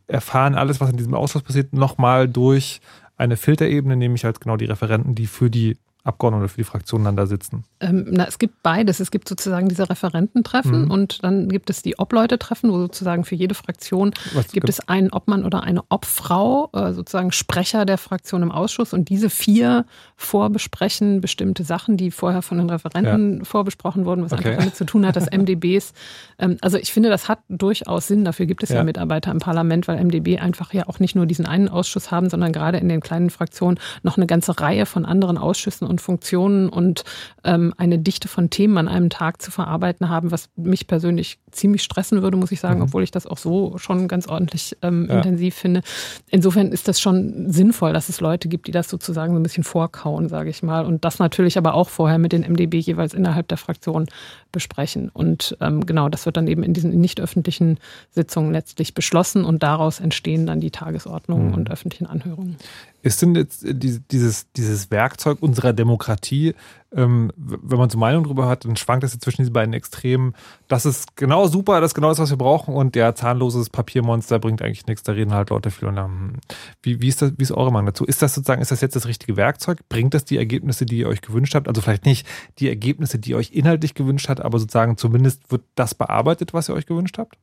[0.08, 2.82] erfahren alles, was in diesem Ausschuss passiert, nochmal durch
[3.16, 7.06] eine Filterebene, nämlich halt genau die Referenten, die für die Abgeordneten oder für die Fraktionen
[7.06, 7.64] dann da sitzen.
[7.80, 9.00] Ähm, na, es gibt beides.
[9.00, 10.92] Es gibt sozusagen diese Referententreffen Mhm.
[10.92, 15.12] und dann gibt es die Obleute-Treffen, wo sozusagen für jede Fraktion Was gibt es einen
[15.12, 19.86] Obmann oder eine Obfrau, äh, sozusagen Sprecher der Fraktion im Ausschuss und diese vier
[20.18, 24.48] vorbesprechen bestimmte Sachen, die vorher von den Referenten vorbesprochen wurden, was Okay.
[24.50, 25.94] einfach damit zu tun hat, dass MDBs,
[26.40, 28.26] ähm, also ich finde, das hat durchaus Sinn.
[28.26, 28.78] Dafür gibt es ja.
[28.78, 28.84] Ja.
[28.84, 32.52] Mitarbeiter im Parlament, weil MDB einfach ja auch nicht nur diesen einen Ausschuss haben, sondern
[32.52, 37.04] gerade in den kleinen Fraktionen noch eine ganze Reihe von anderen Ausschüssen und Funktionen und
[37.44, 41.84] ähm, eine Dichte von Themen an einem Tag zu verarbeiten haben, was mich persönlich ziemlich
[41.84, 42.84] stressen würde, muss ich sagen, Mhm.
[42.86, 45.18] obwohl ich das auch so schon ganz ordentlich ähm, Ja.
[45.18, 45.82] intensiv finde.
[46.30, 49.64] Insofern ist das schon sinnvoll, dass es Leute gibt, die das sozusagen so ein bisschen
[49.64, 50.86] vorkauen, sage ich mal.
[50.86, 54.08] Und das natürlich aber auch vorher mit den MDB jeweils innerhalb der Fraktion
[54.52, 55.10] besprechen.
[55.14, 57.78] Und ähm, genau, das wird dann eben in diesen nicht öffentlichen
[58.12, 61.54] Sitzungen letztlich beschlossen und daraus entstehen dann die Tagesordnungen Mhm.
[61.54, 62.56] und öffentlichen Anhörungen.
[63.04, 66.56] Ist denn jetzt äh, die- dieses, dieses Werkzeug unserer Demokratie,
[66.96, 70.34] ähm, wenn man so Meinung drüber hat, dann schwankt es ja zwischen diesen beiden Extremen.
[70.70, 74.40] Das ist genau super, das ist genau das, was wir brauchen und der zahnloses Papiermonster
[74.40, 75.04] bringt eigentlich nichts.
[75.04, 76.34] Da reden halt Leute viel und dann, hm.
[76.82, 78.06] wie, wie, ist das, wie ist eure Meinung dazu?
[78.06, 79.80] Ist das sozusagen, ist das jetzt das richtige Werkzeug?
[79.90, 81.68] Bringt das die Ergebnisse, die ihr euch gewünscht habt?
[81.68, 82.26] Also vielleicht nicht
[82.60, 86.70] die Ergebnisse, die ihr euch inhaltlich gewünscht habt, aber sozusagen zumindest wird das bearbeitet, was
[86.70, 87.38] ihr euch gewünscht habt?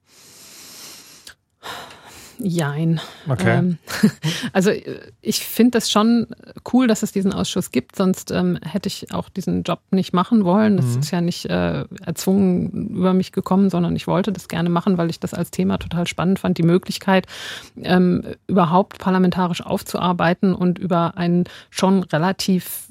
[2.43, 3.01] Jein.
[3.29, 3.59] Okay.
[3.59, 3.79] Ähm,
[4.53, 6.27] also äh, ich finde das schon
[6.73, 10.45] cool, dass es diesen Ausschuss gibt, sonst ähm, hätte ich auch diesen Job nicht machen
[10.45, 10.77] wollen.
[10.77, 11.01] Das Mhm.
[11.01, 15.11] ist ja nicht äh, erzwungen über mich gekommen, sondern ich wollte das gerne machen, weil
[15.11, 16.59] ich das als Thema total spannend fand.
[16.59, 17.27] Die Möglichkeit,
[17.83, 22.89] ähm, überhaupt parlamentarisch aufzuarbeiten und über ein schon relativ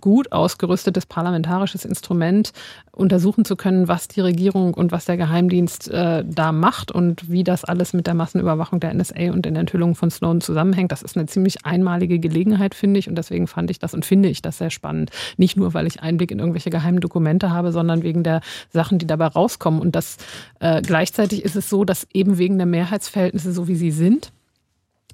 [0.00, 2.52] gut ausgerüstetes parlamentarisches Instrument
[2.92, 7.42] untersuchen zu können, was die Regierung und was der Geheimdienst äh, da macht und wie
[7.44, 10.92] das alles mit der Massenüberwachung der NSA und den Enthüllungen von Snowden zusammenhängt.
[10.92, 13.08] Das ist eine ziemlich einmalige Gelegenheit, finde ich.
[13.08, 15.10] Und deswegen fand ich das und finde ich das sehr spannend.
[15.36, 18.40] Nicht nur, weil ich Einblick in irgendwelche geheimen Dokumente habe, sondern wegen der
[18.70, 19.80] Sachen, die dabei rauskommen.
[19.80, 20.16] Und das
[20.60, 24.32] äh, gleichzeitig ist es so, dass eben wegen der Mehrheitsverhältnisse, so wie sie sind,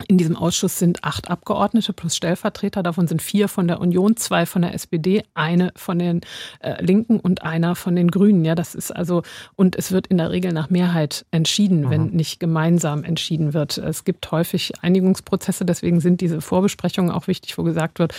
[0.07, 2.83] in diesem Ausschuss sind acht Abgeordnete plus Stellvertreter.
[2.83, 6.21] Davon sind vier von der Union, zwei von der SPD, eine von den
[6.61, 8.45] äh, Linken und einer von den Grünen.
[8.45, 9.23] Ja, das ist also,
[9.57, 13.79] und es wird in der Regel nach Mehrheit entschieden, wenn nicht gemeinsam entschieden wird.
[13.79, 18.15] Es gibt häufig Einigungsprozesse, deswegen sind diese Vorbesprechungen auch wichtig, wo gesagt wird,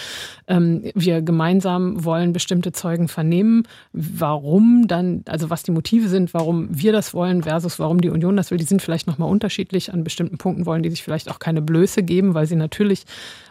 [0.48, 3.64] ähm, wir gemeinsam wollen bestimmte Zeugen vernehmen.
[3.94, 8.36] Warum dann, also was die Motive sind, warum wir das wollen versus warum die Union
[8.36, 9.94] das will, die sind vielleicht nochmal unterschiedlich.
[9.94, 13.06] An bestimmten Punkten wollen die sich vielleicht auch keine Blöße geben, weil sie natürlich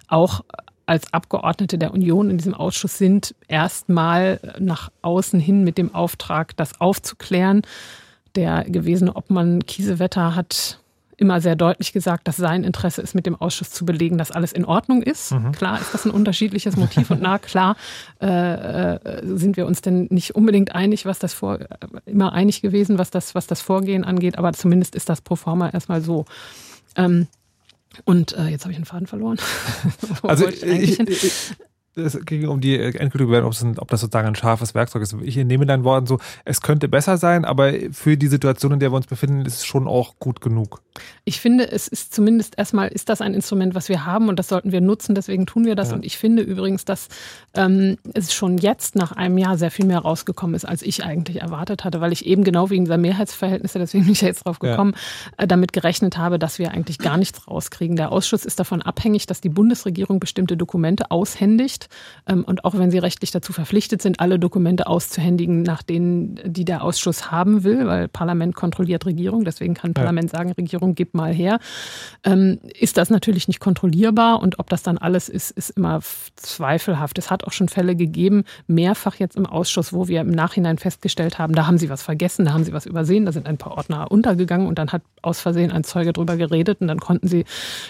[0.08, 0.42] auch
[0.86, 6.56] als Abgeordnete der Union in diesem Ausschuss sind, erstmal nach außen hin mit dem Auftrag,
[6.56, 7.62] das aufzuklären.
[8.34, 10.80] Der gewesene Obmann Kiesewetter hat
[11.18, 14.52] immer sehr deutlich gesagt, dass sein Interesse ist, mit dem Ausschuss zu belegen, dass alles
[14.52, 15.32] in Ordnung ist.
[15.32, 15.52] Mhm.
[15.52, 17.76] Klar ist das ein unterschiedliches Motiv und na klar
[18.22, 21.66] äh, äh, sind wir uns denn nicht unbedingt einig, was das vor, äh,
[22.06, 25.68] immer einig gewesen, was das, was das Vorgehen angeht, aber zumindest ist das pro forma
[25.68, 26.24] erstmal so.
[26.96, 27.26] Ähm,
[28.04, 29.38] und äh, jetzt habe ich einen Faden verloren.
[30.22, 30.98] Also ich
[31.98, 35.14] es ging um die endgültige Bewertung, ob, ob das sozusagen ein scharfes Werkzeug ist.
[35.22, 38.92] Ich nehme deinen Worten so, es könnte besser sein, aber für die Situation, in der
[38.92, 40.80] wir uns befinden, ist es schon auch gut genug.
[41.24, 44.48] Ich finde, es ist zumindest erstmal, ist das ein Instrument, was wir haben und das
[44.48, 45.90] sollten wir nutzen, deswegen tun wir das.
[45.90, 45.96] Ja.
[45.96, 47.08] Und ich finde übrigens, dass
[47.54, 51.40] ähm, es schon jetzt nach einem Jahr sehr viel mehr rausgekommen ist, als ich eigentlich
[51.40, 54.58] erwartet hatte, weil ich eben genau wegen dieser Mehrheitsverhältnisse, deswegen bin ich ja jetzt drauf
[54.62, 54.70] Ja.
[54.70, 54.94] gekommen,
[55.36, 57.96] äh, damit gerechnet habe, dass wir eigentlich gar nichts rauskriegen.
[57.96, 61.88] Der Ausschuss ist davon abhängig, dass die Bundesregierung bestimmte Dokumente aushändigt
[62.26, 66.64] ähm, und auch wenn sie rechtlich dazu verpflichtet sind, alle Dokumente auszuhändigen, nach denen die
[66.64, 71.32] der Ausschuss haben will, weil Parlament kontrolliert Regierung, deswegen kann Parlament sagen, Regierung, gib mal
[71.32, 71.58] her,
[72.24, 76.00] ähm, ist das natürlich nicht kontrollierbar und ob das dann alles ist, ist immer
[76.36, 77.18] zweifelhaft.
[77.18, 81.38] Es hat auch schon Fälle gegeben, mehrfach jetzt im Ausschuss, wo wir im Nachhinein festgestellt
[81.38, 83.76] haben, da haben sie was vergessen, da haben sie was übersehen, da sind ein paar
[83.76, 87.44] Ordner untergegangen und dann hat aus Versehen ein Zeuge drüber geredet und dann konnten sie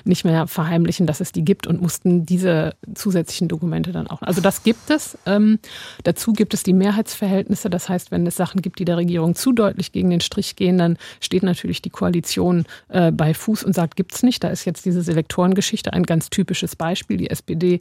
[0.04, 4.22] nicht mehr verheimlichen, dass es die gibt und mussten diese zusätzlichen Dokumente dann auch.
[4.22, 5.18] Also das gibt es.
[5.26, 5.58] Ähm,
[6.04, 7.70] dazu gibt es die Mehrheitsverhältnisse.
[7.70, 10.78] Das heißt, wenn es Sachen gibt, die der Regierung zu deutlich gegen den Strich gehen,
[10.78, 14.44] dann steht natürlich die Koalition äh, bei Fuß und sagt, gibt's nicht.
[14.44, 17.16] Da ist jetzt diese Selektorengeschichte ein ganz typisches Beispiel.
[17.16, 17.80] Die SPD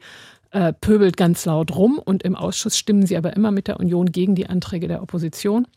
[0.51, 4.11] äh, pöbelt ganz laut rum und im Ausschuss stimmen sie aber immer mit der Union
[4.11, 5.67] gegen die Anträge der Opposition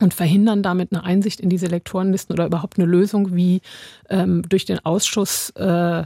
[0.00, 3.60] und verhindern damit eine Einsicht in diese Lektorenlisten oder überhaupt eine Lösung, wie
[4.08, 6.04] ähm, durch den Ausschuss äh,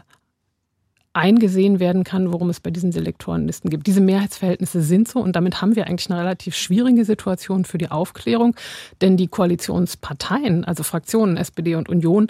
[1.17, 3.87] eingesehen werden kann, worum es bei diesen Selektorenlisten gibt.
[3.87, 7.91] Diese Mehrheitsverhältnisse sind so und damit haben wir eigentlich eine relativ schwierige Situation für die
[7.91, 8.55] Aufklärung,
[9.01, 12.27] denn die Koalitionsparteien, also Fraktionen SPD und Union,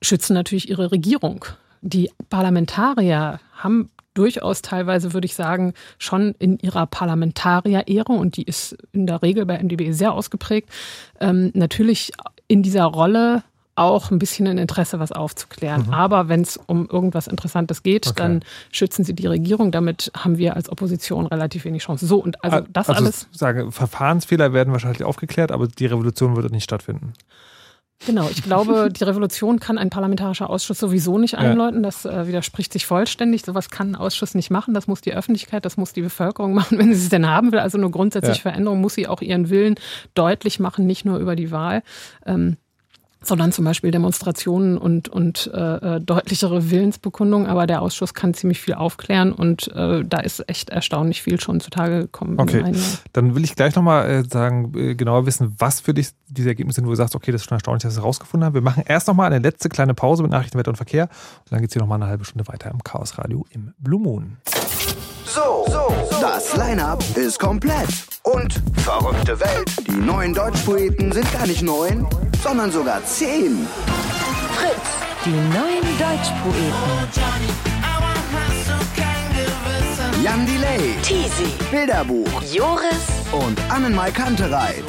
[0.00, 1.44] schützen natürlich ihre Regierung.
[1.82, 8.76] Die Parlamentarier haben durchaus teilweise, würde ich sagen, schon in ihrer Parlamentarier-Ehre, und die ist
[8.92, 10.70] in der Regel bei MdB sehr ausgeprägt,
[11.20, 12.12] ähm, natürlich
[12.46, 13.42] in dieser Rolle
[13.76, 15.92] auch ein bisschen ein Interesse, was aufzuklären.
[15.92, 18.10] Aber wenn es um irgendwas Interessantes geht, Mhm.
[18.10, 18.22] Okay.
[18.22, 18.40] dann
[18.70, 19.72] schützen sie die Regierung.
[19.72, 22.06] Damit haben wir als Opposition relativ wenig Chance.
[22.06, 23.28] So, und also das also alles.
[23.32, 27.14] Sage, Verfahrensfehler werden wahrscheinlich aufgeklärt, aber die Revolution wird nicht stattfinden.
[28.06, 31.82] Genau, ich glaube, die Revolution kann ein parlamentarischer Ausschuss sowieso nicht einläuten.
[31.82, 33.44] Das äh, widerspricht sich vollständig.
[33.44, 34.74] Sowas kann ein Ausschuss nicht machen.
[34.74, 37.60] Das muss die Öffentlichkeit, das muss die Bevölkerung machen, wenn sie es denn haben will.
[37.60, 38.42] Also eine grundsätzliche Ja.
[38.42, 39.76] Veränderung muss sie auch ihren Willen
[40.14, 41.82] deutlich machen, nicht nur über die Wahl.
[42.26, 42.56] Ähm,
[43.26, 47.46] sondern zum Beispiel Demonstrationen und, und äh, äh, deutlichere Willensbekundungen.
[47.46, 51.60] Aber der Ausschuss kann ziemlich viel aufklären und äh, da ist echt erstaunlich viel schon
[51.60, 52.38] zutage gekommen.
[52.38, 52.64] Okay,
[53.12, 56.76] dann will ich gleich nochmal äh, sagen, äh, genauer wissen, was für dich diese Ergebnisse
[56.76, 58.54] sind, wo du sagst, okay, das ist schon erstaunlich, dass wir es rausgefunden haben.
[58.54, 61.60] Wir machen erst nochmal eine letzte kleine Pause mit Nachrichten, Wetter und Verkehr und dann
[61.60, 64.38] geht es hier nochmal eine halbe Stunde weiter im Chaos Radio im Blue Moon.
[65.34, 67.88] So, so, das Line-Up ist komplett.
[68.22, 69.68] Und verrückte Welt.
[69.84, 72.06] Die neuen Deutschpoeten sind gar nicht neun,
[72.40, 73.66] sondern sogar zehn.
[74.52, 74.76] Fritz,
[75.24, 76.72] die neuen Deutschpoeten.
[80.22, 84.84] Jan Delay, Teasy, Bilderbuch Joris, und Annenmai Kantereit.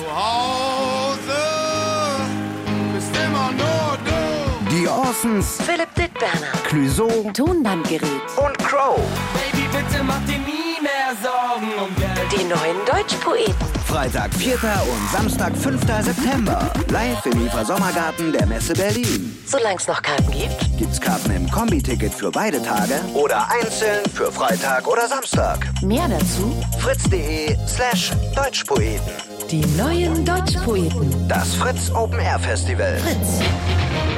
[4.75, 8.01] Die Orsons, Philipp Dittberner, Clouseau Tonbandgerät,
[8.35, 8.99] und Crow.
[9.33, 12.29] Baby, bitte mach dir nie mehr Sorgen um Geld.
[12.29, 13.55] die neuen Deutschpoeten.
[13.85, 14.55] Freitag, 4.
[14.55, 15.79] und Samstag, 5.
[16.03, 16.69] September.
[16.89, 19.37] Live im IFA Sommergarten der Messe Berlin.
[19.45, 20.77] Solange es noch Karten gibt.
[20.77, 25.69] Gibt's Karten im Kombi-Ticket für beide Tage oder einzeln für Freitag oder Samstag.
[25.83, 29.34] Mehr dazu fritz.de slash Deutschpoeten.
[29.51, 31.27] Die neuen Deutschpoeten.
[31.27, 32.97] Das Fritz Open Air Festival.
[32.97, 33.39] Fritz.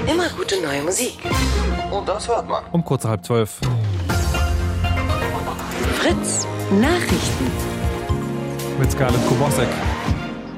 [0.09, 1.17] Immer gute neue Musik.
[1.91, 2.63] Und das hört man.
[2.71, 3.59] Um kurz halb zwölf.
[5.99, 6.47] Fritz
[6.79, 7.51] Nachrichten.
[8.79, 9.67] Mit Scarlett Kowalczyk.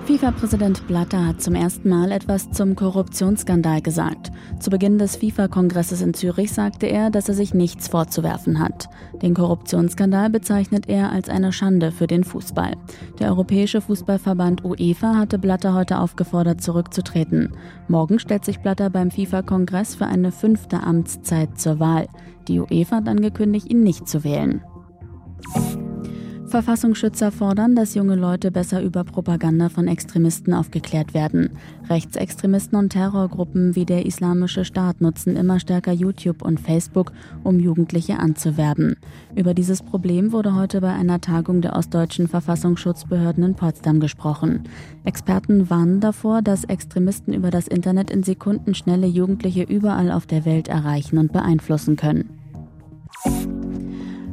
[0.10, 4.32] FIFA-Präsident Blatter hat zum ersten Mal etwas zum Korruptionsskandal gesagt.
[4.60, 8.90] Zu Beginn des FIFA-Kongresses in Zürich sagte er, dass er sich nichts vorzuwerfen hat.
[9.22, 12.74] Den Korruptionsskandal bezeichnet er als eine Schande für den Fußball.
[13.20, 17.54] Der Europäische Fußballverband UEFA hatte Blatter heute aufgefordert, zurückzutreten.
[17.88, 22.08] Morgen stellt sich Blatter beim FIFA-Kongress für eine fünfte Amtszeit zur Wahl.
[22.48, 24.64] Die UEFA hat angekündigt, ihn nicht zu wählen.
[26.50, 31.52] Verfassungsschützer fordern, dass junge Leute besser über Propaganda von Extremisten aufgeklärt werden.
[31.90, 37.14] Rechtsextremisten und Terrorgruppen wie der Islamische Staat nutzen immer stärker YouTube und Facebook,
[37.44, 38.98] um Jugendliche anzuwerben.
[39.36, 44.64] Über dieses Problem wurde heute bei einer Tagung der ostdeutschen Verfassungsschutzbehörden in Potsdam gesprochen.
[45.06, 50.68] Experten warnen davor, dass Extremisten über das Internet in Sekundenschnelle Jugendliche überall auf der Welt
[50.68, 52.30] erreichen und beeinflussen können.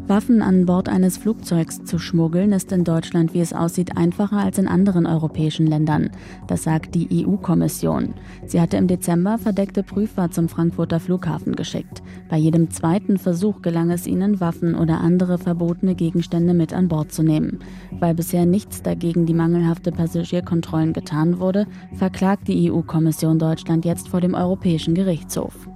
[0.09, 4.57] Waffen an Bord eines Flugzeugs zu schmuggeln ist in Deutschland, wie es aussieht, einfacher als
[4.57, 6.11] in anderen europäischen Ländern.
[6.47, 8.15] Das sagt die EU-Kommission.
[8.47, 12.05] Sie hatte im Dezember verdeckte Prüfer zum Frankfurter Flughafen geschickt.
[12.29, 17.11] Bei jedem zweiten Versuch gelang es ihnen, Waffen oder andere verbotene Gegenstände mit an Bord
[17.11, 17.59] zu nehmen.
[17.91, 24.21] Weil bisher nichts dagegen die mangelhafte Passagierkontrollen getan wurde, verklagt die EU-Kommission Deutschland jetzt vor
[24.21, 25.69] dem Europäischen Gerichtshof.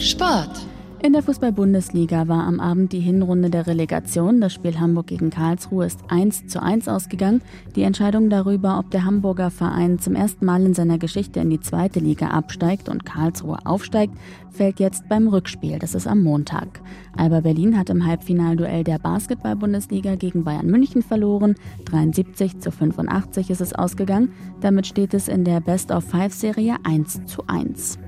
[0.00, 0.66] Sport.
[1.02, 4.42] In der Fußball-Bundesliga war am Abend die Hinrunde der Relegation.
[4.42, 7.40] Das Spiel Hamburg gegen Karlsruhe ist 1 zu 1 ausgegangen.
[7.74, 11.58] Die Entscheidung darüber, ob der Hamburger Verein zum ersten Mal in seiner Geschichte in die
[11.58, 14.12] zweite Liga absteigt und Karlsruhe aufsteigt,
[14.50, 15.78] fällt jetzt beim Rückspiel.
[15.78, 16.82] Das ist am Montag.
[17.16, 21.54] Alba Berlin hat im Halbfinalduell der Basketball-Bundesliga gegen Bayern München verloren.
[21.86, 24.32] 73 zu 85 ist es ausgegangen.
[24.60, 27.98] Damit steht es in der Best-of-Five-Serie 1 zu 1.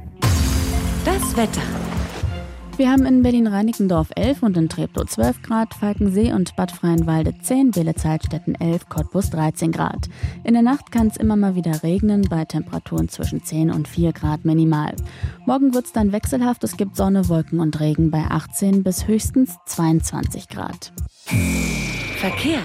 [1.07, 1.63] Das Wetter.
[2.79, 7.71] Wir haben in Berlin-Reinickendorf 11 und in Treptow 12 Grad, Falkensee und Bad Freienwalde 10,
[7.71, 10.09] Bielefeld-Zeitstetten 11, Cottbus 13 Grad.
[10.43, 14.13] In der Nacht kann es immer mal wieder regnen, bei Temperaturen zwischen 10 und 4
[14.13, 14.97] Grad minimal.
[15.45, 19.57] Morgen wird es dann wechselhaft, es gibt Sonne, Wolken und Regen bei 18 bis höchstens
[19.67, 20.93] 22 Grad.
[22.17, 22.63] Verkehr.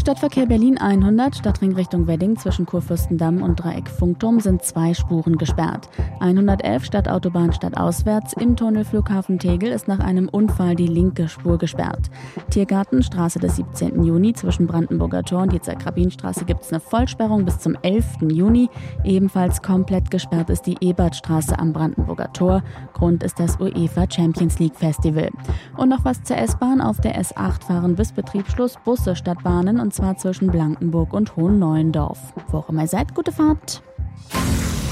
[0.00, 5.90] Stadtverkehr Berlin 100, Stadtring Richtung Wedding zwischen Kurfürstendamm und Dreieck Funkturm sind zwei Spuren gesperrt.
[6.20, 12.10] 111 Stadtautobahn stadtauswärts im Tunnel Flughafen Tegel ist nach einem Unfall die linke Spur gesperrt.
[12.48, 14.02] Tiergarten, Straße des 17.
[14.02, 18.22] Juni zwischen Brandenburger Tor und Jezer Krabinstraße gibt es eine Vollsperrung bis zum 11.
[18.22, 18.70] Juni.
[19.04, 22.62] Ebenfalls komplett gesperrt ist die Ebertstraße am Brandenburger Tor.
[22.94, 25.28] Grund ist das UEFA Champions League Festival.
[25.76, 26.80] Und noch was zur S-Bahn.
[26.80, 32.16] Auf der S8 fahren bis Betriebsschluss Busse statt Bahnen und zwar zwischen Blankenburg und Hohenneuendorf.
[32.46, 33.82] Wo auch immer ihr seid, gute Fahrt.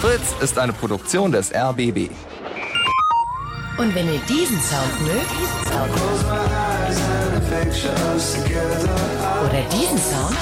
[0.01, 2.11] Fritz ist eine Produktion des RBB.
[3.79, 5.31] Und wenn ihr diesen Sound mögt,
[9.45, 10.37] oder diesen Sound,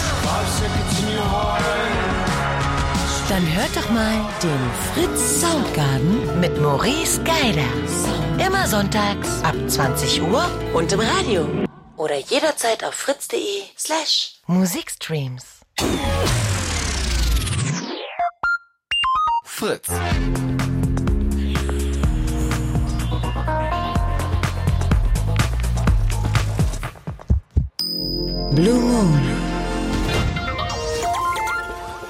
[3.29, 7.69] dann hört doch mal den Fritz Soundgarden mit Maurice Geider.
[8.39, 11.47] Immer sonntags ab 20 Uhr und im Radio.
[11.97, 15.63] Oder jederzeit auf fritz.de slash Musikstreams.
[19.45, 19.89] Fritz.
[28.53, 29.21] Blue Moon.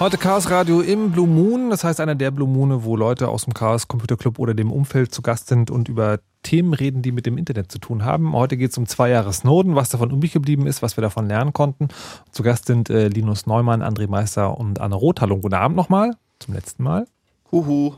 [0.00, 3.44] Heute Chaos Radio im Blue Moon, das heißt einer der Blue Moone, wo Leute aus
[3.44, 7.10] dem Chaos Computer Club oder dem Umfeld zu Gast sind und über Themen reden, die
[7.10, 8.32] mit dem Internet zu tun haben.
[8.32, 11.26] Heute geht es um zwei Jahre Snowden, was davon übrig geblieben ist, was wir davon
[11.26, 11.88] lernen konnten.
[12.30, 15.20] Zu Gast sind äh, Linus Neumann, André Meister und Anne Roth.
[15.20, 17.08] Hallo, guten Abend nochmal, zum letzten Mal.
[17.50, 17.94] Huhu.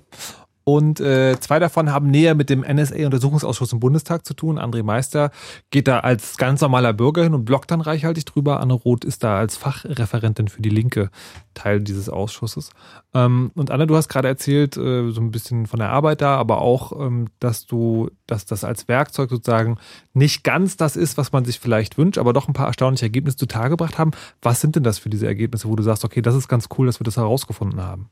[0.68, 4.58] Und äh, zwei davon haben näher mit dem NSA-Untersuchungsausschuss im Bundestag zu tun.
[4.58, 5.30] André Meister
[5.70, 8.60] geht da als ganz normaler Bürger hin und blockt dann reichhaltig drüber.
[8.60, 11.08] Anne Roth ist da als Fachreferentin für die Linke
[11.54, 12.68] Teil dieses Ausschusses.
[13.14, 16.36] Ähm, und Anne, du hast gerade erzählt, äh, so ein bisschen von der Arbeit da,
[16.36, 19.78] aber auch, ähm, dass du, dass das als Werkzeug sozusagen
[20.12, 23.38] nicht ganz das ist, was man sich vielleicht wünscht, aber doch ein paar erstaunliche Ergebnisse
[23.38, 24.10] zutage gebracht haben.
[24.42, 26.84] Was sind denn das für diese Ergebnisse, wo du sagst, okay, das ist ganz cool,
[26.84, 28.10] dass wir das herausgefunden haben?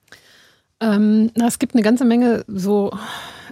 [0.80, 2.90] Ähm, na, es gibt eine ganze Menge so,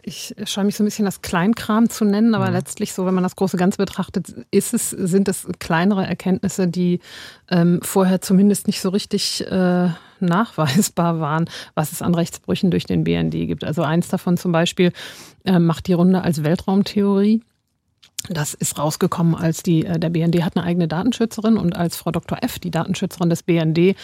[0.03, 2.53] ich scheue mich so ein bisschen das Kleinkram zu nennen, aber Mhm.
[2.53, 7.01] letztlich so, wenn man das große Ganze betrachtet, ist es, sind es kleinere Erkenntnisse, die
[7.51, 9.89] ähm, vorher zumindest nicht so richtig äh,
[10.21, 13.65] nachweisbar waren, was es an Rechtsbrüchen durch den BND gibt.
[13.65, 14.93] Also eins davon zum Beispiel
[15.45, 17.43] äh, macht die Runde als Weltraumtheorie.
[18.31, 22.11] Das ist rausgekommen, als die, äh, der BND hat eine eigene Datenschützerin und als Frau
[22.11, 22.39] Dr.
[22.43, 23.97] F., die Datenschützerin des BND,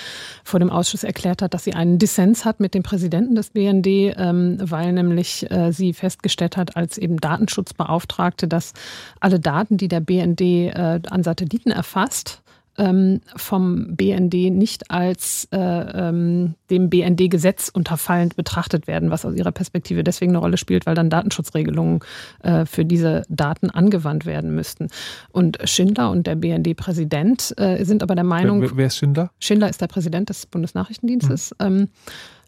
[0.44, 3.86] vor dem Ausschuss erklärt hat, dass sie einen Dissens hat mit dem Präsidenten des BND,
[3.86, 8.74] ähm, weil nämlich äh, sie festgestellt hat, als eben Datenschutzbeauftragte, dass
[9.20, 12.42] alle Daten, die der BND äh, an Satelliten erfasst,
[12.80, 19.52] ähm, vom BND nicht als äh, ähm, dem BND-Gesetz unterfallend betrachtet werden, was aus ihrer
[19.52, 22.00] Perspektive deswegen eine Rolle spielt, weil dann Datenschutzregelungen
[22.42, 24.88] äh, für diese Daten angewandt werden müssten.
[25.30, 29.30] Und Schindler und der BND-Präsident äh, sind aber der Meinung, Wer, wer ist Schindler?
[29.38, 31.88] Schindler ist der Präsident des Bundesnachrichtendienstes, ähm,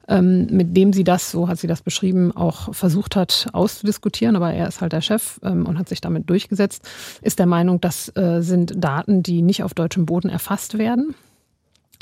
[0.08, 4.52] ähm, mit dem sie das, so hat sie das beschrieben, auch versucht hat auszudiskutieren, aber
[4.52, 6.88] er ist halt der Chef ähm, und hat sich damit durchgesetzt,
[7.22, 11.14] ist der Meinung, das äh, sind Daten, die nicht auf deutschem Boden erfasst werden.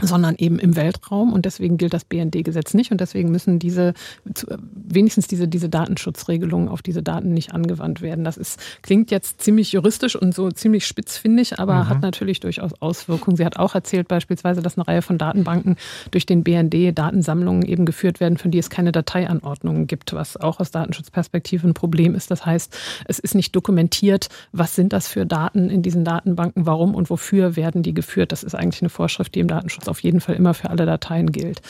[0.03, 3.95] Sondern eben im Weltraum und deswegen gilt das BND-Gesetz nicht und deswegen müssen diese
[4.35, 8.25] zu- wenigstens diese diese Datenschutzregelungen auf diese Daten nicht angewandt werden.
[8.25, 11.89] Das ist klingt jetzt ziemlich juristisch und so ziemlich spitzfindig, aber Mhm.
[11.89, 13.37] hat natürlich durchaus Auswirkungen.
[13.37, 15.77] Sie hat auch erzählt beispielsweise, dass eine Reihe von Datenbanken
[16.11, 20.61] durch den BND Datensammlungen eben geführt werden, von die es keine Dateianordnungen gibt, was auch
[20.61, 22.31] aus Datenschutzperspektive ein Problem ist.
[22.31, 26.95] Das heißt, es ist nicht dokumentiert, was sind das für Daten in diesen Datenbanken, warum
[26.95, 28.33] und wofür werden die geführt.
[28.33, 31.33] Das ist eigentlich eine Vorschrift, die im Datenschutz auf jeden Fall immer für alle Dateien
[31.33, 31.61] gilt.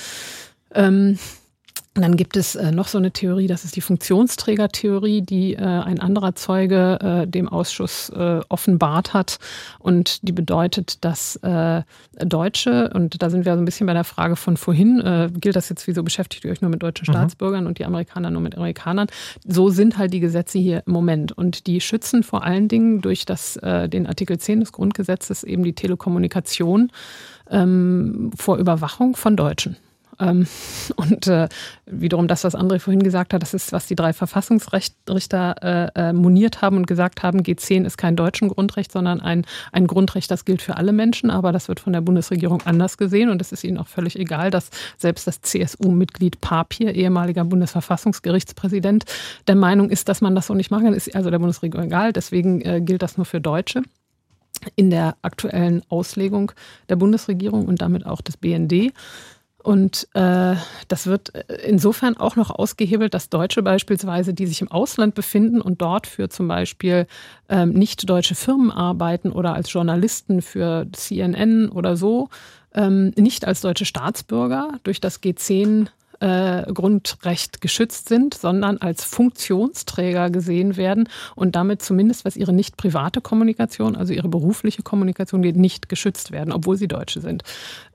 [0.74, 1.18] Ähm,
[1.96, 5.58] und dann gibt es äh, noch so eine Theorie, das ist die Funktionsträgertheorie, die äh,
[5.58, 9.38] ein anderer Zeuge äh, dem Ausschuss äh, offenbart hat.
[9.80, 11.82] Und die bedeutet, dass äh,
[12.24, 15.56] Deutsche, und da sind wir so ein bisschen bei der Frage von vorhin, äh, gilt
[15.56, 17.12] das jetzt, wieso beschäftigt ihr euch nur mit deutschen Mhm.
[17.12, 19.08] Staatsbürgern und die Amerikaner nur mit Amerikanern?
[19.44, 21.32] So sind halt die Gesetze hier im Moment.
[21.32, 25.64] Und die schützen vor allen Dingen durch das, äh, den Artikel 10 des Grundgesetzes eben
[25.64, 26.92] die Telekommunikation
[27.50, 29.76] ähm, vor Überwachung von Deutschen.
[30.20, 30.46] Ähm,
[30.96, 31.48] und äh,
[31.86, 36.12] wiederum das, was André vorhin gesagt hat, das ist, was die drei Verfassungsrichter äh, äh,
[36.12, 40.44] moniert haben und gesagt haben, G10 ist kein deutschen Grundrecht, sondern ein, ein Grundrecht, das
[40.44, 43.64] gilt für alle Menschen, aber das wird von der Bundesregierung anders gesehen und es ist
[43.64, 49.04] ihnen auch völlig egal, dass selbst das CSU-Mitglied Papier, ehemaliger Bundesverfassungsgerichtspräsident,
[49.48, 52.12] der Meinung ist, dass man das so nicht machen kann, ist also der Bundesregierung egal,
[52.12, 53.82] deswegen äh, gilt das nur für Deutsche
[54.76, 56.52] in der aktuellen Auslegung
[56.88, 58.92] der Bundesregierung und damit auch des BND.
[59.62, 60.54] Und äh,
[60.88, 61.32] das wird
[61.64, 66.30] insofern auch noch ausgehebelt, dass Deutsche beispielsweise, die sich im Ausland befinden und dort für
[66.30, 67.06] zum Beispiel
[67.48, 72.30] ähm, nicht deutsche Firmen arbeiten oder als Journalisten für CNN oder so,
[72.74, 75.88] ähm, nicht als deutsche Staatsbürger durch das G10
[76.20, 82.76] äh, Grundrecht geschützt sind, sondern als Funktionsträger gesehen werden und damit zumindest, was ihre nicht
[82.76, 87.42] private Kommunikation, also ihre berufliche Kommunikation geht, nicht geschützt werden, obwohl sie Deutsche sind.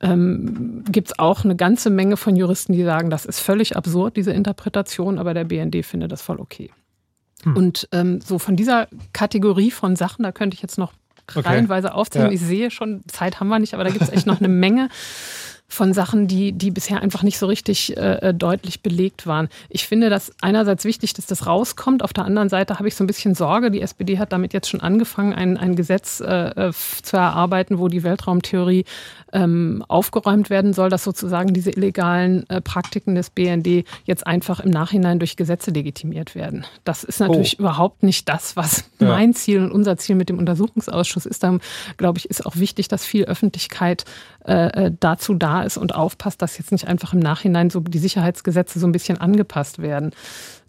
[0.01, 4.17] Ähm, Gibt es auch eine ganze Menge von Juristen, die sagen, das ist völlig absurd,
[4.17, 6.71] diese Interpretation, aber der BND findet das voll okay.
[7.43, 7.55] Hm.
[7.55, 10.93] Und ähm, so von dieser Kategorie von Sachen, da könnte ich jetzt noch
[11.27, 11.39] Okay.
[11.39, 12.27] reihenweise aufzählen.
[12.27, 12.33] Ja.
[12.33, 14.89] Ich sehe schon, Zeit haben wir nicht, aber da gibt es echt noch eine Menge
[15.67, 19.49] von Sachen, die, die bisher einfach nicht so richtig äh, deutlich belegt waren.
[19.69, 22.03] Ich finde das einerseits wichtig, dass das rauskommt.
[22.03, 23.71] Auf der anderen Seite habe ich so ein bisschen Sorge.
[23.71, 27.87] Die SPD hat damit jetzt schon angefangen, ein, ein Gesetz äh, f- zu erarbeiten, wo
[27.87, 28.85] die Weltraumtheorie
[29.35, 34.71] ähm, aufgeräumt werden soll, dass sozusagen diese illegalen äh, Praktiken des BND jetzt einfach im
[34.71, 36.65] Nachhinein durch Gesetze legitimiert werden.
[36.85, 37.63] Das ist natürlich Oh.
[37.63, 39.09] überhaupt nicht das, was Ja.
[39.09, 41.43] mein Ziel und unser Ziel mit dem Untersuchungsausschuss ist.
[41.43, 41.57] Da,
[41.97, 44.05] glaube ich, ist auch wichtig, dass viel Öffentlichkeit
[44.45, 47.97] äh, äh, dazu da ist und aufpasst, dass jetzt nicht einfach im Nachhinein so die
[47.99, 50.11] Sicherheitsgesetze so ein bisschen angepasst werden.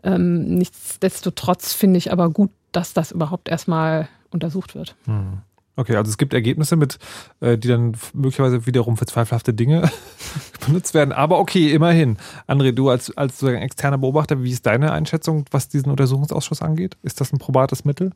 [0.03, 4.97] Ähm, nichtsdestotrotz finde ich aber gut, dass das überhaupt erstmal untersucht wird.
[5.05, 5.39] Hm.
[5.77, 6.99] Okay, also es gibt Ergebnisse mit,
[7.41, 9.91] äh, die dann möglicherweise wiederum für zweifelhafte Dinge
[10.67, 11.13] benutzt werden.
[11.13, 12.17] Aber okay, immerhin.
[12.49, 16.97] André, du als, als sozusagen externer Beobachter, wie ist deine Einschätzung, was diesen Untersuchungsausschuss angeht?
[17.03, 18.13] Ist das ein probates Mittel?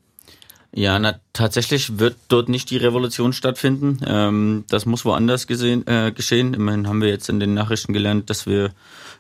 [0.72, 3.98] Ja, na, tatsächlich wird dort nicht die Revolution stattfinden.
[4.06, 6.54] Ähm, das muss woanders gesehen, äh, geschehen.
[6.54, 8.70] Immerhin haben wir jetzt in den Nachrichten gelernt, dass wir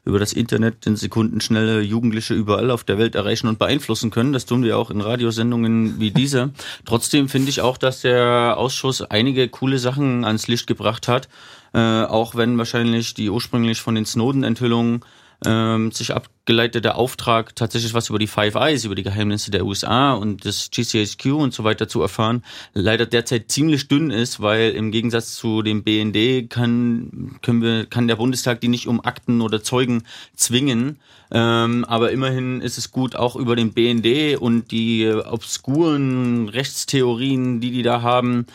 [0.04, 4.32] über das Internet in Sekundenschnelle Jugendliche überall auf der Welt erreichen und beeinflussen können.
[4.32, 6.50] Das tun wir auch in Radiosendungen wie diese.
[6.84, 11.28] Trotzdem finde ich auch, dass der Ausschuss einige coole Sachen ans Licht gebracht hat.
[11.72, 15.04] Äh, auch wenn wahrscheinlich die ursprünglich von den Snowden-Enthüllungen
[15.46, 20.12] ähm, sich abgeleitete Auftrag, tatsächlich was über die Five Eyes, über die Geheimnisse der USA
[20.12, 22.44] und das GCHQ und so weiter zu erfahren,
[22.74, 28.08] leider derzeit ziemlich dünn ist, weil im Gegensatz zu dem BND kann, können wir, kann
[28.08, 30.02] der Bundestag die nicht um Akten oder Zeugen
[30.34, 30.98] zwingen.
[31.32, 37.60] Ähm, aber immerhin ist es gut, auch über den BND und die äh, obskuren Rechtstheorien,
[37.60, 38.46] die die da haben,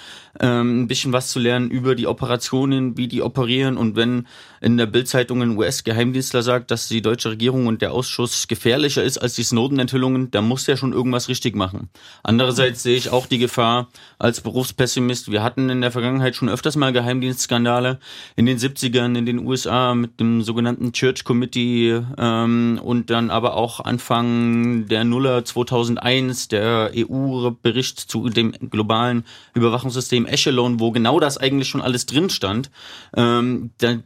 [0.41, 3.77] ähm, ein bisschen was zu lernen über die Operationen, wie die operieren.
[3.77, 4.27] Und wenn
[4.65, 9.19] in der Bildzeitung ein US-Geheimdienstler sagt, dass die deutsche Regierung und der Ausschuss gefährlicher ist
[9.19, 11.89] als die Snowden-Enthüllungen, dann muss der schon irgendwas richtig machen.
[12.23, 15.31] Andererseits sehe ich auch die Gefahr als Berufspessimist.
[15.31, 17.99] Wir hatten in der Vergangenheit schon öfters mal Geheimdienstskandale
[18.35, 23.57] in den 70ern in den USA mit dem sogenannten Church Committee ähm, und dann aber
[23.57, 31.37] auch Anfang der Nuller 2001 der EU-Bericht zu dem globalen Überwachungssystem Echelon, wo genau das
[31.37, 32.71] eigentlich schon alles drin stand.
[33.15, 33.99] Ähm, da,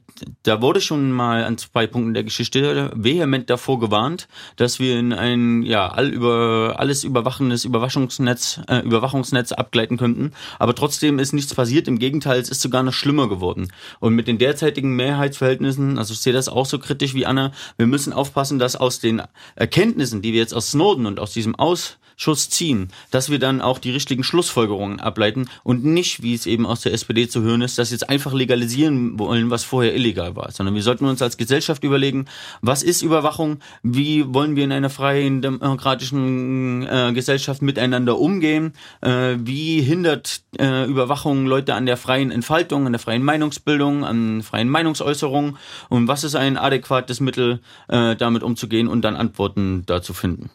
[0.50, 5.14] da wurde schon mal an zwei Punkten der Geschichte vehement davor gewarnt, dass wir in
[5.14, 10.32] ein ja all über alles überwachendes Überwachungsnetz äh, Überwachungsnetz abgleiten könnten.
[10.58, 11.88] Aber trotzdem ist nichts passiert.
[11.88, 13.72] Im Gegenteil, es ist sogar noch schlimmer geworden.
[14.00, 17.86] Und mit den derzeitigen Mehrheitsverhältnissen, also ich sehe das auch so kritisch wie Anna, wir
[17.86, 19.22] müssen aufpassen, dass aus den
[19.56, 23.62] Erkenntnissen, die wir jetzt aus Snowden und aus diesem Aus Schuss ziehen, dass wir dann
[23.62, 27.62] auch die richtigen Schlussfolgerungen ableiten und nicht, wie es eben aus der SPD zu hören
[27.62, 31.38] ist, dass jetzt einfach legalisieren wollen, was vorher illegal war, sondern wir sollten uns als
[31.38, 32.26] Gesellschaft überlegen,
[32.62, 39.38] was ist Überwachung, wie wollen wir in einer freien, demokratischen äh, Gesellschaft miteinander umgehen, äh,
[39.40, 44.68] wie hindert äh, Überwachung Leute an der freien Entfaltung, an der freien Meinungsbildung, an freien
[44.68, 50.50] Meinungsäußerungen und was ist ein adäquates Mittel, äh, damit umzugehen und dann Antworten dazu finden.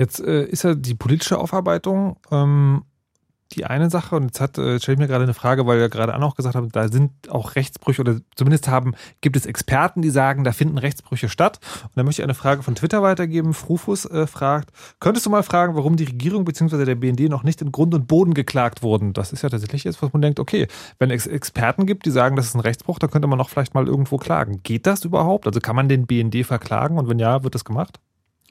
[0.00, 2.84] Jetzt äh, ist ja die politische Aufarbeitung ähm,
[3.52, 5.90] die eine Sache, und jetzt hat, äh, stelle ich mir gerade eine Frage, weil ihr
[5.90, 10.08] gerade auch gesagt habt, da sind auch Rechtsbrüche oder zumindest haben, gibt es Experten, die
[10.08, 11.58] sagen, da finden Rechtsbrüche statt.
[11.82, 13.52] Und da möchte ich eine Frage von Twitter weitergeben.
[13.52, 14.70] Frufus äh, fragt,
[15.00, 16.84] könntest du mal fragen, warum die Regierung bzw.
[16.84, 19.12] der BND noch nicht in Grund und Boden geklagt wurden?
[19.12, 20.66] Das ist ja tatsächlich jetzt, was man denkt, okay,
[20.98, 23.74] wenn es Experten gibt, die sagen, das ist ein Rechtsbruch, dann könnte man noch vielleicht
[23.74, 24.62] mal irgendwo klagen.
[24.62, 25.46] Geht das überhaupt?
[25.46, 28.00] Also kann man den BND verklagen und wenn ja, wird das gemacht?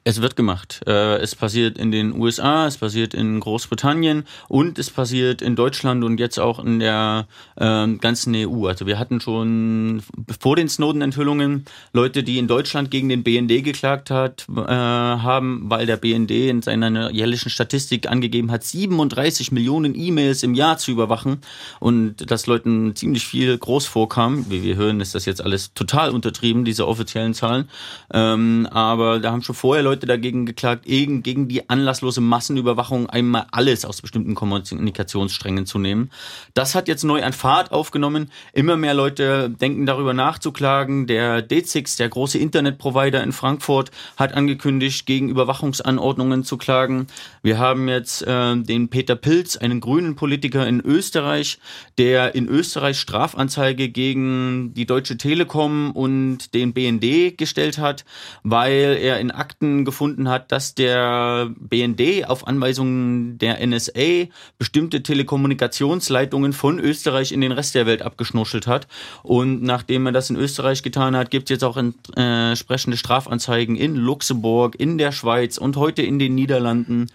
[0.05, 0.81] Es wird gemacht.
[0.87, 6.03] Äh, Es passiert in den USA, es passiert in Großbritannien und es passiert in Deutschland
[6.03, 7.27] und jetzt auch in der
[7.57, 8.67] ähm, ganzen EU.
[8.67, 10.01] Also wir hatten schon
[10.39, 15.85] vor den Snowden-Enthüllungen Leute, die in Deutschland gegen den BND geklagt hat, äh, haben, weil
[15.85, 21.41] der BND in seiner jährlichen Statistik angegeben hat, 37 Millionen E-Mails im Jahr zu überwachen
[21.79, 24.45] und das Leuten ziemlich viel groß vorkam.
[24.49, 27.69] Wie wir hören, ist das jetzt alles total untertrieben, diese offiziellen Zahlen.
[28.13, 33.47] Ähm, aber da haben schon vorher Leute dagegen geklagt, gegen, gegen die anlasslose Massenüberwachung einmal
[33.51, 36.11] alles aus bestimmten Kommunikationssträngen zu nehmen.
[36.53, 38.29] Das hat jetzt neu an Fahrt aufgenommen.
[38.53, 41.07] Immer mehr Leute denken darüber nachzuklagen.
[41.07, 47.07] Der D6, der große Internetprovider in Frankfurt, hat angekündigt, gegen Überwachungsanordnungen zu klagen.
[47.41, 51.59] Wir haben jetzt äh, den Peter Pilz, einen grünen Politiker in Österreich,
[51.97, 58.05] der in Österreich Strafanzeige gegen die Deutsche Telekom und den BND gestellt hat,
[58.43, 64.27] weil er in Akten gefunden hat, dass der BND auf Anweisungen der NSA
[64.57, 68.87] bestimmte Telekommunikationsleitungen von Österreich in den Rest der Welt abgeschnuschelt hat.
[69.23, 73.75] Und nachdem er das in Österreich getan hat, gibt es jetzt auch äh, entsprechende Strafanzeigen
[73.75, 77.07] in Luxemburg, in der Schweiz und heute in den Niederlanden.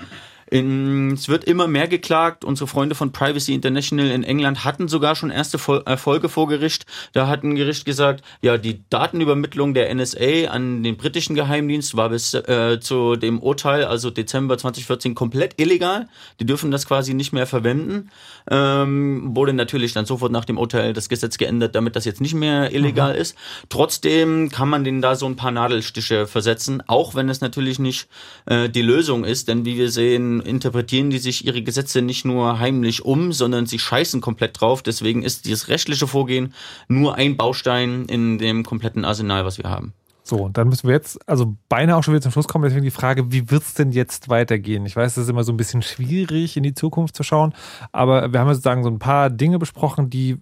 [0.51, 2.45] In, es wird immer mehr geklagt.
[2.45, 6.87] Unsere Freunde von Privacy International in England hatten sogar schon erste Fol Erfolge vor Gericht.
[7.13, 12.09] Da hat ein Gericht gesagt, ja, die Datenübermittlung der NSA an den britischen Geheimdienst war
[12.09, 16.09] bis äh, zu dem Urteil, also Dezember 2014, komplett illegal.
[16.41, 18.11] Die dürfen das quasi nicht mehr verwenden.
[18.51, 22.35] Ähm, wurde natürlich dann sofort nach dem Urteil das Gesetz geändert, damit das jetzt nicht
[22.35, 23.37] mehr illegal ist.
[23.69, 28.09] Trotzdem kann man denen da so ein paar Nadelstiche versetzen, auch wenn es natürlich nicht
[28.47, 32.59] äh, die Lösung ist, denn wie wir sehen, interpretieren die sich ihre Gesetze nicht nur
[32.59, 34.83] heimlich um, sondern sie scheißen komplett drauf.
[34.83, 36.55] Deswegen ist dieses rechtliche Vorgehen
[36.89, 39.93] nur ein Baustein in dem kompletten Arsenal, was wir haben.
[40.27, 42.65] So, dann müssen wir jetzt also beinahe auch schon wieder zum Schluss kommen.
[42.65, 44.87] Deswegen die Frage, wie wird es denn jetzt weitergehen?
[44.87, 47.53] Ich weiß, das ist immer so ein bisschen schwierig, in die Zukunft zu schauen,
[47.93, 50.39] aber wir haben ja sozusagen so ein paar Dinge besprochen, die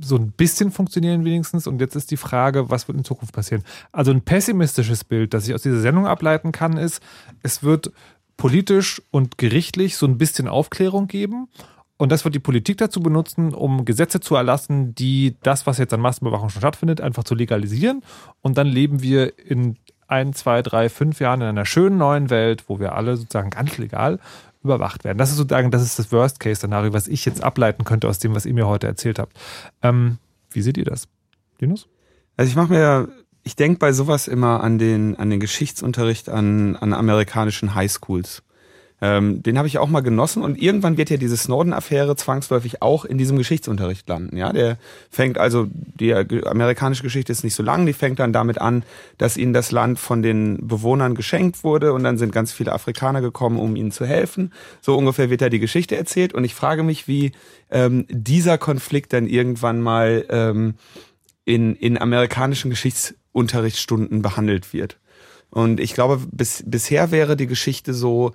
[0.00, 1.66] so ein bisschen funktionieren wenigstens.
[1.66, 3.62] Und jetzt ist die Frage, was wird in Zukunft passieren?
[3.92, 7.02] Also ein pessimistisches Bild, das ich aus dieser Sendung ableiten kann, ist,
[7.42, 7.92] es wird
[8.40, 11.48] politisch und gerichtlich so ein bisschen Aufklärung geben.
[11.98, 15.92] Und das wird die Politik dazu benutzen, um Gesetze zu erlassen, die das, was jetzt
[15.92, 18.02] an Massenüberwachung schon stattfindet, einfach zu legalisieren.
[18.40, 19.76] Und dann leben wir in
[20.08, 23.76] ein, zwei, drei, fünf Jahren in einer schönen neuen Welt, wo wir alle sozusagen ganz
[23.76, 24.18] legal
[24.64, 25.18] überwacht werden.
[25.18, 28.46] Das ist sozusagen, das ist das Worst-Case-Szenario, was ich jetzt ableiten könnte aus dem, was
[28.46, 29.38] ihr mir heute erzählt habt.
[29.82, 30.16] Ähm,
[30.50, 31.08] wie seht ihr das?
[31.58, 31.88] Linus?
[32.38, 33.08] Also ich mache mir,
[33.42, 38.42] ich denke bei sowas immer an den, an den Geschichtsunterricht an, an amerikanischen Highschools.
[39.02, 43.06] Ähm, den habe ich auch mal genossen und irgendwann wird ja diese Snowden-Affäre zwangsläufig auch
[43.06, 44.36] in diesem Geschichtsunterricht landen.
[44.36, 44.76] Ja, der
[45.10, 48.84] fängt also die amerikanische Geschichte ist nicht so lang, die fängt dann damit an,
[49.16, 53.22] dass ihnen das Land von den Bewohnern geschenkt wurde und dann sind ganz viele Afrikaner
[53.22, 54.52] gekommen, um ihnen zu helfen.
[54.82, 57.32] So ungefähr wird da die Geschichte erzählt und ich frage mich, wie
[57.70, 60.74] ähm, dieser Konflikt dann irgendwann mal ähm,
[61.46, 62.68] in, in amerikanischen
[63.32, 64.98] Geschichtsunterrichtsstunden behandelt wird.
[65.50, 68.32] Und ich glaube, bis, bisher wäre die Geschichte so,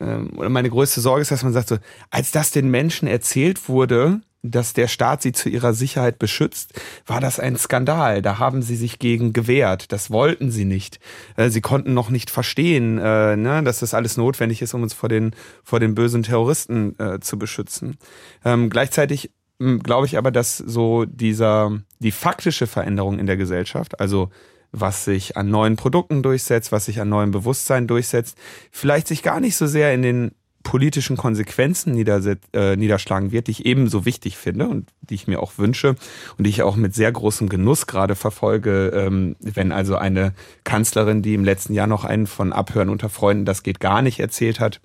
[0.00, 1.78] ähm, oder meine größte Sorge ist, dass man sagt, so,
[2.10, 7.20] als das den Menschen erzählt wurde, dass der Staat sie zu ihrer Sicherheit beschützt, war
[7.20, 8.22] das ein Skandal.
[8.22, 9.90] Da haben sie sich gegen gewehrt.
[9.92, 11.00] Das wollten sie nicht.
[11.36, 14.94] Äh, sie konnten noch nicht verstehen, äh, ne, dass das alles notwendig ist, um uns
[14.94, 17.96] vor den, vor den bösen Terroristen äh, zu beschützen.
[18.44, 24.30] Ähm, gleichzeitig glaube ich aber, dass so dieser, die faktische Veränderung in der Gesellschaft, also
[24.72, 28.36] was sich an neuen Produkten durchsetzt, was sich an neuem Bewusstsein durchsetzt,
[28.70, 33.66] vielleicht sich gar nicht so sehr in den politischen Konsequenzen äh, niederschlagen wird, die ich
[33.66, 35.94] ebenso wichtig finde und die ich mir auch wünsche
[36.36, 40.34] und die ich auch mit sehr großem Genuss gerade verfolge, ähm, wenn also eine
[40.64, 44.18] Kanzlerin, die im letzten Jahr noch einen von Abhören unter Freunden, das geht gar nicht
[44.18, 44.80] erzählt hat,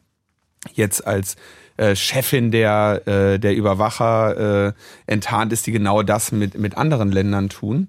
[0.72, 1.36] jetzt als
[1.82, 4.74] äh, Chefin der, äh, der Überwacher äh,
[5.08, 7.88] enttarnt ist, die genau das mit, mit anderen Ländern tun.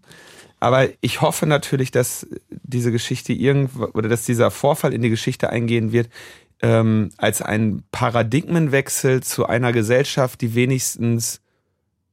[0.61, 5.51] Aber ich hoffe natürlich, dass diese Geschichte irgendwo oder dass dieser Vorfall in die Geschichte
[5.51, 6.09] eingehen wird,
[6.63, 11.43] ähm, als ein Paradigmenwechsel zu einer Gesellschaft, die wenigstens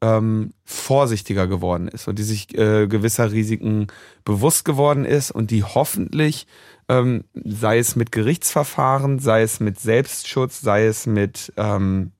[0.01, 3.87] ähm, vorsichtiger geworden ist und die sich äh, gewisser Risiken
[4.25, 6.45] bewusst geworden ist und die hoffentlich,
[6.89, 12.11] ähm, sei es mit Gerichtsverfahren, sei es mit Selbstschutz, sei es mit ähm,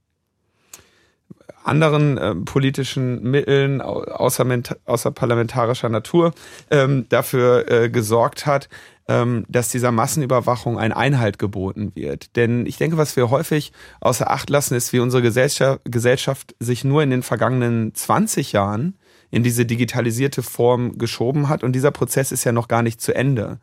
[1.64, 6.34] anderen äh, politischen Mitteln au- außerment- außerparlamentarischer Natur
[6.72, 8.70] ähm, dafür äh, gesorgt hat,
[9.08, 12.36] ähm, dass dieser Massenüberwachung ein Einhalt geboten wird.
[12.36, 16.84] Denn ich denke, was wir häufig außer Acht lassen, ist, wie unsere Gesellschaft, Gesellschaft sich
[16.84, 18.98] nur in den vergangenen 20 Jahren
[19.32, 21.64] in diese digitalisierte Form geschoben hat.
[21.64, 23.60] Und dieser Prozess ist ja noch gar nicht zu Ende.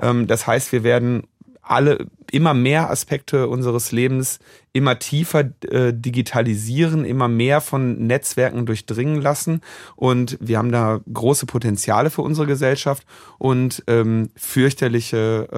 [0.00, 1.24] Ähm, das heißt, wir werden
[1.70, 4.38] alle immer mehr Aspekte unseres Lebens
[4.72, 9.60] immer tiefer äh, digitalisieren, immer mehr von Netzwerken durchdringen lassen.
[9.96, 13.04] Und wir haben da große Potenziale für unsere Gesellschaft
[13.38, 15.48] und ähm, fürchterliche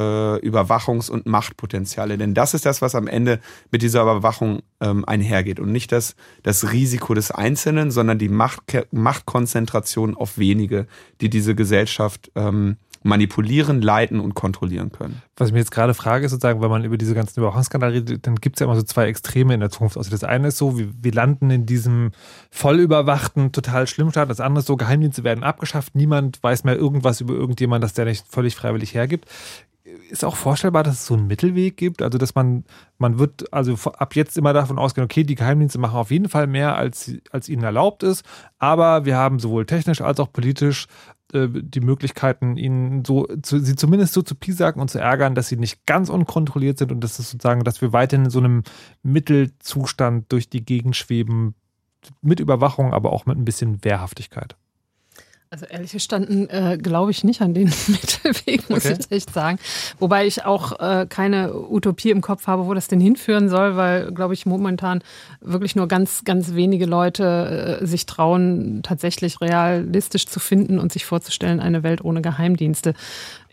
[0.42, 2.18] äh, Überwachungs- und Machtpotenziale.
[2.18, 5.60] Denn das ist das, was am Ende mit dieser Überwachung ähm, einhergeht.
[5.60, 10.86] Und nicht das, das Risiko des Einzelnen, sondern die Macht, Machtkonzentration auf wenige,
[11.20, 15.22] die diese Gesellschaft ähm, manipulieren, leiten und kontrollieren können.
[15.36, 18.26] Was ich mir jetzt gerade frage, ist sozusagen, wenn man über diese ganzen Überwachungsskandale redet,
[18.26, 19.96] dann gibt es ja immer so zwei Extreme in der Zukunft.
[19.96, 22.10] Also das eine ist so, wir, wir landen in diesem
[22.50, 24.28] voll überwachten, total schlimmen Staat.
[24.28, 25.94] Das andere ist so, Geheimdienste werden abgeschafft.
[25.94, 29.26] Niemand weiß mehr irgendwas über irgendjemand, das der nicht völlig freiwillig hergibt.
[30.10, 32.02] Ist auch vorstellbar, dass es so einen Mittelweg gibt?
[32.02, 32.64] Also, dass man,
[32.98, 36.46] man wird also ab jetzt immer davon ausgehen, okay, die Geheimdienste machen auf jeden Fall
[36.46, 38.24] mehr, als, als ihnen erlaubt ist.
[38.58, 40.86] Aber wir haben sowohl technisch als auch politisch
[41.34, 45.48] äh, die Möglichkeiten, ihnen so, zu, sie zumindest so zu piesacken und zu ärgern, dass
[45.48, 48.62] sie nicht ganz unkontrolliert sind und das ist sozusagen, dass wir weiterhin in so einem
[49.02, 51.54] Mittelzustand durch die Gegend schweben,
[52.22, 54.56] mit Überwachung, aber auch mit ein bisschen Wehrhaftigkeit.
[55.52, 58.96] Also ehrlich gestanden äh, glaube ich nicht an den Mittelweg, muss Okay.
[59.00, 59.58] ich echt sagen.
[59.98, 64.12] Wobei ich auch äh, keine Utopie im Kopf habe, wo das denn hinführen soll, weil,
[64.12, 65.02] glaube ich, momentan
[65.40, 71.04] wirklich nur ganz, ganz wenige Leute äh, sich trauen, tatsächlich realistisch zu finden und sich
[71.04, 72.94] vorzustellen, eine Welt ohne Geheimdienste.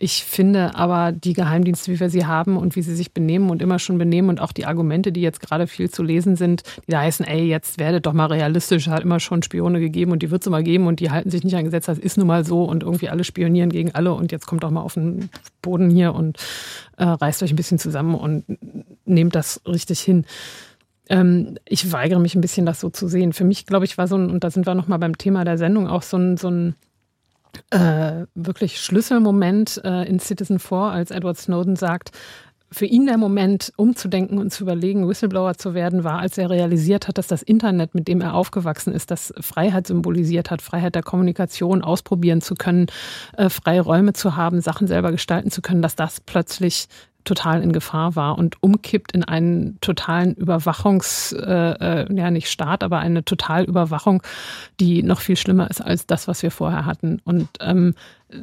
[0.00, 3.60] Ich finde aber die Geheimdienste, wie wir sie haben und wie sie sich benehmen und
[3.60, 6.92] immer schon benehmen und auch die Argumente, die jetzt gerade viel zu lesen sind, die
[6.92, 10.30] da heißen, ey, jetzt werdet doch mal realistisch, hat immer schon Spione gegeben und die
[10.30, 12.44] wird es immer geben und die halten sich nicht an Gesetze, das ist nun mal
[12.44, 15.30] so und irgendwie alle spionieren gegen alle und jetzt kommt doch mal auf den
[15.62, 16.38] Boden hier und
[16.96, 18.44] äh, reißt euch ein bisschen zusammen und
[19.04, 20.26] nehmt das richtig hin.
[21.08, 23.32] Ähm, ich weigere mich ein bisschen, das so zu sehen.
[23.32, 25.58] Für mich, glaube ich, war so ein, und da sind wir nochmal beim Thema der
[25.58, 26.76] Sendung, auch so ein, so ein
[27.70, 32.12] äh, wirklich Schlüsselmoment äh, in Citizen 4, als Edward Snowden sagt,
[32.70, 37.08] für ihn der Moment, umzudenken und zu überlegen, Whistleblower zu werden, war, als er realisiert
[37.08, 41.02] hat, dass das Internet, mit dem er aufgewachsen ist, das Freiheit symbolisiert hat, Freiheit der
[41.02, 42.86] Kommunikation, ausprobieren zu können,
[43.36, 46.88] äh, freie Räume zu haben, Sachen selber gestalten zu können, dass das plötzlich
[47.24, 52.82] total in Gefahr war und umkippt in einen totalen Überwachungs, äh, äh, ja nicht Staat,
[52.82, 54.22] aber eine Totalüberwachung,
[54.80, 57.20] die noch viel schlimmer ist als das, was wir vorher hatten.
[57.24, 57.94] Und ähm,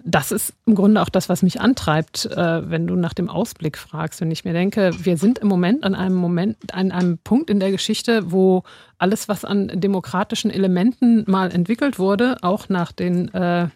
[0.03, 3.77] das ist im Grunde auch das, was mich antreibt, äh, wenn du nach dem Ausblick
[3.77, 4.21] fragst.
[4.21, 7.59] Wenn ich mir denke, wir sind im Moment an einem Moment, an einem Punkt in
[7.59, 8.63] der Geschichte, wo
[8.97, 13.67] alles, was an demokratischen Elementen mal entwickelt wurde, auch nach den äh,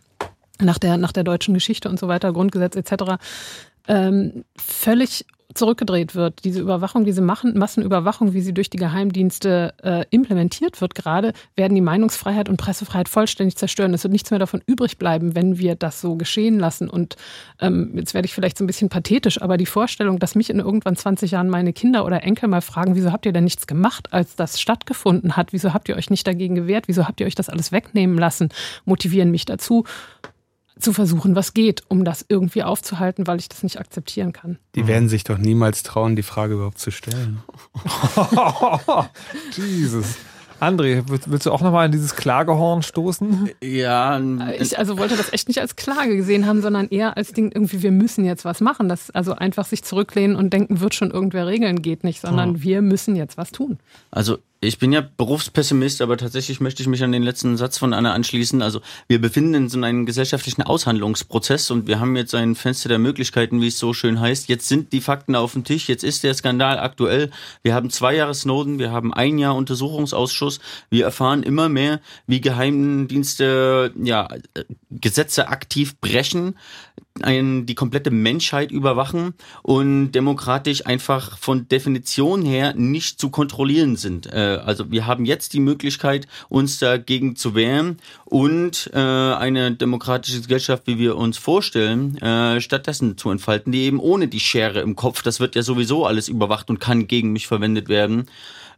[0.61, 3.15] nach der nach der deutschen Geschichte und so weiter, Grundgesetz etc.
[3.89, 5.25] Ähm, völlig
[5.55, 6.43] zurückgedreht wird.
[6.43, 11.81] Diese Überwachung, diese Massenüberwachung, wie sie durch die Geheimdienste äh, implementiert wird, gerade werden die
[11.81, 13.93] Meinungsfreiheit und Pressefreiheit vollständig zerstören.
[13.93, 16.87] Es wird nichts mehr davon übrig bleiben, wenn wir das so geschehen lassen.
[16.87, 17.15] Und
[17.59, 20.59] ähm, jetzt werde ich vielleicht so ein bisschen pathetisch, aber die Vorstellung, dass mich in
[20.59, 24.13] irgendwann 20 Jahren meine Kinder oder Enkel mal fragen, wieso habt ihr denn nichts gemacht,
[24.13, 25.51] als das stattgefunden hat?
[25.51, 26.87] Wieso habt ihr euch nicht dagegen gewehrt?
[26.87, 28.49] Wieso habt ihr euch das alles wegnehmen lassen?
[28.85, 29.83] Motivieren mich dazu,
[30.79, 34.57] zu versuchen, was geht, um das irgendwie aufzuhalten, weil ich das nicht akzeptieren kann.
[34.75, 37.39] Die werden sich doch niemals trauen, die Frage überhaupt zu stellen.
[39.55, 40.17] Jesus.
[40.59, 43.49] André, willst, du auch nochmal in dieses Klagehorn stoßen?
[43.63, 44.19] Ja,
[44.59, 47.81] Ich also wollte das echt nicht als Klage gesehen haben, sondern eher als Ding, irgendwie,
[47.81, 48.89] wir müssen jetzt was machen.
[48.89, 52.61] Das, also einfach sich zurücklehnen und denken, wird schon irgendwer regeln, geht nicht, sondern Oh.
[52.61, 53.79] wir müssen jetzt was tun.
[54.11, 57.93] Also ich bin ja Berufspessimist, aber tatsächlich möchte ich mich an den letzten Satz von
[57.93, 58.61] Anna anschließen.
[58.61, 62.99] Also wir befinden uns in einem gesellschaftlichen Aushandlungsprozess und wir haben jetzt ein Fenster der
[62.99, 64.49] Möglichkeiten, wie es so schön heißt.
[64.49, 67.31] Jetzt sind die Fakten auf dem Tisch, jetzt ist der Skandal aktuell.
[67.63, 70.59] Wir haben zwei Jahre Snowden, wir haben ein Jahr Untersuchungsausschuss.
[70.89, 76.55] Wir erfahren immer mehr, wie Geheimdienste ja, äh, Gesetze aktiv brechen
[77.23, 79.33] ein, die komplette Menschheit überwachen
[79.63, 84.27] und demokratisch einfach von Definition her nicht zu kontrollieren sind.
[84.27, 90.41] Äh, also wir haben jetzt die Möglichkeit, uns dagegen zu wehren und äh, eine demokratische
[90.41, 94.95] Gesellschaft, wie wir uns vorstellen, äh, stattdessen zu entfalten, die eben ohne die Schere im
[94.95, 98.27] Kopf, das wird ja sowieso alles überwacht und kann gegen mich verwendet werden,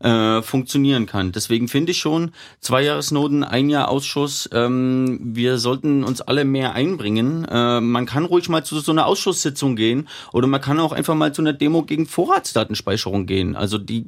[0.04, 1.32] äh, funktionieren kann.
[1.32, 6.46] Deswegen finde ich schon, zwei Jahre Snowden, ein Jahr Ausschuss, ähm, wir sollten uns alle
[6.46, 7.46] mehr einbringen.
[7.46, 11.16] Äh, man kann ruhig mal zu so einer Ausschusssitzung gehen oder man kann auch einfach
[11.16, 13.56] mal zu einer Demo gegen Vorratsdatenspeicherung gehen.
[13.56, 14.06] Also die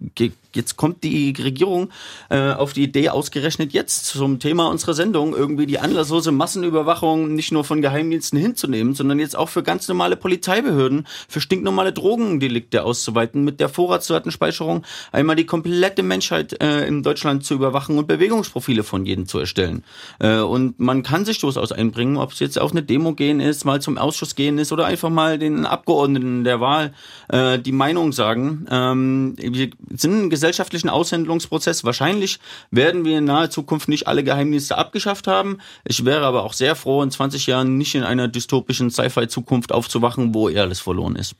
[0.56, 1.90] jetzt kommt die Regierung
[2.30, 7.52] äh, auf die Idee ausgerechnet jetzt zum Thema unserer Sendung irgendwie die anlasslose Massenüberwachung nicht
[7.52, 13.44] nur von Geheimdiensten hinzunehmen, sondern jetzt auch für ganz normale Polizeibehörden, für stinknormale Drogendelikte auszuweiten,
[13.44, 19.05] mit der Vorratsdatenspeicherung einmal die komplette Menschheit äh, in Deutschland zu überwachen und Bewegungsprofile von
[19.05, 19.84] jedem zu erstellen.
[20.19, 23.65] Äh, und man kann sich durchaus einbringen, ob es jetzt auf eine Demo gehen ist,
[23.65, 26.93] mal zum Ausschuss gehen ist oder einfach mal den Abgeordneten der Wahl
[27.30, 28.65] äh, die Meinung sagen.
[28.69, 31.84] Ähm, wir sind ein gesellschaftlichen Aushändelungsprozess.
[31.84, 32.39] Wahrscheinlich
[32.72, 35.57] werden wir in naher Zukunft nicht alle Geheimdienste abgeschafft haben.
[35.84, 40.34] Ich wäre aber auch sehr froh, in 20 Jahren nicht in einer dystopischen Sci-Fi-Zukunft aufzuwachen,
[40.34, 41.35] wo eh alles verloren ist.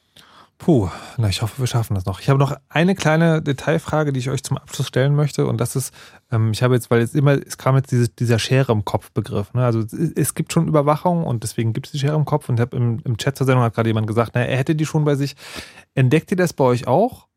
[0.58, 2.22] Puh, na, ich hoffe, wir schaffen das noch.
[2.22, 5.46] Ich habe noch eine kleine Detailfrage, die ich euch zum Abschluss stellen möchte.
[5.46, 5.94] Und das ist,
[6.32, 9.54] ähm, ich habe jetzt, weil jetzt immer, es kam jetzt diese, dieser Schere im Kopf-Begriff.
[9.54, 9.66] Ne?
[9.66, 12.48] Also es, es gibt schon Überwachung und deswegen gibt es die Schere im Kopf.
[12.48, 14.86] Und habe im, im Chat zur Sendung hat gerade jemand gesagt, na, er hätte die
[14.86, 15.36] schon bei sich.
[15.96, 17.28] Entdeckt ihr das bei euch auch?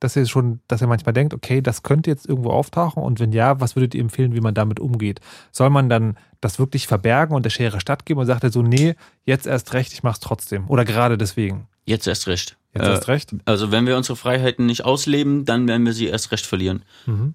[0.00, 3.32] Dass ihr schon, dass ihr manchmal denkt, okay, das könnte jetzt irgendwo auftauchen und wenn
[3.32, 5.20] ja, was würdet ihr empfehlen, wie man damit umgeht?
[5.50, 8.96] Soll man dann das wirklich verbergen und der Schere stattgeben und sagt er so, nee,
[9.24, 11.68] jetzt erst recht, ich mach's trotzdem oder gerade deswegen?
[11.84, 12.56] Jetzt erst recht.
[12.74, 13.34] Jetzt erst recht?
[13.44, 16.82] Also wenn wir unsere Freiheiten nicht ausleben, dann werden wir sie erst recht verlieren.
[17.06, 17.34] Mhm.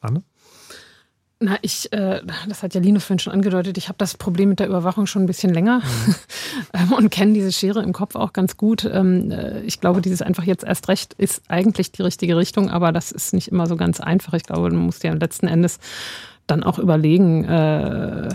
[0.00, 0.22] Anne?
[1.40, 4.58] Na, ich, äh, das hat ja Linus vorhin schon angedeutet, ich habe das Problem mit
[4.58, 5.82] der Überwachung schon ein bisschen länger
[6.74, 8.84] ähm, und kenne diese Schere im Kopf auch ganz gut.
[8.84, 12.90] Ähm, äh, ich glaube, dieses einfach jetzt erst recht ist eigentlich die richtige Richtung, aber
[12.90, 14.32] das ist nicht immer so ganz einfach.
[14.34, 15.78] Ich glaube, man muss ja letzten Endes
[16.48, 18.30] dann auch überlegen, äh,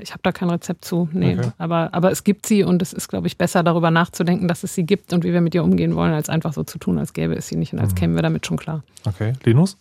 [0.00, 1.50] ich habe da kein Rezept zu, nee, Okay.
[1.58, 4.74] aber, aber es gibt sie und es ist, glaube ich, besser darüber nachzudenken, dass es
[4.74, 7.12] sie gibt und wie wir mit ihr umgehen wollen, als einfach so zu tun, als
[7.12, 8.82] gäbe es sie nicht und als kämen wir damit schon klar.
[9.04, 9.32] Okay.
[9.44, 9.76] Linus?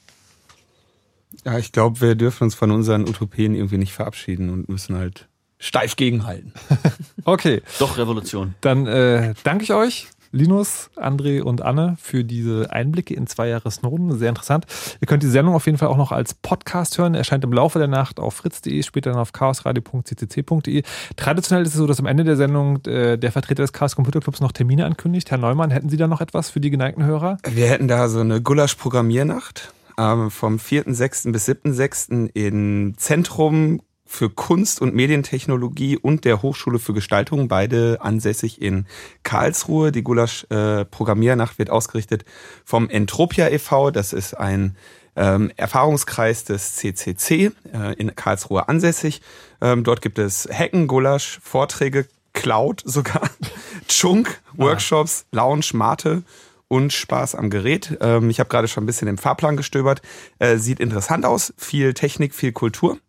[1.46, 5.28] Ja, ich glaube, wir dürfen uns von unseren Utopien irgendwie nicht verabschieden und müssen halt
[5.60, 6.54] steif gegenhalten.
[7.26, 7.62] Okay.
[7.80, 8.56] Doch Revolution.
[8.62, 10.08] Dann äh, danke ich euch,
[10.38, 14.18] Linus, André und Anne, für diese Einblicke in zwei Jahre Snowden.
[14.18, 14.66] Sehr interessant.
[15.02, 17.16] Ihr könnt die Sendung auf jeden Fall auch noch als Podcast hören.
[17.16, 20.84] Erscheint im Laufe der Nacht auf fritz.de, später dann auf chaosradio.ccc.de.
[21.16, 24.20] Traditionell ist es so, dass am Ende der Sendung äh, der Vertreter des Chaos Computer
[24.20, 25.32] Clubs noch Termine ankündigt.
[25.32, 27.40] Herr Neumann, hätten Sie da noch etwas für die geneigten Hörer?
[27.50, 31.32] Wir hätten da so eine Gulasch-Programmiernacht ähm, vom 4.6.
[31.32, 32.30] bis 7.6.
[32.34, 38.86] im Zentrum für Kunst und Medientechnologie und der Hochschule für Gestaltung, beide ansässig in
[39.24, 39.92] Karlsruhe.
[39.92, 42.26] Die Gulasch-Programmiernacht wird ausgerichtet
[42.66, 44.76] vom Entropia e.V., das ist ein
[45.16, 49.22] ähm, Erfahrungskreis des CCC äh, in Karlsruhe ansässig.
[49.62, 53.30] Ähm, dort gibt es Hacken, Gulasch, Vorträge, Cloud sogar,
[53.88, 56.24] Chunk, Workshops, Lounge, Mate
[56.68, 57.98] und Spaß am Gerät.
[58.00, 60.02] Ähm, ich habe gerade schon ein bisschen im Fahrplan gestöbert.
[60.40, 63.00] Äh, sieht interessant aus, viel Technik, viel Kultur.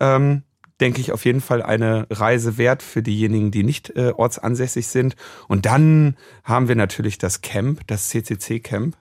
[0.00, 0.42] Ähm,
[0.80, 5.14] denke ich auf jeden Fall eine Reise wert für diejenigen, die nicht äh, ortsansässig sind.
[5.48, 8.96] Und dann haben wir natürlich das Camp, das CCC-Camp.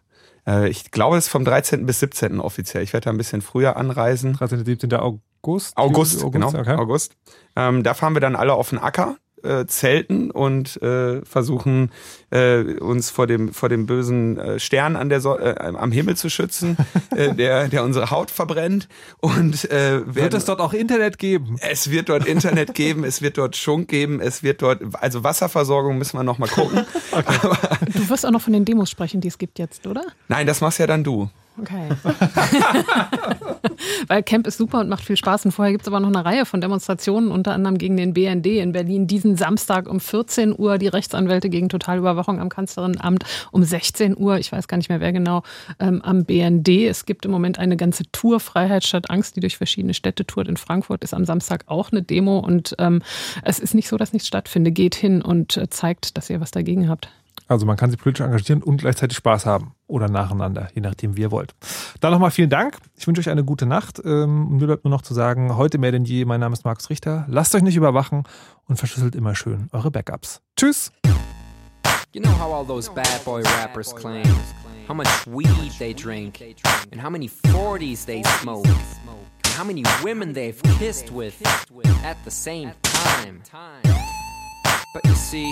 [0.46, 1.86] Äh, ich glaube, es ist vom 13.
[1.86, 2.40] bis 17.
[2.40, 2.84] offiziell.
[2.84, 4.34] Ich werde da ein bisschen früher anreisen.
[4.34, 4.66] 13.
[4.66, 4.94] 17.
[4.94, 5.76] August?
[5.78, 6.76] August, August genau, okay.
[6.76, 7.16] August.
[7.56, 11.92] Ähm, da fahren wir dann alle auf den Acker, äh, zelten und äh, versuchen
[12.32, 16.16] äh, uns vor dem vor dem bösen äh, Stern an der so äh, am Himmel
[16.18, 16.78] zu schützen,
[17.16, 18.88] äh, der der unsere Haut verbrennt
[19.20, 21.58] und äh, Wird werden- es dort auch Internet geben?
[21.62, 25.98] es wird dort Internet geben, es wird dort Schunk geben, es wird dort also Wasserversorgung
[25.98, 26.86] müssen wir noch mal gucken.
[27.94, 30.04] Du wirst auch noch von den Demos sprechen, die es gibt jetzt, oder?
[30.28, 31.30] Nein, das machst ja dann du.
[31.60, 31.90] Okay.
[34.08, 35.46] Weil Camp ist super und macht viel Spaß.
[35.46, 38.48] Und vorher gibt es aber noch eine Reihe von Demonstrationen, unter anderem gegen den BND
[38.48, 39.06] in Berlin.
[39.06, 43.24] Diesen Samstag um 14 Uhr die Rechtsanwälte gegen Totalüberwachung am Kanzlerinnenamt.
[43.52, 45.44] Um 16 Uhr, ich weiß gar nicht mehr wer genau,
[45.80, 46.88] ähm, am BND.
[46.88, 50.48] Es gibt im Moment eine ganze Tour Freiheit statt Angst, die durch verschiedene Städte tourt.
[50.48, 52.40] In Frankfurt ist am Samstag auch eine Demo.
[52.40, 53.04] Und ähm,
[53.44, 54.74] es ist nicht so, dass nichts stattfindet.
[54.74, 57.10] Geht hin und äh, zeigt, dass ihr was dagegen habt.
[57.48, 59.74] Also man kann sich politisch engagieren und gleichzeitig Spaß haben.
[59.88, 61.54] Oder nacheinander, je nachdem, wie ihr wollt.
[62.00, 62.78] Dann nochmal vielen Dank.
[62.96, 64.02] Ich wünsche euch eine gute Nacht.
[64.04, 66.90] Ähm, Mir bleibt nur noch zu sagen, heute mehr denn je, mein Name ist Markus
[66.90, 67.26] Richter.
[67.28, 68.24] Lasst euch nicht überwachen
[68.68, 70.42] und verschlüsselt immer schön eure Backups.
[70.56, 70.92] Tschüss.
[72.14, 74.24] You know how all those bad boy rappers claim
[74.88, 76.42] how much weed they drink,
[76.92, 81.36] and how many 40s they smoke, and how many women they've kissed with
[82.04, 83.42] at the same time.
[84.94, 85.52] But you see,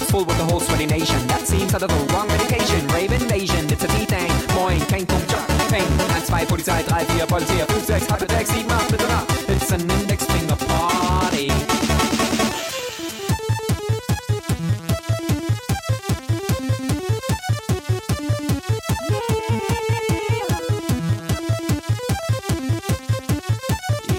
[0.00, 0.06] hungover afternoons.
[0.06, 1.26] The club's full with the whole sweaty nation.
[1.26, 2.86] That seems out of the wrong medication.
[2.88, 4.30] Rave invasion, it's a T-Thing.
[4.54, 5.82] Moin, kein Punkt, jump, ping.
[5.82, 9.48] 1, 2, Polizei, 3, 4, Polizei, 5, 6, 8, 6, 7, 8, Mitternacht.
[9.48, 11.50] It's an index finger party.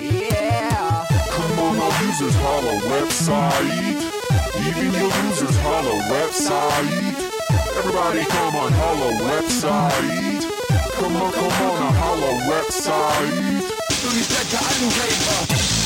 [0.01, 1.05] Yeah.
[1.29, 4.21] Come on, our users holla website.
[4.61, 5.30] Even your users
[6.09, 6.91] website.
[7.77, 10.41] Everybody come on, holla website.
[10.93, 13.61] Come on, come on, holla website.
[14.01, 15.80] Come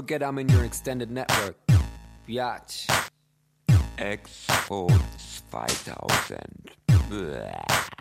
[0.00, 1.56] forget I'm in your extended network.
[2.26, 2.88] Biatch.
[3.98, 4.88] Expo
[5.50, 6.70] 2000.
[7.10, 7.99] Bäh.